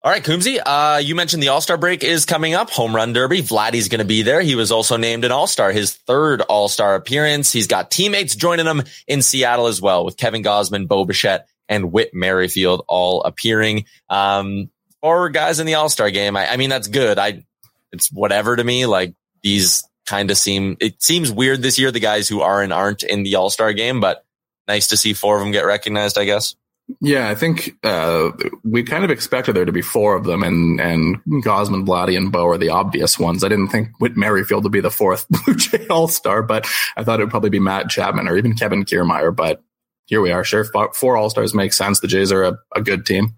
All 0.02 0.10
right, 0.10 0.22
Coombsy, 0.22 0.60
uh, 0.64 0.98
you 0.98 1.14
mentioned 1.14 1.42
the 1.42 1.48
All 1.48 1.62
Star 1.62 1.78
break 1.78 2.04
is 2.04 2.26
coming 2.26 2.52
up. 2.52 2.68
Home 2.70 2.94
Run 2.94 3.14
Derby. 3.14 3.40
Vladdy's 3.40 3.88
going 3.88 4.00
to 4.00 4.04
be 4.04 4.20
there. 4.20 4.42
He 4.42 4.54
was 4.54 4.70
also 4.70 4.98
named 4.98 5.24
an 5.24 5.32
All 5.32 5.46
Star, 5.46 5.72
his 5.72 5.94
third 5.94 6.42
All 6.42 6.68
Star 6.68 6.94
appearance. 6.94 7.50
He's 7.50 7.66
got 7.66 7.90
teammates 7.90 8.36
joining 8.36 8.66
him 8.66 8.82
in 9.06 9.22
Seattle 9.22 9.66
as 9.66 9.80
well, 9.80 10.04
with 10.04 10.18
Kevin 10.18 10.42
Gausman, 10.42 10.86
Bo 10.86 11.06
Bichette, 11.06 11.48
and 11.70 11.90
Whit 11.90 12.10
Merrifield 12.12 12.84
all 12.86 13.22
appearing. 13.22 13.86
Um, 14.10 14.70
four 15.00 15.30
guys 15.30 15.58
in 15.58 15.66
the 15.66 15.74
All 15.74 15.88
Star 15.88 16.10
game. 16.10 16.36
I, 16.36 16.52
I 16.52 16.58
mean, 16.58 16.68
that's 16.68 16.88
good. 16.88 17.18
I, 17.18 17.46
it's 17.90 18.12
whatever 18.12 18.54
to 18.54 18.62
me. 18.62 18.84
Like 18.84 19.14
these 19.42 19.84
kind 20.06 20.30
of 20.30 20.36
seem, 20.36 20.76
it 20.80 21.02
seems 21.02 21.32
weird 21.32 21.62
this 21.62 21.78
year, 21.78 21.90
the 21.90 22.00
guys 22.00 22.28
who 22.28 22.40
are 22.40 22.62
and 22.62 22.72
aren't 22.72 23.02
in 23.02 23.22
the 23.22 23.34
All 23.36 23.50
Star 23.50 23.72
game, 23.72 24.00
but 24.00 24.24
nice 24.68 24.88
to 24.88 24.96
see 24.96 25.12
four 25.12 25.36
of 25.36 25.42
them 25.42 25.52
get 25.52 25.66
recognized, 25.66 26.18
I 26.18 26.24
guess. 26.24 26.54
Yeah, 27.00 27.30
I 27.30 27.34
think 27.34 27.76
uh, 27.82 28.30
we 28.62 28.82
kind 28.82 29.04
of 29.04 29.10
expected 29.10 29.56
there 29.56 29.64
to 29.64 29.72
be 29.72 29.80
four 29.80 30.14
of 30.14 30.24
them, 30.24 30.42
and 30.42 30.78
and 30.78 31.16
Gausman, 31.42 31.86
Vladdy, 31.86 32.14
and 32.14 32.30
Bo 32.30 32.46
are 32.46 32.58
the 32.58 32.68
obvious 32.68 33.18
ones. 33.18 33.42
I 33.42 33.48
didn't 33.48 33.68
think 33.68 33.88
Whit 34.00 34.18
Merrifield 34.18 34.64
would 34.64 34.72
be 34.72 34.82
the 34.82 34.90
fourth 34.90 35.26
Blue 35.30 35.54
Jay 35.54 35.86
All 35.88 36.08
Star, 36.08 36.42
but 36.42 36.68
I 36.96 37.02
thought 37.02 37.20
it 37.20 37.22
would 37.22 37.30
probably 37.30 37.48
be 37.48 37.60
Matt 37.60 37.88
Chapman 37.88 38.28
or 38.28 38.36
even 38.36 38.54
Kevin 38.54 38.84
Kiermaier. 38.84 39.34
But 39.34 39.62
here 40.04 40.20
we 40.20 40.30
are. 40.30 40.44
Sure, 40.44 40.64
four 40.92 41.16
All 41.16 41.30
Stars 41.30 41.54
makes 41.54 41.78
sense. 41.78 42.00
The 42.00 42.06
Jays 42.06 42.30
are 42.30 42.44
a, 42.44 42.58
a 42.76 42.82
good 42.82 43.06
team. 43.06 43.34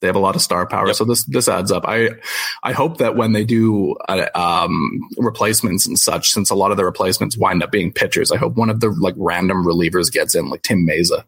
They 0.00 0.06
have 0.06 0.16
a 0.16 0.20
lot 0.20 0.36
of 0.36 0.42
star 0.42 0.66
power, 0.66 0.88
yep. 0.88 0.96
so 0.96 1.04
this 1.04 1.24
this 1.24 1.48
adds 1.48 1.70
up. 1.70 1.84
I 1.86 2.10
I 2.62 2.72
hope 2.72 2.98
that 2.98 3.16
when 3.16 3.32
they 3.32 3.44
do 3.44 3.96
uh, 4.08 4.26
um, 4.34 5.00
replacements 5.18 5.86
and 5.86 5.98
such, 5.98 6.30
since 6.30 6.50
a 6.50 6.54
lot 6.54 6.70
of 6.70 6.76
the 6.76 6.84
replacements 6.84 7.36
wind 7.36 7.62
up 7.62 7.70
being 7.70 7.92
pitchers, 7.92 8.32
I 8.32 8.36
hope 8.36 8.56
one 8.56 8.70
of 8.70 8.80
the 8.80 8.90
like 8.90 9.14
random 9.16 9.64
relievers 9.64 10.10
gets 10.10 10.34
in, 10.34 10.48
like 10.48 10.62
Tim 10.62 10.86
Mayza 10.86 11.24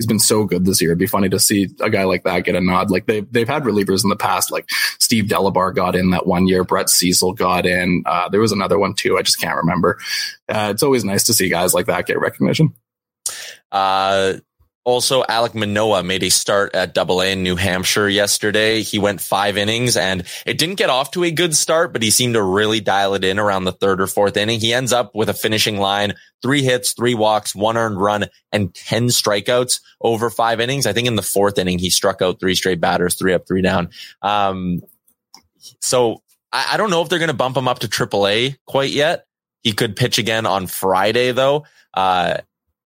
he's 0.00 0.06
been 0.06 0.18
so 0.18 0.44
good 0.44 0.64
this 0.64 0.80
year. 0.80 0.92
It'd 0.92 0.98
be 0.98 1.06
funny 1.06 1.28
to 1.28 1.38
see 1.38 1.68
a 1.78 1.90
guy 1.90 2.04
like 2.04 2.24
that 2.24 2.44
get 2.44 2.54
a 2.54 2.60
nod. 2.60 2.90
Like 2.90 3.04
they've 3.04 3.30
they've 3.30 3.46
had 3.46 3.64
relievers 3.64 4.02
in 4.02 4.08
the 4.08 4.16
past, 4.16 4.50
like 4.50 4.64
Steve 4.98 5.26
Delabar 5.26 5.74
got 5.74 5.94
in 5.94 6.10
that 6.10 6.26
one 6.26 6.46
year. 6.46 6.64
Brett 6.64 6.88
Cecil 6.88 7.34
got 7.34 7.66
in. 7.66 8.02
Uh, 8.06 8.30
there 8.30 8.40
was 8.40 8.52
another 8.52 8.78
one 8.78 8.94
too. 8.94 9.18
I 9.18 9.22
just 9.22 9.38
can't 9.38 9.58
remember. 9.58 9.98
Uh, 10.48 10.70
it's 10.72 10.82
always 10.82 11.04
nice 11.04 11.24
to 11.24 11.34
see 11.34 11.50
guys 11.50 11.74
like 11.74 11.86
that 11.86 12.06
get 12.06 12.18
recognition. 12.18 12.72
Uh, 13.70 14.34
also, 14.90 15.22
Alek 15.22 15.54
Manoah 15.54 16.02
made 16.02 16.22
a 16.22 16.30
start 16.30 16.74
at 16.74 16.92
Double 16.92 17.22
A 17.22 17.32
in 17.32 17.42
New 17.42 17.56
Hampshire 17.56 18.08
yesterday. 18.08 18.82
He 18.82 18.98
went 18.98 19.20
five 19.20 19.56
innings 19.56 19.96
and 19.96 20.24
it 20.44 20.58
didn't 20.58 20.74
get 20.74 20.90
off 20.90 21.12
to 21.12 21.24
a 21.24 21.30
good 21.30 21.56
start, 21.56 21.92
but 21.92 22.02
he 22.02 22.10
seemed 22.10 22.34
to 22.34 22.42
really 22.42 22.80
dial 22.80 23.14
it 23.14 23.24
in 23.24 23.38
around 23.38 23.64
the 23.64 23.72
third 23.72 24.00
or 24.00 24.06
fourth 24.06 24.36
inning. 24.36 24.60
He 24.60 24.74
ends 24.74 24.92
up 24.92 25.14
with 25.14 25.28
a 25.28 25.34
finishing 25.34 25.78
line, 25.78 26.14
three 26.42 26.62
hits, 26.62 26.92
three 26.92 27.14
walks, 27.14 27.54
one 27.54 27.76
earned 27.76 28.00
run, 28.00 28.26
and 28.52 28.74
10 28.74 29.06
strikeouts 29.06 29.80
over 30.00 30.28
five 30.28 30.60
innings. 30.60 30.86
I 30.86 30.92
think 30.92 31.08
in 31.08 31.16
the 31.16 31.22
fourth 31.22 31.58
inning, 31.58 31.78
he 31.78 31.88
struck 31.88 32.20
out 32.20 32.40
three 32.40 32.54
straight 32.54 32.80
batters, 32.80 33.14
three 33.14 33.32
up, 33.32 33.46
three 33.46 33.62
down. 33.62 33.90
Um, 34.20 34.82
so 35.80 36.22
I, 36.52 36.70
I 36.72 36.76
don't 36.76 36.90
know 36.90 37.02
if 37.02 37.08
they're 37.08 37.18
going 37.18 37.28
to 37.28 37.34
bump 37.34 37.56
him 37.56 37.68
up 37.68 37.80
to 37.80 37.88
triple 37.88 38.26
A 38.26 38.56
quite 38.66 38.90
yet. 38.90 39.26
He 39.62 39.72
could 39.72 39.96
pitch 39.96 40.18
again 40.18 40.46
on 40.46 40.66
Friday 40.66 41.32
though. 41.32 41.64
Uh, 41.94 42.38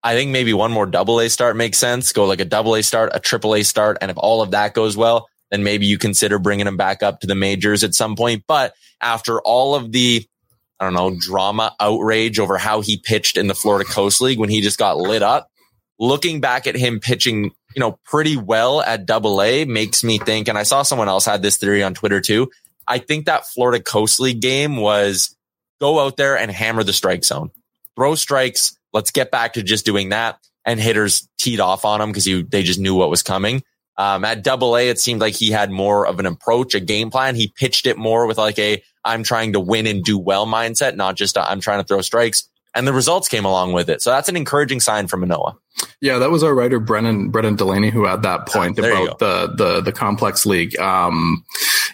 I 0.02 0.14
think 0.14 0.30
maybe 0.30 0.52
one 0.54 0.72
more 0.72 0.86
double 0.86 1.20
A 1.20 1.28
start 1.28 1.56
makes 1.56 1.78
sense. 1.78 2.12
Go 2.12 2.24
like 2.24 2.40
a 2.40 2.44
double 2.44 2.74
A 2.74 2.82
start, 2.82 3.10
a 3.14 3.20
triple 3.20 3.54
A 3.54 3.62
start. 3.62 3.98
And 4.00 4.10
if 4.10 4.16
all 4.18 4.42
of 4.42 4.52
that 4.52 4.74
goes 4.74 4.96
well, 4.96 5.28
then 5.50 5.62
maybe 5.62 5.86
you 5.86 5.98
consider 5.98 6.38
bringing 6.38 6.66
him 6.66 6.76
back 6.76 7.02
up 7.02 7.20
to 7.20 7.26
the 7.26 7.34
majors 7.34 7.84
at 7.84 7.94
some 7.94 8.16
point. 8.16 8.44
But 8.46 8.74
after 9.00 9.40
all 9.40 9.74
of 9.74 9.92
the, 9.92 10.26
I 10.78 10.84
don't 10.84 10.94
know, 10.94 11.16
drama, 11.18 11.74
outrage 11.78 12.38
over 12.38 12.56
how 12.56 12.80
he 12.80 12.96
pitched 12.98 13.36
in 13.36 13.46
the 13.46 13.54
Florida 13.54 13.88
Coast 13.88 14.20
League 14.20 14.38
when 14.38 14.48
he 14.48 14.60
just 14.60 14.78
got 14.78 14.96
lit 14.96 15.22
up, 15.22 15.50
looking 15.98 16.40
back 16.40 16.66
at 16.66 16.76
him 16.76 17.00
pitching, 17.00 17.44
you 17.74 17.80
know, 17.80 17.98
pretty 18.04 18.36
well 18.36 18.80
at 18.80 19.06
double 19.06 19.42
A 19.42 19.66
makes 19.66 20.02
me 20.02 20.18
think, 20.18 20.48
and 20.48 20.56
I 20.56 20.62
saw 20.62 20.82
someone 20.82 21.08
else 21.08 21.26
had 21.26 21.42
this 21.42 21.58
theory 21.58 21.82
on 21.82 21.94
Twitter 21.94 22.20
too. 22.20 22.50
I 22.88 22.98
think 22.98 23.26
that 23.26 23.46
Florida 23.46 23.82
Coast 23.82 24.18
League 24.18 24.40
game 24.40 24.76
was 24.76 25.36
go 25.80 26.00
out 26.00 26.16
there 26.16 26.38
and 26.38 26.50
hammer 26.50 26.82
the 26.82 26.92
strike 26.92 27.24
zone, 27.24 27.50
throw 27.96 28.14
strikes, 28.14 28.76
Let's 28.92 29.11
get 29.11 29.31
back 29.31 29.55
to 29.55 29.62
just 29.62 29.85
doing 29.85 30.11
that. 30.11 30.38
And 30.64 30.79
hitters 30.79 31.29
teed 31.38 31.59
off 31.59 31.85
on 31.85 32.00
him 32.00 32.11
because 32.11 32.24
they 32.24 32.62
just 32.62 32.79
knew 32.79 32.94
what 32.94 33.09
was 33.09 33.22
coming. 33.22 33.62
Um, 33.96 34.24
at 34.24 34.42
double 34.42 34.76
A, 34.76 34.88
it 34.88 34.98
seemed 34.98 35.20
like 35.20 35.35
he 35.35 35.50
had 35.50 35.70
more 35.70 36.07
of 36.07 36.18
an 36.20 36.26
approach, 36.26 36.74
a 36.74 36.81
game 36.81 37.11
plan. 37.11 37.35
He 37.35 37.48
pitched 37.48 37.87
it 37.87 37.96
more 37.98 38.26
with 38.26 38.38
like 38.38 38.59
a, 38.59 38.83
I'm 39.05 39.22
trying 39.22 39.55
to 39.55 39.61
win 39.61 39.87
and 39.87 40.03
do 40.03 40.18
well 40.18 40.46
mindset, 40.46 40.96
not 40.96 41.16
just 41.16 41.37
i 41.37 41.42
I'm 41.44 41.61
trying 41.61 41.81
to 41.81 41.87
throw 41.87 42.00
strikes. 42.00 42.48
And 42.74 42.87
the 42.87 42.92
results 42.92 43.29
came 43.29 43.44
along 43.44 43.72
with 43.72 43.90
it. 43.90 44.00
So 44.00 44.11
that's 44.11 44.29
an 44.29 44.37
encouraging 44.37 44.81
sign 44.81 45.09
from 45.09 45.20
Manoah. 45.20 45.57
Yeah, 46.00 46.18
that 46.18 46.31
was 46.31 46.42
our 46.42 46.55
writer 46.55 46.79
Brennan 46.79 47.31
Brennan 47.31 47.57
Delaney 47.57 47.90
who 47.90 48.07
had 48.07 48.22
that 48.22 48.46
point 48.46 48.79
about 48.79 49.18
the 49.18 49.53
the 49.57 49.81
the 49.81 49.92
complex 49.92 50.46
league. 50.46 50.79
Um, 50.79 51.44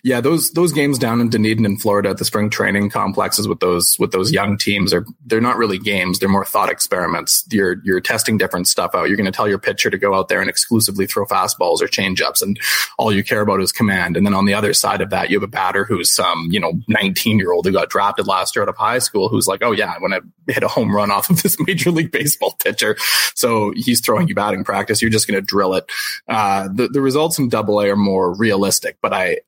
yeah, 0.06 0.20
those 0.20 0.52
those 0.52 0.72
games 0.72 1.00
down 1.00 1.20
in 1.20 1.30
Dunedin 1.30 1.64
in 1.64 1.78
Florida 1.78 2.10
at 2.10 2.18
the 2.18 2.24
spring 2.24 2.48
training 2.48 2.90
complexes 2.90 3.48
with 3.48 3.58
those 3.58 3.98
with 3.98 4.12
those 4.12 4.30
young 4.30 4.56
teams 4.56 4.94
are 4.94 5.04
they're 5.24 5.40
not 5.40 5.56
really 5.56 5.78
games. 5.78 6.20
They're 6.20 6.28
more 6.28 6.44
thought 6.44 6.70
experiments. 6.70 7.44
You're 7.50 7.78
you're 7.82 8.00
testing 8.00 8.38
different 8.38 8.68
stuff 8.68 8.94
out. 8.94 9.08
You're 9.08 9.16
going 9.16 9.26
to 9.26 9.32
tell 9.32 9.48
your 9.48 9.58
pitcher 9.58 9.90
to 9.90 9.98
go 9.98 10.14
out 10.14 10.28
there 10.28 10.40
and 10.40 10.48
exclusively 10.48 11.08
throw 11.08 11.26
fastballs 11.26 11.82
or 11.82 11.88
changeups, 11.88 12.40
and 12.40 12.56
all 12.98 13.12
you 13.12 13.24
care 13.24 13.40
about 13.40 13.60
is 13.60 13.72
command. 13.72 14.16
And 14.16 14.24
then 14.24 14.32
on 14.32 14.44
the 14.44 14.54
other 14.54 14.72
side 14.74 15.00
of 15.00 15.10
that, 15.10 15.28
you 15.28 15.40
have 15.40 15.42
a 15.42 15.50
batter 15.50 15.84
who's 15.84 16.14
some 16.14 16.50
you 16.52 16.60
know 16.60 16.74
19 16.86 17.40
year 17.40 17.50
old 17.50 17.66
who 17.66 17.72
got 17.72 17.90
drafted 17.90 18.28
last 18.28 18.54
year 18.54 18.62
out 18.62 18.68
of 18.68 18.76
high 18.76 19.00
school 19.00 19.28
who's 19.28 19.48
like, 19.48 19.64
oh 19.64 19.72
yeah, 19.72 19.92
I 19.92 19.98
want 19.98 20.14
to 20.14 20.54
hit 20.54 20.62
a 20.62 20.68
home 20.68 20.94
run 20.94 21.10
off 21.10 21.30
of 21.30 21.42
this 21.42 21.56
major 21.66 21.90
league 21.90 22.12
baseball 22.12 22.54
pitcher. 22.62 22.96
So 23.34 23.72
he's 23.74 24.00
throwing 24.00 24.28
you 24.28 24.36
batting 24.36 24.62
practice. 24.62 25.02
You're 25.02 25.10
just 25.10 25.26
going 25.26 25.40
to 25.40 25.44
drill 25.44 25.74
it. 25.74 25.90
Uh, 26.28 26.68
the, 26.72 26.86
the 26.86 27.00
results 27.00 27.40
in 27.40 27.48
double 27.48 27.80
A 27.80 27.90
are 27.90 27.96
more 27.96 28.32
realistic, 28.32 28.98
but 29.02 29.12
I, 29.12 29.38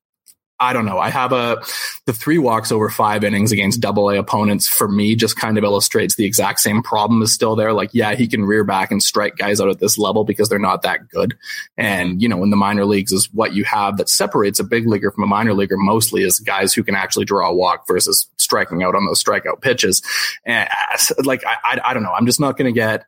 I 0.61 0.73
don't 0.73 0.87
know. 0.87 0.99
I 0.99 1.11
have 1.11 1.33
a 1.33 1.63
the 2.07 2.13
three 2.13 2.39
walks 2.39 2.73
over 2.73 2.89
five 2.89 3.23
innings 3.23 3.53
against 3.53 3.81
double 3.81 4.11
A 4.11 4.19
opponents 4.19 4.69
for 4.69 4.89
me 4.89 5.15
just 5.15 5.37
kind 5.37 5.57
of 5.57 5.63
illustrates 5.63 6.17
the 6.17 6.25
exact 6.25 6.61
same 6.61 6.83
problem 6.83 7.23
is 7.23 7.33
still 7.33 7.55
there. 7.55 7.73
Like, 7.73 7.91
yeah, 7.93 8.15
he 8.15 8.27
can 8.27 8.45
rear 8.45 8.65
back 8.65 8.91
and 8.91 9.03
strike 9.03 9.37
guys 9.37 9.61
out 9.61 9.69
at 9.69 9.79
this 9.79 9.99
level 9.99 10.25
because 10.25 10.49
they're 10.49 10.59
not 10.59 10.83
that 10.83 11.09
good. 11.09 11.37
And, 11.77 12.21
you 12.21 12.29
know, 12.29 12.43
in 12.43 12.51
the 12.51 12.57
minor 12.57 12.85
leagues 12.85 13.13
is 13.13 13.33
what 13.33 13.55
you 13.55 13.65
have 13.65 13.99
that 13.99 14.09
separates 14.09 14.59
a 14.59 14.65
big 14.65 14.89
leaguer 14.89 15.13
from 15.13 15.25
a 15.25 15.29
minor 15.29 15.55
leaguer 15.55 15.77
mostly 15.77 16.25
is 16.25 16.41
guys 16.41 16.75
who 16.75 16.83
can 16.83 16.97
actually 16.97 17.25
draw 17.25 17.49
a 17.49 17.55
walk 17.55 17.87
versus 17.87 18.29
striking 18.37 18.83
out 18.83 18.97
on 18.97 19.07
those 19.07 19.23
strikeout 19.23 19.61
pitches. 19.61 20.03
And 20.45 20.69
uh, 20.69 21.15
like, 21.23 21.45
I, 21.47 21.57
I, 21.65 21.81
I 21.91 21.95
don't 21.95 22.03
know. 22.03 22.13
I'm 22.13 22.27
just 22.27 22.41
not 22.41 22.57
going 22.57 22.73
to 22.73 22.79
get 22.79 23.05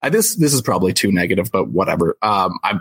I, 0.00 0.10
this 0.10 0.36
this 0.36 0.54
is 0.54 0.62
probably 0.62 0.92
too 0.92 1.10
negative, 1.10 1.50
but 1.50 1.70
whatever. 1.70 2.16
Um, 2.22 2.58
I'm, 2.62 2.80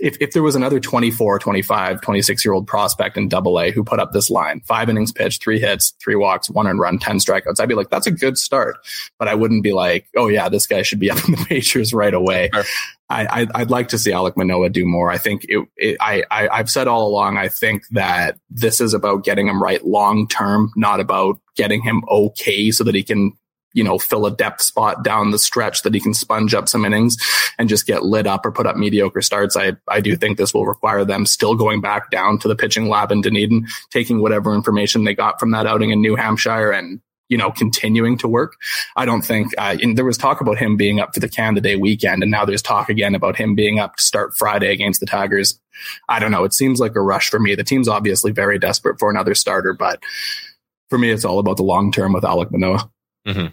if 0.00 0.16
if 0.20 0.32
there 0.32 0.42
was 0.42 0.54
another 0.54 0.80
24, 0.80 1.38
25, 1.38 2.00
26 2.00 2.44
year 2.44 2.54
old 2.54 2.66
prospect 2.66 3.18
in 3.18 3.28
Double 3.28 3.60
A 3.60 3.70
who 3.70 3.84
put 3.84 4.00
up 4.00 4.12
this 4.12 4.30
line, 4.30 4.60
five 4.60 4.88
innings 4.88 5.12
pitched, 5.12 5.42
three 5.42 5.60
hits, 5.60 5.92
three 6.02 6.14
walks, 6.14 6.48
one 6.48 6.66
and 6.66 6.78
run, 6.78 6.98
ten 6.98 7.18
strikeouts, 7.18 7.60
I'd 7.60 7.68
be 7.68 7.74
like, 7.74 7.90
that's 7.90 8.06
a 8.06 8.10
good 8.10 8.38
start. 8.38 8.76
But 9.18 9.28
I 9.28 9.34
wouldn't 9.34 9.62
be 9.62 9.72
like, 9.72 10.08
oh 10.16 10.28
yeah, 10.28 10.48
this 10.48 10.66
guy 10.66 10.82
should 10.82 11.00
be 11.00 11.10
up 11.10 11.18
in 11.28 11.34
the 11.34 11.46
majors 11.50 11.92
right 11.92 12.14
away. 12.14 12.50
Sure. 12.52 12.64
I, 13.10 13.46
I 13.54 13.58
would 13.60 13.70
like 13.70 13.88
to 13.88 13.98
see 13.98 14.10
Alek 14.10 14.36
Manoah 14.36 14.70
do 14.70 14.86
more. 14.86 15.10
I 15.10 15.18
think 15.18 15.44
it, 15.48 15.68
it 15.76 15.96
I, 16.00 16.24
I 16.30 16.48
I've 16.48 16.70
said 16.70 16.88
all 16.88 17.06
along. 17.06 17.36
I 17.36 17.48
think 17.48 17.82
that 17.90 18.38
this 18.50 18.80
is 18.80 18.94
about 18.94 19.24
getting 19.24 19.46
him 19.46 19.62
right 19.62 19.84
long 19.84 20.26
term, 20.26 20.72
not 20.74 21.00
about 21.00 21.38
getting 21.54 21.82
him 21.82 22.02
okay 22.08 22.70
so 22.70 22.82
that 22.84 22.94
he 22.94 23.02
can 23.02 23.32
you 23.74 23.84
know, 23.84 23.98
fill 23.98 24.24
a 24.24 24.34
depth 24.34 24.62
spot 24.62 25.04
down 25.04 25.30
the 25.30 25.38
stretch 25.38 25.82
that 25.82 25.92
he 25.92 26.00
can 26.00 26.14
sponge 26.14 26.54
up 26.54 26.68
some 26.68 26.84
innings 26.84 27.16
and 27.58 27.68
just 27.68 27.86
get 27.86 28.04
lit 28.04 28.26
up 28.26 28.46
or 28.46 28.52
put 28.52 28.66
up 28.66 28.76
mediocre 28.76 29.20
starts. 29.20 29.56
I, 29.56 29.72
I 29.88 30.00
do 30.00 30.16
think 30.16 30.38
this 30.38 30.54
will 30.54 30.64
require 30.64 31.04
them 31.04 31.26
still 31.26 31.54
going 31.54 31.80
back 31.80 32.10
down 32.10 32.38
to 32.38 32.48
the 32.48 32.56
pitching 32.56 32.88
lab 32.88 33.12
in 33.12 33.20
Dunedin, 33.20 33.66
taking 33.90 34.22
whatever 34.22 34.54
information 34.54 35.04
they 35.04 35.14
got 35.14 35.38
from 35.38 35.50
that 35.50 35.66
outing 35.66 35.90
in 35.90 36.00
New 36.00 36.16
Hampshire 36.16 36.70
and 36.70 37.00
you 37.28 37.38
know, 37.38 37.50
continuing 37.50 38.18
to 38.18 38.28
work. 38.28 38.56
I 38.96 39.06
don't 39.06 39.22
think, 39.22 39.54
uh, 39.56 39.76
and 39.80 39.96
there 39.96 40.04
was 40.04 40.18
talk 40.18 40.40
about 40.40 40.58
him 40.58 40.76
being 40.76 41.00
up 41.00 41.14
for 41.14 41.20
the 41.20 41.28
Canada 41.28 41.62
Day 41.62 41.76
weekend, 41.76 42.22
and 42.22 42.30
now 42.30 42.44
there's 42.44 42.62
talk 42.62 42.90
again 42.90 43.14
about 43.14 43.36
him 43.36 43.54
being 43.54 43.78
up 43.78 43.96
to 43.96 44.04
start 44.04 44.36
Friday 44.36 44.70
against 44.70 45.00
the 45.00 45.06
Tigers. 45.06 45.58
I 46.08 46.18
don't 46.18 46.30
know. 46.30 46.44
It 46.44 46.52
seems 46.52 46.80
like 46.80 46.94
a 46.94 47.00
rush 47.00 47.30
for 47.30 47.40
me. 47.40 47.54
The 47.54 47.64
team's 47.64 47.88
obviously 47.88 48.30
very 48.30 48.58
desperate 48.58 48.98
for 48.98 49.10
another 49.10 49.34
starter, 49.34 49.72
but 49.72 50.02
for 50.90 50.98
me, 50.98 51.10
it's 51.10 51.24
all 51.24 51.38
about 51.38 51.56
the 51.56 51.62
long 51.62 51.90
term 51.92 52.12
with 52.12 52.24
Alek 52.24 52.50
Manoah. 52.50 52.90
Mm-hmm. 53.26 53.46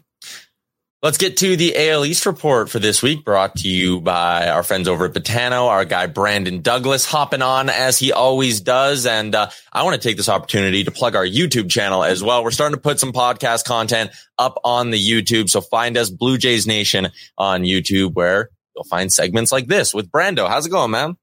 Let's 1.03 1.17
get 1.17 1.37
to 1.37 1.55
the 1.57 1.89
AL 1.89 2.05
East 2.05 2.27
report 2.27 2.69
for 2.69 2.77
this 2.77 3.01
week, 3.01 3.25
brought 3.25 3.55
to 3.55 3.67
you 3.67 4.01
by 4.01 4.49
our 4.49 4.61
friends 4.61 4.87
over 4.87 5.05
at 5.05 5.13
Betano, 5.13 5.65
our 5.67 5.83
guy 5.83 6.05
Brandon 6.05 6.61
Douglas 6.61 7.05
hopping 7.05 7.41
on 7.41 7.69
as 7.71 7.97
he 7.97 8.11
always 8.11 8.61
does. 8.61 9.07
And 9.07 9.33
uh, 9.33 9.49
I 9.73 9.81
want 9.81 9.99
to 9.99 10.07
take 10.07 10.15
this 10.15 10.29
opportunity 10.29 10.83
to 10.83 10.91
plug 10.91 11.15
our 11.15 11.25
YouTube 11.25 11.71
channel 11.71 12.03
as 12.03 12.23
well. 12.23 12.43
We're 12.43 12.51
starting 12.51 12.75
to 12.75 12.81
put 12.81 12.99
some 12.99 13.13
podcast 13.13 13.65
content 13.65 14.11
up 14.37 14.59
on 14.63 14.91
the 14.91 14.99
YouTube. 14.99 15.49
So 15.49 15.59
find 15.59 15.97
us 15.97 16.11
Blue 16.11 16.37
Jays 16.37 16.67
Nation 16.67 17.07
on 17.35 17.63
YouTube 17.63 18.13
where 18.13 18.51
you'll 18.75 18.83
find 18.83 19.11
segments 19.11 19.51
like 19.51 19.65
this 19.65 19.95
with 19.95 20.11
Brando. 20.11 20.47
How's 20.47 20.67
it 20.67 20.69
going, 20.69 20.91
man? 20.91 21.17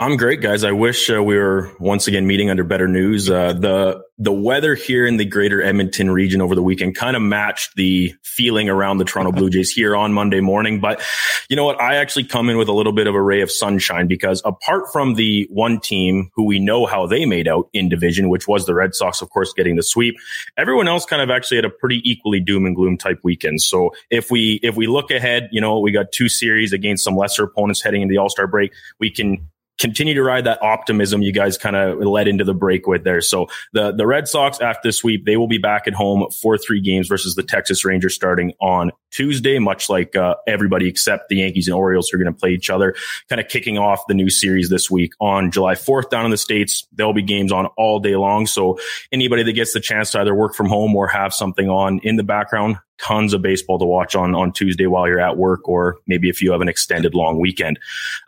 I'm 0.00 0.16
great, 0.16 0.40
guys. 0.40 0.64
I 0.64 0.72
wish 0.72 1.10
uh, 1.10 1.22
we 1.22 1.36
were 1.36 1.72
once 1.78 2.08
again 2.08 2.26
meeting 2.26 2.48
under 2.48 2.64
better 2.64 2.88
news. 2.88 3.28
Uh, 3.28 3.52
the 3.52 4.02
the 4.16 4.32
weather 4.32 4.74
here 4.74 5.06
in 5.06 5.18
the 5.18 5.26
greater 5.26 5.60
Edmonton 5.60 6.10
region 6.10 6.40
over 6.40 6.54
the 6.54 6.62
weekend 6.62 6.96
kind 6.96 7.16
of 7.16 7.20
matched 7.20 7.76
the 7.76 8.14
feeling 8.22 8.70
around 8.70 8.96
the 8.96 9.04
Toronto 9.04 9.30
Blue 9.30 9.50
Jays 9.50 9.70
here 9.70 9.94
on 9.94 10.14
Monday 10.14 10.40
morning. 10.40 10.80
But 10.80 11.02
you 11.50 11.56
know 11.56 11.66
what? 11.66 11.82
I 11.82 11.96
actually 11.96 12.24
come 12.24 12.48
in 12.48 12.56
with 12.56 12.68
a 12.68 12.72
little 12.72 12.94
bit 12.94 13.08
of 13.08 13.14
a 13.14 13.20
ray 13.20 13.42
of 13.42 13.50
sunshine 13.50 14.06
because 14.06 14.40
apart 14.42 14.90
from 14.90 15.16
the 15.16 15.46
one 15.50 15.78
team 15.80 16.30
who 16.34 16.46
we 16.46 16.60
know 16.60 16.86
how 16.86 17.06
they 17.06 17.26
made 17.26 17.46
out 17.46 17.68
in 17.74 17.90
division, 17.90 18.30
which 18.30 18.48
was 18.48 18.64
the 18.64 18.74
Red 18.74 18.94
Sox, 18.94 19.20
of 19.20 19.28
course, 19.28 19.52
getting 19.52 19.76
the 19.76 19.82
sweep, 19.82 20.14
everyone 20.56 20.88
else 20.88 21.04
kind 21.04 21.20
of 21.20 21.28
actually 21.28 21.58
had 21.58 21.66
a 21.66 21.70
pretty 21.70 22.00
equally 22.10 22.40
doom 22.40 22.64
and 22.64 22.74
gloom 22.74 22.96
type 22.96 23.20
weekend. 23.22 23.60
So 23.60 23.90
if 24.08 24.30
we 24.30 24.60
if 24.62 24.76
we 24.76 24.86
look 24.86 25.10
ahead, 25.10 25.50
you 25.52 25.60
know, 25.60 25.78
we 25.78 25.92
got 25.92 26.10
two 26.10 26.30
series 26.30 26.72
against 26.72 27.04
some 27.04 27.16
lesser 27.16 27.44
opponents 27.44 27.82
heading 27.82 28.00
into 28.00 28.12
the 28.12 28.18
All 28.18 28.30
Star 28.30 28.46
break. 28.46 28.72
We 28.98 29.10
can 29.10 29.50
continue 29.80 30.14
to 30.14 30.22
ride 30.22 30.44
that 30.44 30.62
optimism 30.62 31.22
you 31.22 31.32
guys 31.32 31.56
kind 31.56 31.74
of 31.74 31.98
led 31.98 32.28
into 32.28 32.44
the 32.44 32.54
break 32.54 32.86
with 32.86 33.02
there. 33.02 33.22
So 33.22 33.48
the, 33.72 33.92
the 33.92 34.06
Red 34.06 34.28
Sox 34.28 34.60
after 34.60 34.88
the 34.88 34.92
sweep, 34.92 35.24
they 35.24 35.36
will 35.36 35.48
be 35.48 35.58
back 35.58 35.88
at 35.88 35.94
home 35.94 36.28
for 36.30 36.58
three 36.58 36.80
games 36.80 37.08
versus 37.08 37.34
the 37.34 37.42
Texas 37.42 37.84
Rangers 37.84 38.14
starting 38.14 38.52
on 38.60 38.92
Tuesday, 39.10 39.58
much 39.58 39.88
like 39.88 40.14
uh, 40.14 40.36
everybody 40.46 40.86
except 40.86 41.30
the 41.30 41.36
Yankees 41.36 41.66
and 41.66 41.74
Orioles 41.74 42.12
are 42.12 42.18
going 42.18 42.32
to 42.32 42.38
play 42.38 42.50
each 42.50 42.70
other, 42.70 42.94
kind 43.28 43.40
of 43.40 43.48
kicking 43.48 43.78
off 43.78 44.06
the 44.06 44.14
new 44.14 44.30
series 44.30 44.68
this 44.68 44.90
week 44.90 45.12
on 45.18 45.50
July 45.50 45.74
4th 45.74 46.10
down 46.10 46.26
in 46.26 46.30
the 46.30 46.36
States. 46.36 46.86
There'll 46.92 47.14
be 47.14 47.22
games 47.22 47.50
on 47.50 47.66
all 47.78 48.00
day 48.00 48.16
long. 48.16 48.46
So 48.46 48.78
anybody 49.10 49.42
that 49.44 49.54
gets 49.54 49.72
the 49.72 49.80
chance 49.80 50.12
to 50.12 50.20
either 50.20 50.34
work 50.34 50.54
from 50.54 50.68
home 50.68 50.94
or 50.94 51.08
have 51.08 51.32
something 51.32 51.68
on 51.68 52.00
in 52.02 52.16
the 52.16 52.22
background, 52.22 52.76
tons 53.02 53.32
of 53.32 53.42
baseball 53.42 53.78
to 53.78 53.84
watch 53.84 54.14
on 54.14 54.34
on 54.34 54.52
Tuesday 54.52 54.86
while 54.86 55.06
you're 55.06 55.20
at 55.20 55.36
work, 55.36 55.68
or 55.68 55.98
maybe 56.06 56.28
if 56.28 56.42
you 56.42 56.52
have 56.52 56.60
an 56.60 56.68
extended 56.68 57.14
long 57.14 57.40
weekend. 57.40 57.78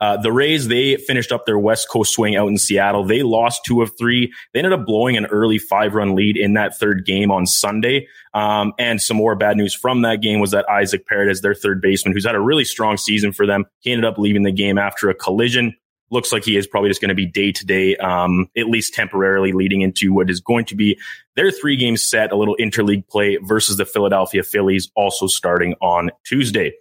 Uh, 0.00 0.16
the 0.16 0.32
Rays 0.32 0.68
they 0.68 0.96
finished 0.96 1.32
up 1.32 1.46
their 1.46 1.58
West 1.58 1.88
Coast 1.90 2.12
swing 2.12 2.36
out 2.36 2.48
in 2.48 2.58
Seattle. 2.58 3.04
They 3.04 3.22
lost 3.22 3.64
two 3.64 3.82
of 3.82 3.96
three. 3.98 4.32
They 4.52 4.60
ended 4.60 4.72
up 4.72 4.86
blowing 4.86 5.16
an 5.16 5.26
early 5.26 5.58
five 5.58 5.94
run 5.94 6.14
lead 6.14 6.36
in 6.36 6.54
that 6.54 6.76
third 6.76 7.04
game 7.04 7.30
on 7.30 7.46
Sunday. 7.46 8.08
Um, 8.34 8.72
and 8.78 9.00
some 9.00 9.16
more 9.16 9.34
bad 9.34 9.56
news 9.56 9.74
from 9.74 10.02
that 10.02 10.22
game 10.22 10.40
was 10.40 10.52
that 10.52 10.68
Isaac 10.68 11.06
Paredes, 11.06 11.42
their 11.42 11.54
third 11.54 11.82
baseman, 11.82 12.14
who's 12.14 12.24
had 12.24 12.34
a 12.34 12.40
really 12.40 12.64
strong 12.64 12.96
season 12.96 13.32
for 13.32 13.46
them, 13.46 13.66
he 13.80 13.92
ended 13.92 14.06
up 14.06 14.16
leaving 14.18 14.42
the 14.42 14.52
game 14.52 14.78
after 14.78 15.10
a 15.10 15.14
collision 15.14 15.74
looks 16.12 16.32
like 16.32 16.44
he 16.44 16.56
is 16.56 16.66
probably 16.66 16.90
just 16.90 17.00
going 17.00 17.08
to 17.08 17.14
be 17.14 17.26
day 17.26 17.50
to 17.50 17.66
day, 17.66 17.96
at 17.96 18.66
least 18.66 18.94
temporarily 18.94 19.52
leading 19.52 19.80
into 19.80 20.12
what 20.12 20.30
is 20.30 20.40
going 20.40 20.64
to 20.66 20.76
be 20.76 20.98
their 21.34 21.50
three 21.50 21.76
game 21.76 21.96
set, 21.96 22.30
a 22.30 22.36
little 22.36 22.56
interleague 22.60 23.08
play 23.08 23.36
versus 23.36 23.76
the 23.76 23.84
Philadelphia 23.84 24.42
Phillies, 24.42 24.90
also 24.94 25.26
starting 25.26 25.74
on 25.80 26.10
Tuesday. 26.24 26.72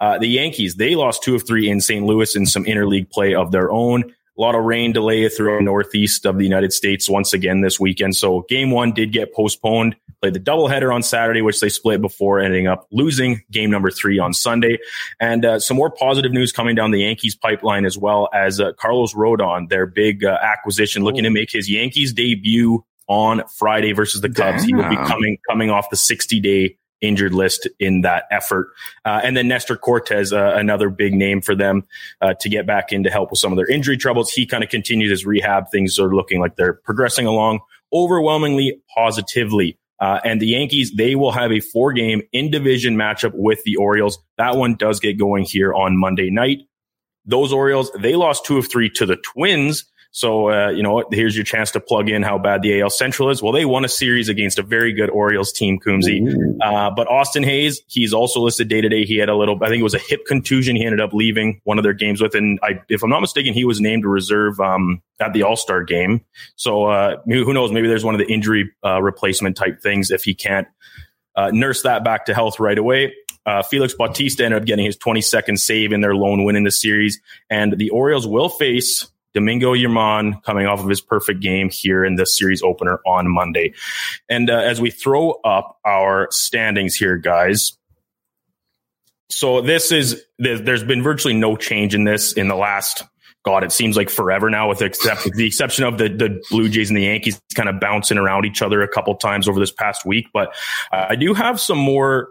Uh, 0.00 0.18
the 0.18 0.28
Yankees, 0.28 0.76
they 0.76 0.94
lost 0.94 1.22
two 1.22 1.34
of 1.34 1.46
three 1.46 1.68
in 1.68 1.80
St. 1.80 2.06
Louis 2.06 2.36
in 2.36 2.46
some 2.46 2.64
interleague 2.64 3.10
play 3.10 3.34
of 3.34 3.50
their 3.50 3.70
own. 3.70 4.14
A 4.38 4.40
lot 4.40 4.54
of 4.54 4.64
rain 4.64 4.92
delay 4.92 5.28
through 5.28 5.62
northeast 5.62 6.24
of 6.24 6.38
the 6.38 6.44
United 6.44 6.72
States 6.72 7.10
once 7.10 7.32
again 7.32 7.60
this 7.60 7.80
weekend. 7.80 8.14
So 8.14 8.46
game 8.48 8.70
one 8.70 8.92
did 8.92 9.12
get 9.12 9.34
postponed. 9.34 9.96
Played 10.20 10.34
the 10.34 10.40
doubleheader 10.40 10.94
on 10.94 11.02
Saturday, 11.02 11.42
which 11.42 11.60
they 11.60 11.68
split 11.68 12.00
before 12.00 12.38
ending 12.38 12.66
up 12.68 12.86
losing 12.92 13.42
game 13.50 13.70
number 13.70 13.90
three 13.90 14.18
on 14.18 14.32
Sunday. 14.32 14.78
And 15.20 15.44
uh, 15.44 15.58
some 15.58 15.76
more 15.76 15.90
positive 15.90 16.32
news 16.32 16.52
coming 16.52 16.76
down 16.76 16.92
the 16.92 17.00
Yankees 17.00 17.34
pipeline 17.34 17.84
as 17.84 17.98
well 17.98 18.28
as 18.32 18.60
uh, 18.60 18.72
Carlos 18.74 19.12
Rodon, 19.14 19.68
their 19.68 19.86
big 19.86 20.24
uh, 20.24 20.38
acquisition, 20.40 21.02
looking 21.02 21.24
to 21.24 21.30
make 21.30 21.50
his 21.52 21.68
Yankees 21.68 22.12
debut 22.12 22.84
on 23.08 23.42
Friday 23.56 23.92
versus 23.92 24.20
the 24.20 24.28
Cubs. 24.28 24.62
Damn. 24.62 24.66
He 24.66 24.74
will 24.74 24.88
be 24.88 24.96
coming 24.96 25.38
coming 25.48 25.70
off 25.70 25.90
the 25.90 25.96
60 25.96 26.40
day 26.40 26.76
injured 27.00 27.34
list 27.34 27.68
in 27.78 28.02
that 28.02 28.24
effort. 28.30 28.68
Uh, 29.04 29.20
and 29.22 29.36
then 29.36 29.48
Nestor 29.48 29.76
Cortes, 29.76 30.32
uh, 30.32 30.52
another 30.54 30.90
big 30.90 31.14
name 31.14 31.40
for 31.40 31.54
them 31.54 31.84
uh, 32.20 32.34
to 32.40 32.48
get 32.48 32.66
back 32.66 32.92
in 32.92 33.04
to 33.04 33.10
help 33.10 33.30
with 33.30 33.38
some 33.38 33.52
of 33.52 33.56
their 33.56 33.70
injury 33.70 33.96
troubles. 33.96 34.30
He 34.30 34.46
kind 34.46 34.64
of 34.64 34.70
continued 34.70 35.10
his 35.10 35.24
rehab. 35.24 35.70
Things 35.70 35.98
are 35.98 36.14
looking 36.14 36.40
like 36.40 36.56
they're 36.56 36.74
progressing 36.74 37.26
along 37.26 37.60
overwhelmingly 37.92 38.80
positively. 38.94 39.78
Uh, 40.00 40.20
and 40.24 40.40
the 40.40 40.46
Yankees, 40.46 40.92
they 40.94 41.14
will 41.14 41.32
have 41.32 41.50
a 41.50 41.60
four 41.60 41.92
game 41.92 42.22
in 42.32 42.50
division 42.50 42.96
matchup 42.96 43.32
with 43.34 43.62
the 43.64 43.76
Orioles. 43.76 44.18
That 44.36 44.56
one 44.56 44.76
does 44.76 45.00
get 45.00 45.18
going 45.18 45.44
here 45.44 45.74
on 45.74 45.98
Monday 45.98 46.30
night. 46.30 46.58
Those 47.24 47.52
Orioles, 47.52 47.90
they 48.00 48.14
lost 48.14 48.44
two 48.44 48.58
of 48.58 48.70
three 48.70 48.90
to 48.90 49.06
the 49.06 49.16
Twins. 49.16 49.84
So, 50.18 50.50
uh, 50.50 50.70
you 50.70 50.82
know, 50.82 51.04
here's 51.12 51.36
your 51.36 51.44
chance 51.44 51.70
to 51.70 51.80
plug 51.80 52.08
in 52.08 52.24
how 52.24 52.38
bad 52.38 52.62
the 52.62 52.80
AL 52.80 52.90
Central 52.90 53.30
is. 53.30 53.40
Well, 53.40 53.52
they 53.52 53.64
won 53.64 53.84
a 53.84 53.88
series 53.88 54.28
against 54.28 54.58
a 54.58 54.64
very 54.64 54.92
good 54.92 55.10
Orioles 55.10 55.52
team, 55.52 55.78
Coombsy. 55.78 56.58
Uh, 56.60 56.90
but 56.90 57.06
Austin 57.06 57.44
Hays, 57.44 57.82
he's 57.86 58.12
also 58.12 58.40
listed 58.40 58.66
day 58.66 58.80
to 58.80 58.88
day. 58.88 59.04
He 59.04 59.16
had 59.18 59.28
a 59.28 59.36
little, 59.36 59.62
I 59.62 59.68
think 59.68 59.78
it 59.78 59.84
was 59.84 59.94
a 59.94 60.00
hip 60.00 60.26
contusion. 60.26 60.74
He 60.74 60.84
ended 60.84 61.00
up 61.00 61.12
leaving 61.12 61.60
one 61.62 61.78
of 61.78 61.84
their 61.84 61.92
games 61.92 62.20
with. 62.20 62.34
And 62.34 62.58
I, 62.64 62.82
if 62.88 63.04
I'm 63.04 63.10
not 63.10 63.20
mistaken, 63.20 63.54
he 63.54 63.64
was 63.64 63.80
named 63.80 64.04
a 64.04 64.08
reserve 64.08 64.58
um, 64.58 65.00
at 65.20 65.34
the 65.34 65.44
All 65.44 65.54
Star 65.54 65.84
game. 65.84 66.24
So, 66.56 66.86
uh, 66.86 67.18
who 67.24 67.54
knows? 67.54 67.70
Maybe 67.70 67.86
there's 67.86 68.04
one 68.04 68.16
of 68.16 68.18
the 68.18 68.26
injury 68.26 68.72
uh, 68.84 69.00
replacement 69.00 69.56
type 69.56 69.80
things 69.80 70.10
if 70.10 70.24
he 70.24 70.34
can't 70.34 70.66
uh, 71.36 71.52
nurse 71.52 71.82
that 71.82 72.02
back 72.02 72.26
to 72.26 72.34
health 72.34 72.58
right 72.58 72.76
away. 72.76 73.14
Uh, 73.46 73.62
Felix 73.62 73.94
Bautista 73.94 74.44
ended 74.44 74.62
up 74.62 74.66
getting 74.66 74.84
his 74.84 74.96
22nd 74.96 75.60
save 75.60 75.92
in 75.92 76.00
their 76.00 76.16
lone 76.16 76.42
win 76.42 76.56
in 76.56 76.64
the 76.64 76.72
series. 76.72 77.20
And 77.48 77.78
the 77.78 77.90
Orioles 77.90 78.26
will 78.26 78.48
face 78.48 79.06
Domingo 79.34 79.74
German 79.74 80.40
coming 80.40 80.66
off 80.66 80.80
of 80.80 80.88
his 80.88 81.00
perfect 81.00 81.40
game 81.40 81.70
here 81.70 82.04
in 82.04 82.16
the 82.16 82.26
series 82.26 82.62
opener 82.62 83.00
on 83.06 83.28
Monday. 83.28 83.74
And 84.28 84.50
uh, 84.50 84.58
as 84.58 84.80
we 84.80 84.90
throw 84.90 85.32
up 85.44 85.78
our 85.84 86.28
standings 86.30 86.94
here, 86.94 87.16
guys, 87.16 87.76
so 89.30 89.60
this 89.60 89.92
is 89.92 90.24
there's 90.38 90.84
been 90.84 91.02
virtually 91.02 91.34
no 91.34 91.56
change 91.56 91.94
in 91.94 92.04
this 92.04 92.32
in 92.32 92.48
the 92.48 92.56
last 92.56 93.04
God, 93.44 93.64
it 93.64 93.72
seems 93.72 93.96
like 93.96 94.10
forever 94.10 94.50
now, 94.50 94.68
with 94.68 94.82
except, 94.82 95.24
the 95.32 95.46
exception 95.46 95.84
of 95.84 95.96
the, 95.96 96.08
the 96.08 96.42
Blue 96.50 96.68
Jays 96.68 96.90
and 96.90 96.96
the 96.96 97.04
Yankees 97.04 97.40
kind 97.54 97.68
of 97.68 97.80
bouncing 97.80 98.18
around 98.18 98.44
each 98.44 98.62
other 98.62 98.82
a 98.82 98.88
couple 98.88 99.14
times 99.14 99.48
over 99.48 99.60
this 99.60 99.70
past 99.70 100.04
week. 100.04 100.26
But 100.34 100.54
uh, 100.92 101.06
I 101.10 101.16
do 101.16 101.34
have 101.34 101.60
some 101.60 101.78
more 101.78 102.28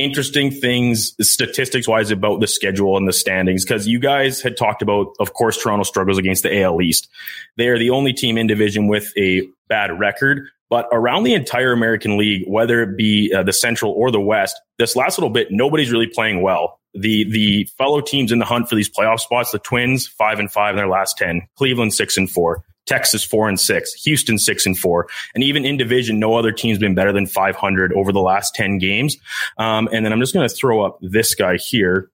interesting 0.00 0.50
things 0.50 1.14
statistics 1.20 1.86
wise 1.86 2.10
about 2.10 2.40
the 2.40 2.46
schedule 2.46 2.96
and 2.96 3.06
the 3.06 3.12
standings 3.12 3.64
because 3.64 3.86
you 3.86 4.00
guys 4.00 4.40
had 4.40 4.56
talked 4.56 4.82
about 4.82 5.14
of 5.20 5.34
course 5.34 5.62
toronto 5.62 5.84
struggles 5.84 6.18
against 6.18 6.42
the 6.42 6.62
al 6.62 6.80
east. 6.80 7.08
They 7.56 7.68
are 7.68 7.78
the 7.78 7.90
only 7.90 8.12
team 8.12 8.38
in 8.38 8.46
division 8.46 8.88
with 8.88 9.12
a 9.16 9.46
bad 9.68 9.96
record 9.98 10.48
but 10.70 10.88
around 10.90 11.24
the 11.24 11.34
entire 11.34 11.72
american 11.72 12.16
league 12.16 12.44
whether 12.46 12.82
it 12.82 12.96
be 12.96 13.32
uh, 13.32 13.42
the 13.42 13.52
central 13.52 13.92
or 13.92 14.10
the 14.10 14.20
west 14.20 14.60
this 14.78 14.96
last 14.96 15.18
little 15.18 15.30
bit 15.30 15.48
nobody's 15.50 15.92
really 15.92 16.08
playing 16.08 16.42
well. 16.42 16.80
The 16.94 17.30
the 17.30 17.68
fellow 17.78 18.00
teams 18.00 18.32
in 18.32 18.40
the 18.40 18.44
hunt 18.44 18.68
for 18.68 18.74
these 18.74 18.90
playoff 18.90 19.20
spots 19.20 19.52
the 19.52 19.60
twins 19.60 20.08
five 20.08 20.40
and 20.40 20.50
five 20.50 20.70
in 20.70 20.76
their 20.76 20.88
last 20.88 21.18
10 21.18 21.42
cleveland 21.56 21.94
six 21.94 22.16
and 22.16 22.28
four 22.28 22.64
Texas 22.86 23.24
four 23.24 23.48
and 23.48 23.58
six, 23.58 23.92
Houston 24.02 24.38
six 24.38 24.66
and 24.66 24.76
four, 24.78 25.06
and 25.34 25.44
even 25.44 25.64
in 25.64 25.76
division, 25.76 26.18
no 26.18 26.34
other 26.34 26.52
team's 26.52 26.78
been 26.78 26.94
better 26.94 27.12
than 27.12 27.26
500 27.26 27.92
over 27.92 28.12
the 28.12 28.20
last 28.20 28.54
10 28.54 28.78
games. 28.78 29.16
Um, 29.58 29.88
and 29.92 30.04
then 30.04 30.12
I'm 30.12 30.20
just 30.20 30.34
going 30.34 30.48
to 30.48 30.54
throw 30.54 30.82
up 30.84 30.98
this 31.00 31.34
guy 31.34 31.56
here. 31.56 32.10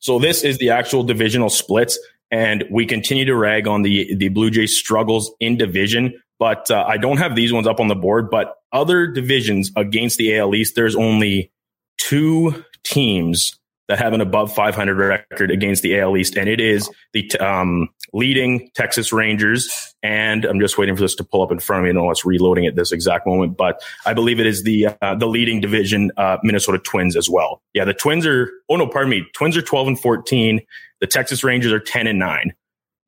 So 0.00 0.18
this 0.18 0.44
is 0.44 0.58
the 0.58 0.70
actual 0.70 1.02
divisional 1.02 1.50
splits, 1.50 1.98
and 2.30 2.64
we 2.70 2.86
continue 2.86 3.24
to 3.24 3.34
rag 3.34 3.66
on 3.66 3.82
the 3.82 4.14
the 4.14 4.28
Blue 4.28 4.50
Jays 4.50 4.76
struggles 4.76 5.32
in 5.40 5.56
division. 5.56 6.14
But 6.38 6.70
uh, 6.70 6.84
I 6.86 6.96
don't 6.96 7.16
have 7.16 7.34
these 7.34 7.52
ones 7.52 7.66
up 7.66 7.80
on 7.80 7.88
the 7.88 7.96
board. 7.96 8.30
But 8.30 8.54
other 8.72 9.06
divisions 9.08 9.72
against 9.76 10.18
the 10.18 10.38
AL 10.38 10.54
East, 10.54 10.76
there's 10.76 10.94
only 10.94 11.50
two 11.98 12.64
teams 12.84 13.57
that 13.88 13.98
have 13.98 14.12
an 14.12 14.20
above 14.20 14.54
500 14.54 14.96
record 14.96 15.50
against 15.50 15.82
the 15.82 15.98
AL 15.98 16.16
East, 16.16 16.36
and 16.36 16.48
it 16.48 16.60
is 16.60 16.90
the 17.12 17.30
um, 17.40 17.88
leading 18.12 18.70
Texas 18.74 19.12
Rangers. 19.12 19.94
And 20.02 20.44
I'm 20.44 20.60
just 20.60 20.78
waiting 20.78 20.94
for 20.94 21.00
this 21.02 21.14
to 21.16 21.24
pull 21.24 21.42
up 21.42 21.50
in 21.50 21.58
front 21.58 21.80
of 21.80 21.84
me. 21.84 21.90
I 21.90 21.92
know 21.92 22.04
what's 22.04 22.24
reloading 22.24 22.66
at 22.66 22.76
this 22.76 22.92
exact 22.92 23.26
moment, 23.26 23.56
but 23.56 23.82
I 24.06 24.14
believe 24.14 24.40
it 24.40 24.46
is 24.46 24.62
the 24.62 24.88
uh, 25.02 25.14
the 25.14 25.26
leading 25.26 25.60
division, 25.60 26.12
uh, 26.16 26.36
Minnesota 26.42 26.78
Twins 26.78 27.16
as 27.16 27.28
well. 27.30 27.62
Yeah, 27.74 27.84
the 27.84 27.94
Twins 27.94 28.26
are. 28.26 28.50
Oh 28.68 28.76
no, 28.76 28.86
pardon 28.86 29.10
me. 29.10 29.24
Twins 29.34 29.56
are 29.56 29.62
12 29.62 29.88
and 29.88 30.00
14. 30.00 30.60
The 31.00 31.06
Texas 31.06 31.42
Rangers 31.42 31.72
are 31.72 31.80
10 31.80 32.06
and 32.06 32.18
9. 32.18 32.52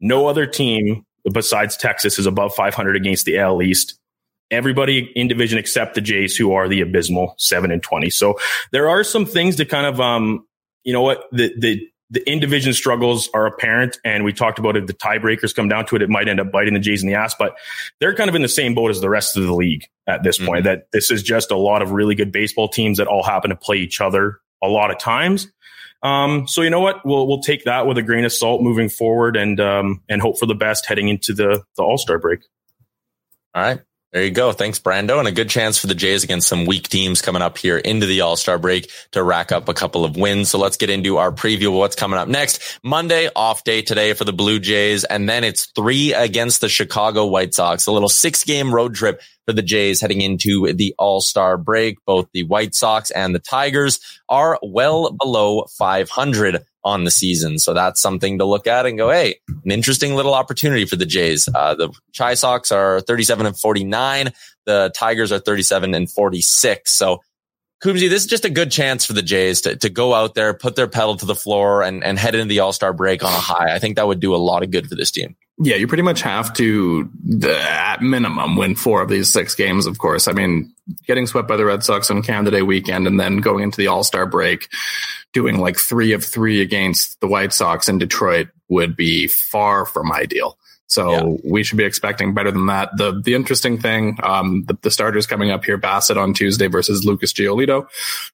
No 0.01 0.26
other 0.26 0.47
team 0.47 1.05
besides 1.33 1.76
Texas 1.76 2.18
is 2.18 2.24
above 2.26 2.55
500 2.55 2.97
against 2.97 3.26
the 3.26 3.39
AL 3.39 3.61
East. 3.62 3.99
everybody 4.51 5.12
in 5.14 5.28
division 5.28 5.59
except 5.59 5.95
the 5.95 6.01
Jays, 6.01 6.37
who 6.37 6.53
are 6.53 6.68
the 6.68 6.81
abysmal 6.81 7.35
seven 7.39 7.70
and 7.70 7.83
twenty. 7.83 8.11
So 8.11 8.39
there 8.72 8.89
are 8.89 9.05
some 9.05 9.24
things 9.26 9.57
to 9.57 9.64
kind 9.64 9.87
of, 9.87 10.01
um, 10.01 10.45
you 10.85 10.93
know 10.93 11.03
what, 11.03 11.24
the 11.33 11.53
the 11.59 11.89
the 12.11 12.28
in 12.28 12.41
division 12.41 12.72
struggles 12.72 13.31
are 13.35 13.47
apparent, 13.47 13.99
and 14.05 14.24
we 14.24 14.33
talked 14.33 14.59
about 14.59 14.76
if 14.76 14.87
the 14.87 14.95
tiebreakers 14.95 15.55
come 15.55 15.68
down 15.68 15.87
to 15.87 15.97
it, 15.97 16.03
it 16.03 16.11
might 16.11 16.28
end 16.28 16.41
up 16.41 16.51
biting 16.51 16.74
the 16.74 16.81
Jays 16.81 17.03
in 17.03 17.09
the 17.09 17.14
ass. 17.14 17.35
But 17.39 17.57
they're 18.01 18.14
kind 18.14 18.28
of 18.28 18.35
in 18.35 18.43
the 18.43 18.49
same 18.49 18.74
boat 18.74 18.91
as 18.91 19.01
the 19.01 19.09
rest 19.09 19.37
of 19.37 19.45
the 19.45 19.55
league 19.55 19.87
at 20.07 20.22
this 20.22 20.39
mm-hmm. 20.39 20.47
point. 20.47 20.64
That 20.64 20.89
this 20.93 21.11
is 21.11 21.22
just 21.22 21.51
a 21.51 21.57
lot 21.57 21.83
of 21.83 21.93
really 21.93 22.14
good 22.14 22.33
baseball 22.33 22.68
teams 22.68 22.99
that 22.99 23.07
all 23.07 23.22
happen 23.22 23.51
to 23.51 23.57
play 23.57 23.76
each 23.76 24.01
other 24.01 24.41
a 24.62 24.68
lot 24.68 24.91
of 24.91 24.99
times. 24.99 25.49
Um, 26.03 26.49
so 26.49 26.62
you 26.62 26.70
know 26.70 26.81
what? 26.81 27.05
We'll 27.05 27.26
we'll 27.26 27.43
take 27.43 27.64
that 27.64 27.87
with 27.87 27.99
a 27.99 28.03
grain 28.03 28.24
of 28.24 28.33
salt 28.33 28.62
moving 28.62 28.89
forward, 28.89 29.37
and 29.37 29.61
um, 29.61 30.03
and 30.09 30.20
hope 30.20 30.39
for 30.39 30.47
the 30.47 30.55
best 30.55 30.87
heading 30.87 31.09
into 31.09 31.33
the 31.33 31.62
the 31.76 31.83
All 31.83 31.99
Star 31.99 32.18
break. 32.18 32.41
All 33.55 33.62
right. 33.62 33.81
There 34.13 34.25
you 34.25 34.33
go. 34.33 34.51
Thanks, 34.51 34.81
Brando. 34.81 35.21
And 35.21 35.29
a 35.29 35.33
good 35.33 35.49
chance 35.49 35.79
for 35.79 35.87
the 35.87 35.95
Jays 35.95 36.25
against 36.25 36.49
some 36.49 36.67
weak 36.67 36.89
teams 36.89 37.23
coming 37.23 37.43
up 37.43 37.57
here 37.57 37.79
into 37.79 38.07
the 38.07 38.23
All 38.23 38.37
Star 38.37 38.59
break 38.59 38.91
to 39.13 39.23
rack 39.23 39.53
up 39.53 39.69
a 39.69 39.75
couple 39.75 40.05
of 40.05 40.17
wins. 40.17 40.51
So 40.51 40.59
let's 40.59 40.77
get 40.77 40.91
into 40.91 41.19
our 41.19 41.31
preview 41.31 41.69
of 41.69 41.75
what's 41.75 41.95
coming 41.95 42.19
up 42.19 42.27
next. 42.27 42.81
Monday, 42.83 43.31
off 43.37 43.63
day 43.63 43.83
today 43.83 44.15
for 44.15 44.25
the 44.25 44.33
Blue 44.33 44.59
Jays. 44.59 45.05
And 45.05 45.29
then 45.29 45.45
it's 45.45 45.67
three 45.77 46.13
against 46.13 46.61
the 46.61 46.69
Chicago 46.69 47.27
White 47.27 47.55
Sox, 47.55 47.87
a 47.87 47.93
little 47.93 48.09
six 48.09 48.43
game 48.43 48.75
road 48.75 48.97
trip 48.97 49.23
for 49.47 49.53
the 49.53 49.63
Jays 49.63 50.01
heading 50.01 50.23
into 50.23 50.73
the 50.73 50.93
All 50.99 51.21
Star 51.21 51.57
break. 51.57 52.05
Both 52.05 52.31
the 52.33 52.43
White 52.43 52.75
Sox 52.75 53.13
and 53.13 53.33
the 53.33 53.39
Tigers 53.39 54.01
are 54.29 54.59
well 54.61 55.13
below 55.13 55.67
500 55.79 56.65
on 56.85 57.05
the 57.05 57.11
season. 57.11 57.59
So 57.59 57.74
that's 57.74 58.01
something 58.01 58.39
to 58.39 58.45
look 58.45 58.66
at 58.66 58.87
and 58.87 58.97
go, 58.97 59.11
hey, 59.11 59.37
an 59.64 59.70
interesting 59.70 60.14
little 60.14 60.35
opportunity 60.35 60.85
for 60.85 60.97
the 60.97 61.07
Jays. 61.07 61.49
Uh, 61.55 61.74
the 61.74 61.93
Chi 62.16 62.35
Sox 62.35 62.72
are 62.72 63.01
37 63.01 63.47
and 63.47 63.59
49. 63.59 64.31
The 64.66 64.91
Tigers 64.95 65.33
are 65.33 65.39
37 65.39 65.95
and 65.95 66.11
46. 66.11 66.93
So 66.93 67.20
Coombsy, 67.83 68.11
this 68.11 68.24
is 68.24 68.26
just 68.26 68.45
a 68.45 68.51
good 68.51 68.70
chance 68.70 69.07
for 69.07 69.14
the 69.14 69.22
Jays 69.22 69.62
to, 69.62 69.74
to 69.76 69.89
go 69.89 70.12
out 70.12 70.35
there, 70.35 70.53
put 70.53 70.76
their 70.76 70.87
pedal 70.87 71.16
to 71.16 71.24
the 71.24 71.35
floor 71.35 71.83
and, 71.83 72.05
and 72.05 72.18
head 72.18 72.35
into 72.35 72.47
the 72.47 72.61
All 72.61 72.74
Star 72.74 72.93
break 72.93 73.24
on 73.24 73.33
a 73.33 73.37
high. 73.37 73.74
I 73.74 73.78
think 73.78 73.97
that 73.97 74.07
would 74.07 74.20
do 74.20 74.35
a 74.35 74.37
lot 74.37 74.62
of 74.62 74.70
good 74.70 74.87
for 74.87 74.95
this 74.95 75.11
team. 75.11 75.35
Yeah, 75.62 75.76
you 75.76 75.87
pretty 75.87 76.03
much 76.03 76.22
have 76.22 76.53
to, 76.55 77.11
at 77.47 78.03
minimum, 78.03 78.57
win 78.57 78.74
four 78.76 79.03
of 79.03 79.09
these 79.09 79.31
six 79.33 79.55
games, 79.55 79.87
of 79.87 79.99
course. 79.99 80.28
I 80.28 80.33
mean, 80.33 80.74
getting 81.07 81.26
swept 81.26 81.49
by 81.49 81.57
the 81.57 81.64
Red 81.64 81.83
Sox 81.83 82.11
on 82.11 82.22
Canada 82.22 82.51
Day 82.51 82.62
weekend 82.62 83.07
and 83.07 83.18
then 83.18 83.39
going 83.39 83.64
into 83.64 83.78
the 83.78 83.87
All 83.87 84.05
Star 84.05 84.26
break, 84.26 84.68
doing 85.33 85.59
like 85.59 85.78
three 85.78 86.12
of 86.12 86.24
three 86.24 86.61
against 86.61 87.18
the 87.20 87.28
White 87.28 87.53
Sox 87.53 87.89
in 87.89 87.99
Detroit 87.99 88.49
would 88.68 88.95
be 88.95 89.26
far 89.26 89.87
from 89.87 90.12
ideal. 90.12 90.59
So 90.91 91.12
yeah. 91.12 91.36
we 91.45 91.62
should 91.62 91.78
be 91.78 91.84
expecting 91.84 92.34
better 92.34 92.51
than 92.51 92.66
that. 92.66 92.91
The 92.97 93.20
the 93.24 93.34
interesting 93.34 93.78
thing, 93.78 94.18
um, 94.24 94.64
the, 94.66 94.76
the, 94.82 94.91
starters 94.91 95.24
coming 95.24 95.53
up 95.53 95.64
here: 95.64 95.78
Bassitt 95.78 96.16
on 96.16 96.34
Tuesday 96.34 96.66
versus 96.66 97.05
Lucas 97.05 97.32
Giolito, 97.32 97.86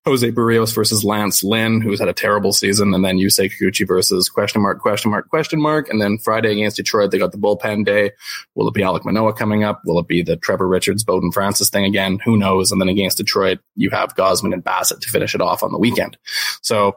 Jose 0.07 0.33
Berrios 0.33 0.75
versus 0.75 1.05
Lance 1.05 1.45
Lynn, 1.45 1.83
who's 1.83 2.01
had 2.01 2.09
a 2.09 2.15
terrible 2.15 2.55
season, 2.55 2.95
and 2.95 3.05
then 3.05 3.19
Yusei 3.19 3.53
Kikuchi 3.53 3.87
versus 3.87 4.31
question 4.31 4.63
mark 4.63 4.81
question 4.81 5.11
mark 5.11 5.29
question 5.29 5.61
mark, 5.61 5.91
and 5.91 6.01
then 6.01 6.17
Friday 6.17 6.53
against 6.53 6.79
Detroit, 6.79 7.11
they 7.11 7.19
got 7.19 7.33
the 7.33 7.39
bullpen 7.39 7.85
day. 7.85 8.13
Will 8.55 8.69
it 8.69 8.75
be 8.75 8.81
Alek 8.81 9.05
Manoah 9.05 9.35
coming 9.35 9.63
up? 9.63 9.83
Will 9.85 9.99
it 9.99 10.09
be 10.09 10.23
the 10.23 10.39
Trevor 10.39 10.67
Richards, 10.67 11.05
Bowden 11.05 11.33
Francis 11.33 11.69
thing 11.69 11.85
again? 11.85 12.21
Who 12.25 12.39
knows? 12.39 12.73
And 12.73 12.81
then 12.81 12.89
against 12.89 13.19
Detroit, 13.19 13.59
you 13.75 13.91
have 13.91 14.17
Gausman 14.17 14.55
and 14.55 14.65
Bassitt 14.65 15.01
to 15.01 15.11
finish 15.11 15.35
it 15.35 15.43
off 15.43 15.63
on 15.63 15.73
the 15.73 15.79
weekend. 15.79 16.17
So 16.63 16.97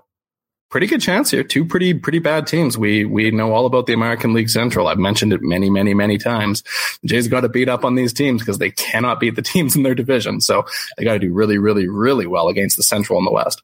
pretty 0.69 0.87
good 0.87 1.01
chance 1.01 1.31
here. 1.31 1.43
Two 1.43 1.65
pretty 1.65 1.93
pretty 1.93 2.19
bad 2.19 2.47
teams. 2.47 2.77
We 2.77 3.05
we 3.05 3.31
know 3.31 3.53
all 3.53 3.65
about 3.65 3.87
the 3.87 3.93
American 3.93 4.33
League 4.33 4.49
Central. 4.49 4.87
I've 4.87 4.99
mentioned 4.99 5.33
it 5.33 5.41
many 5.41 5.69
many 5.69 5.93
many 5.93 6.17
times. 6.17 6.63
Jays 7.05 7.27
got 7.27 7.41
to 7.41 7.49
beat 7.49 7.69
up 7.69 7.83
on 7.83 7.95
these 7.95 8.13
teams 8.13 8.41
because 8.41 8.57
they 8.57 8.71
cannot 8.71 9.19
beat 9.19 9.35
the 9.35 9.41
teams 9.49 9.75
in 9.75 9.83
their 9.83 9.95
division. 9.95 10.41
So 10.41 10.65
they 10.97 11.03
got 11.03 11.13
to 11.13 11.19
do 11.19 11.33
really 11.33 11.57
really 11.57 11.87
really 11.87 12.27
well 12.27 12.47
against 12.47 12.77
the 12.77 12.83
Central 12.83 13.17
and 13.19 13.27
the 13.27 13.31
West. 13.31 13.61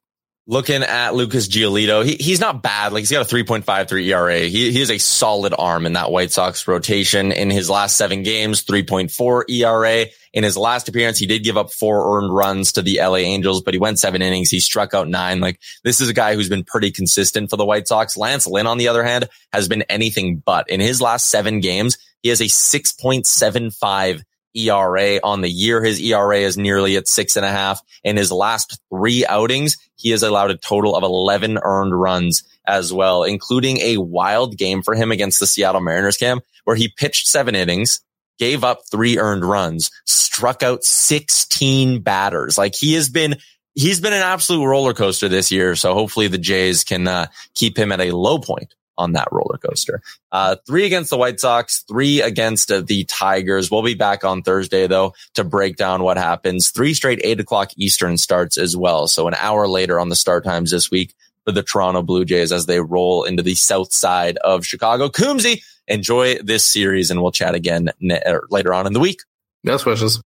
Looking 0.47 0.83
at 0.83 1.15
Lucas 1.15 1.47
Giolito, 1.47 2.05
he, 2.05 2.17
he's 2.17 2.39
not 2.39 2.61
bad. 2.61 2.93
Like 2.93 3.01
he's 3.01 3.11
got 3.11 3.31
a 3.31 3.35
3.53 3.35 4.05
ERA. 4.09 4.39
He, 4.41 4.71
he 4.71 4.79
is 4.79 4.91
a 4.91 4.99
solid 4.99 5.55
arm 5.57 5.87
in 5.87 5.93
that 5.93 6.11
White 6.11 6.31
Sox 6.31 6.67
rotation. 6.67 7.31
In 7.31 7.49
his 7.49 7.67
last 7.67 7.95
seven 7.95 8.21
games, 8.21 8.63
3.4 8.63 9.49
ERA. 9.49 10.05
In 10.33 10.43
his 10.43 10.55
last 10.55 10.87
appearance, 10.87 11.17
he 11.17 11.25
did 11.25 11.43
give 11.43 11.57
up 11.57 11.71
four 11.71 12.19
earned 12.19 12.31
runs 12.31 12.73
to 12.73 12.83
the 12.83 12.99
LA 13.01 13.15
Angels, 13.15 13.63
but 13.63 13.73
he 13.73 13.79
went 13.79 13.97
seven 13.97 14.21
innings. 14.21 14.51
He 14.51 14.59
struck 14.59 14.93
out 14.93 15.07
nine. 15.07 15.39
Like 15.39 15.59
this 15.83 15.99
is 15.99 16.09
a 16.09 16.13
guy 16.13 16.35
who's 16.35 16.49
been 16.49 16.63
pretty 16.63 16.91
consistent 16.91 17.49
for 17.49 17.57
the 17.57 17.65
White 17.65 17.87
Sox. 17.87 18.15
Lance 18.15 18.45
Lynn, 18.45 18.67
on 18.67 18.77
the 18.77 18.89
other 18.89 19.03
hand, 19.03 19.27
has 19.51 19.67
been 19.67 19.81
anything 19.83 20.43
but. 20.45 20.69
In 20.69 20.79
his 20.79 21.01
last 21.01 21.31
seven 21.31 21.59
games, 21.59 21.97
he 22.21 22.29
has 22.29 22.41
a 22.41 22.45
6.75 22.45 24.23
ERA 24.55 25.19
on 25.23 25.41
the 25.41 25.49
year. 25.49 25.83
His 25.83 25.99
ERA 25.99 26.39
is 26.39 26.57
nearly 26.57 26.95
at 26.95 27.07
six 27.07 27.35
and 27.35 27.45
a 27.45 27.51
half. 27.51 27.81
In 28.03 28.17
his 28.17 28.31
last 28.31 28.79
three 28.89 29.25
outings, 29.25 29.77
he 29.95 30.11
has 30.11 30.23
allowed 30.23 30.51
a 30.51 30.57
total 30.57 30.95
of 30.95 31.03
11 31.03 31.59
earned 31.61 31.99
runs 31.99 32.43
as 32.67 32.91
well, 32.91 33.23
including 33.23 33.77
a 33.77 33.97
wild 33.97 34.57
game 34.57 34.81
for 34.81 34.95
him 34.95 35.11
against 35.11 35.39
the 35.39 35.47
Seattle 35.47 35.81
Mariners 35.81 36.17
cam 36.17 36.41
where 36.63 36.75
he 36.75 36.89
pitched 36.89 37.27
seven 37.27 37.55
innings, 37.55 38.01
gave 38.37 38.63
up 38.63 38.81
three 38.91 39.17
earned 39.17 39.45
runs, 39.45 39.91
struck 40.05 40.63
out 40.63 40.83
16 40.83 42.01
batters. 42.01 42.57
Like 42.57 42.75
he 42.75 42.93
has 42.95 43.09
been, 43.09 43.37
he's 43.75 44.01
been 44.01 44.13
an 44.13 44.21
absolute 44.21 44.65
roller 44.65 44.93
coaster 44.93 45.29
this 45.29 45.51
year. 45.51 45.75
So 45.75 45.93
hopefully 45.93 46.27
the 46.27 46.37
Jays 46.37 46.83
can 46.83 47.07
uh, 47.07 47.27
keep 47.53 47.77
him 47.77 47.91
at 47.91 48.01
a 48.01 48.11
low 48.15 48.39
point 48.39 48.73
on 48.97 49.13
that 49.13 49.27
roller 49.31 49.57
coaster. 49.57 50.01
Uh, 50.31 50.55
three 50.65 50.85
against 50.85 51.09
the 51.09 51.17
White 51.17 51.39
Sox, 51.39 51.83
three 51.87 52.21
against 52.21 52.71
uh, 52.71 52.81
the 52.81 53.03
Tigers. 53.05 53.69
We'll 53.69 53.83
be 53.83 53.95
back 53.95 54.23
on 54.23 54.41
Thursday 54.41 54.87
though 54.87 55.13
to 55.33 55.43
break 55.43 55.75
down 55.75 56.03
what 56.03 56.17
happens. 56.17 56.69
Three 56.69 56.93
straight 56.93 57.21
eight 57.23 57.39
o'clock 57.39 57.71
Eastern 57.77 58.17
starts 58.17 58.57
as 58.57 58.75
well. 58.75 59.07
So 59.07 59.27
an 59.27 59.35
hour 59.35 59.67
later 59.67 59.99
on 59.99 60.09
the 60.09 60.15
start 60.15 60.43
times 60.43 60.71
this 60.71 60.89
week 60.91 61.13
for 61.45 61.51
the 61.51 61.63
Toronto 61.63 62.01
Blue 62.01 62.25
Jays 62.25 62.51
as 62.51 62.65
they 62.65 62.79
roll 62.79 63.23
into 63.23 63.43
the 63.43 63.55
south 63.55 63.93
side 63.93 64.37
of 64.37 64.65
Chicago. 64.65 65.09
Coombsy, 65.09 65.61
enjoy 65.87 66.39
this 66.39 66.65
series 66.65 67.11
and 67.11 67.21
we'll 67.21 67.31
chat 67.31 67.55
again 67.55 67.89
ne- 67.99 68.21
er, 68.25 68.47
later 68.49 68.73
on 68.73 68.87
in 68.87 68.93
the 68.93 68.99
week. 68.99 69.21
Best 69.63 69.85
wishes. 69.85 70.21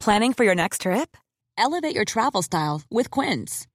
Planning 0.00 0.34
for 0.34 0.44
your 0.44 0.54
next 0.54 0.82
trip? 0.82 1.16
Elevate 1.56 1.94
your 1.94 2.04
travel 2.04 2.42
style 2.42 2.82
with 2.90 3.10
Quince. 3.10 3.66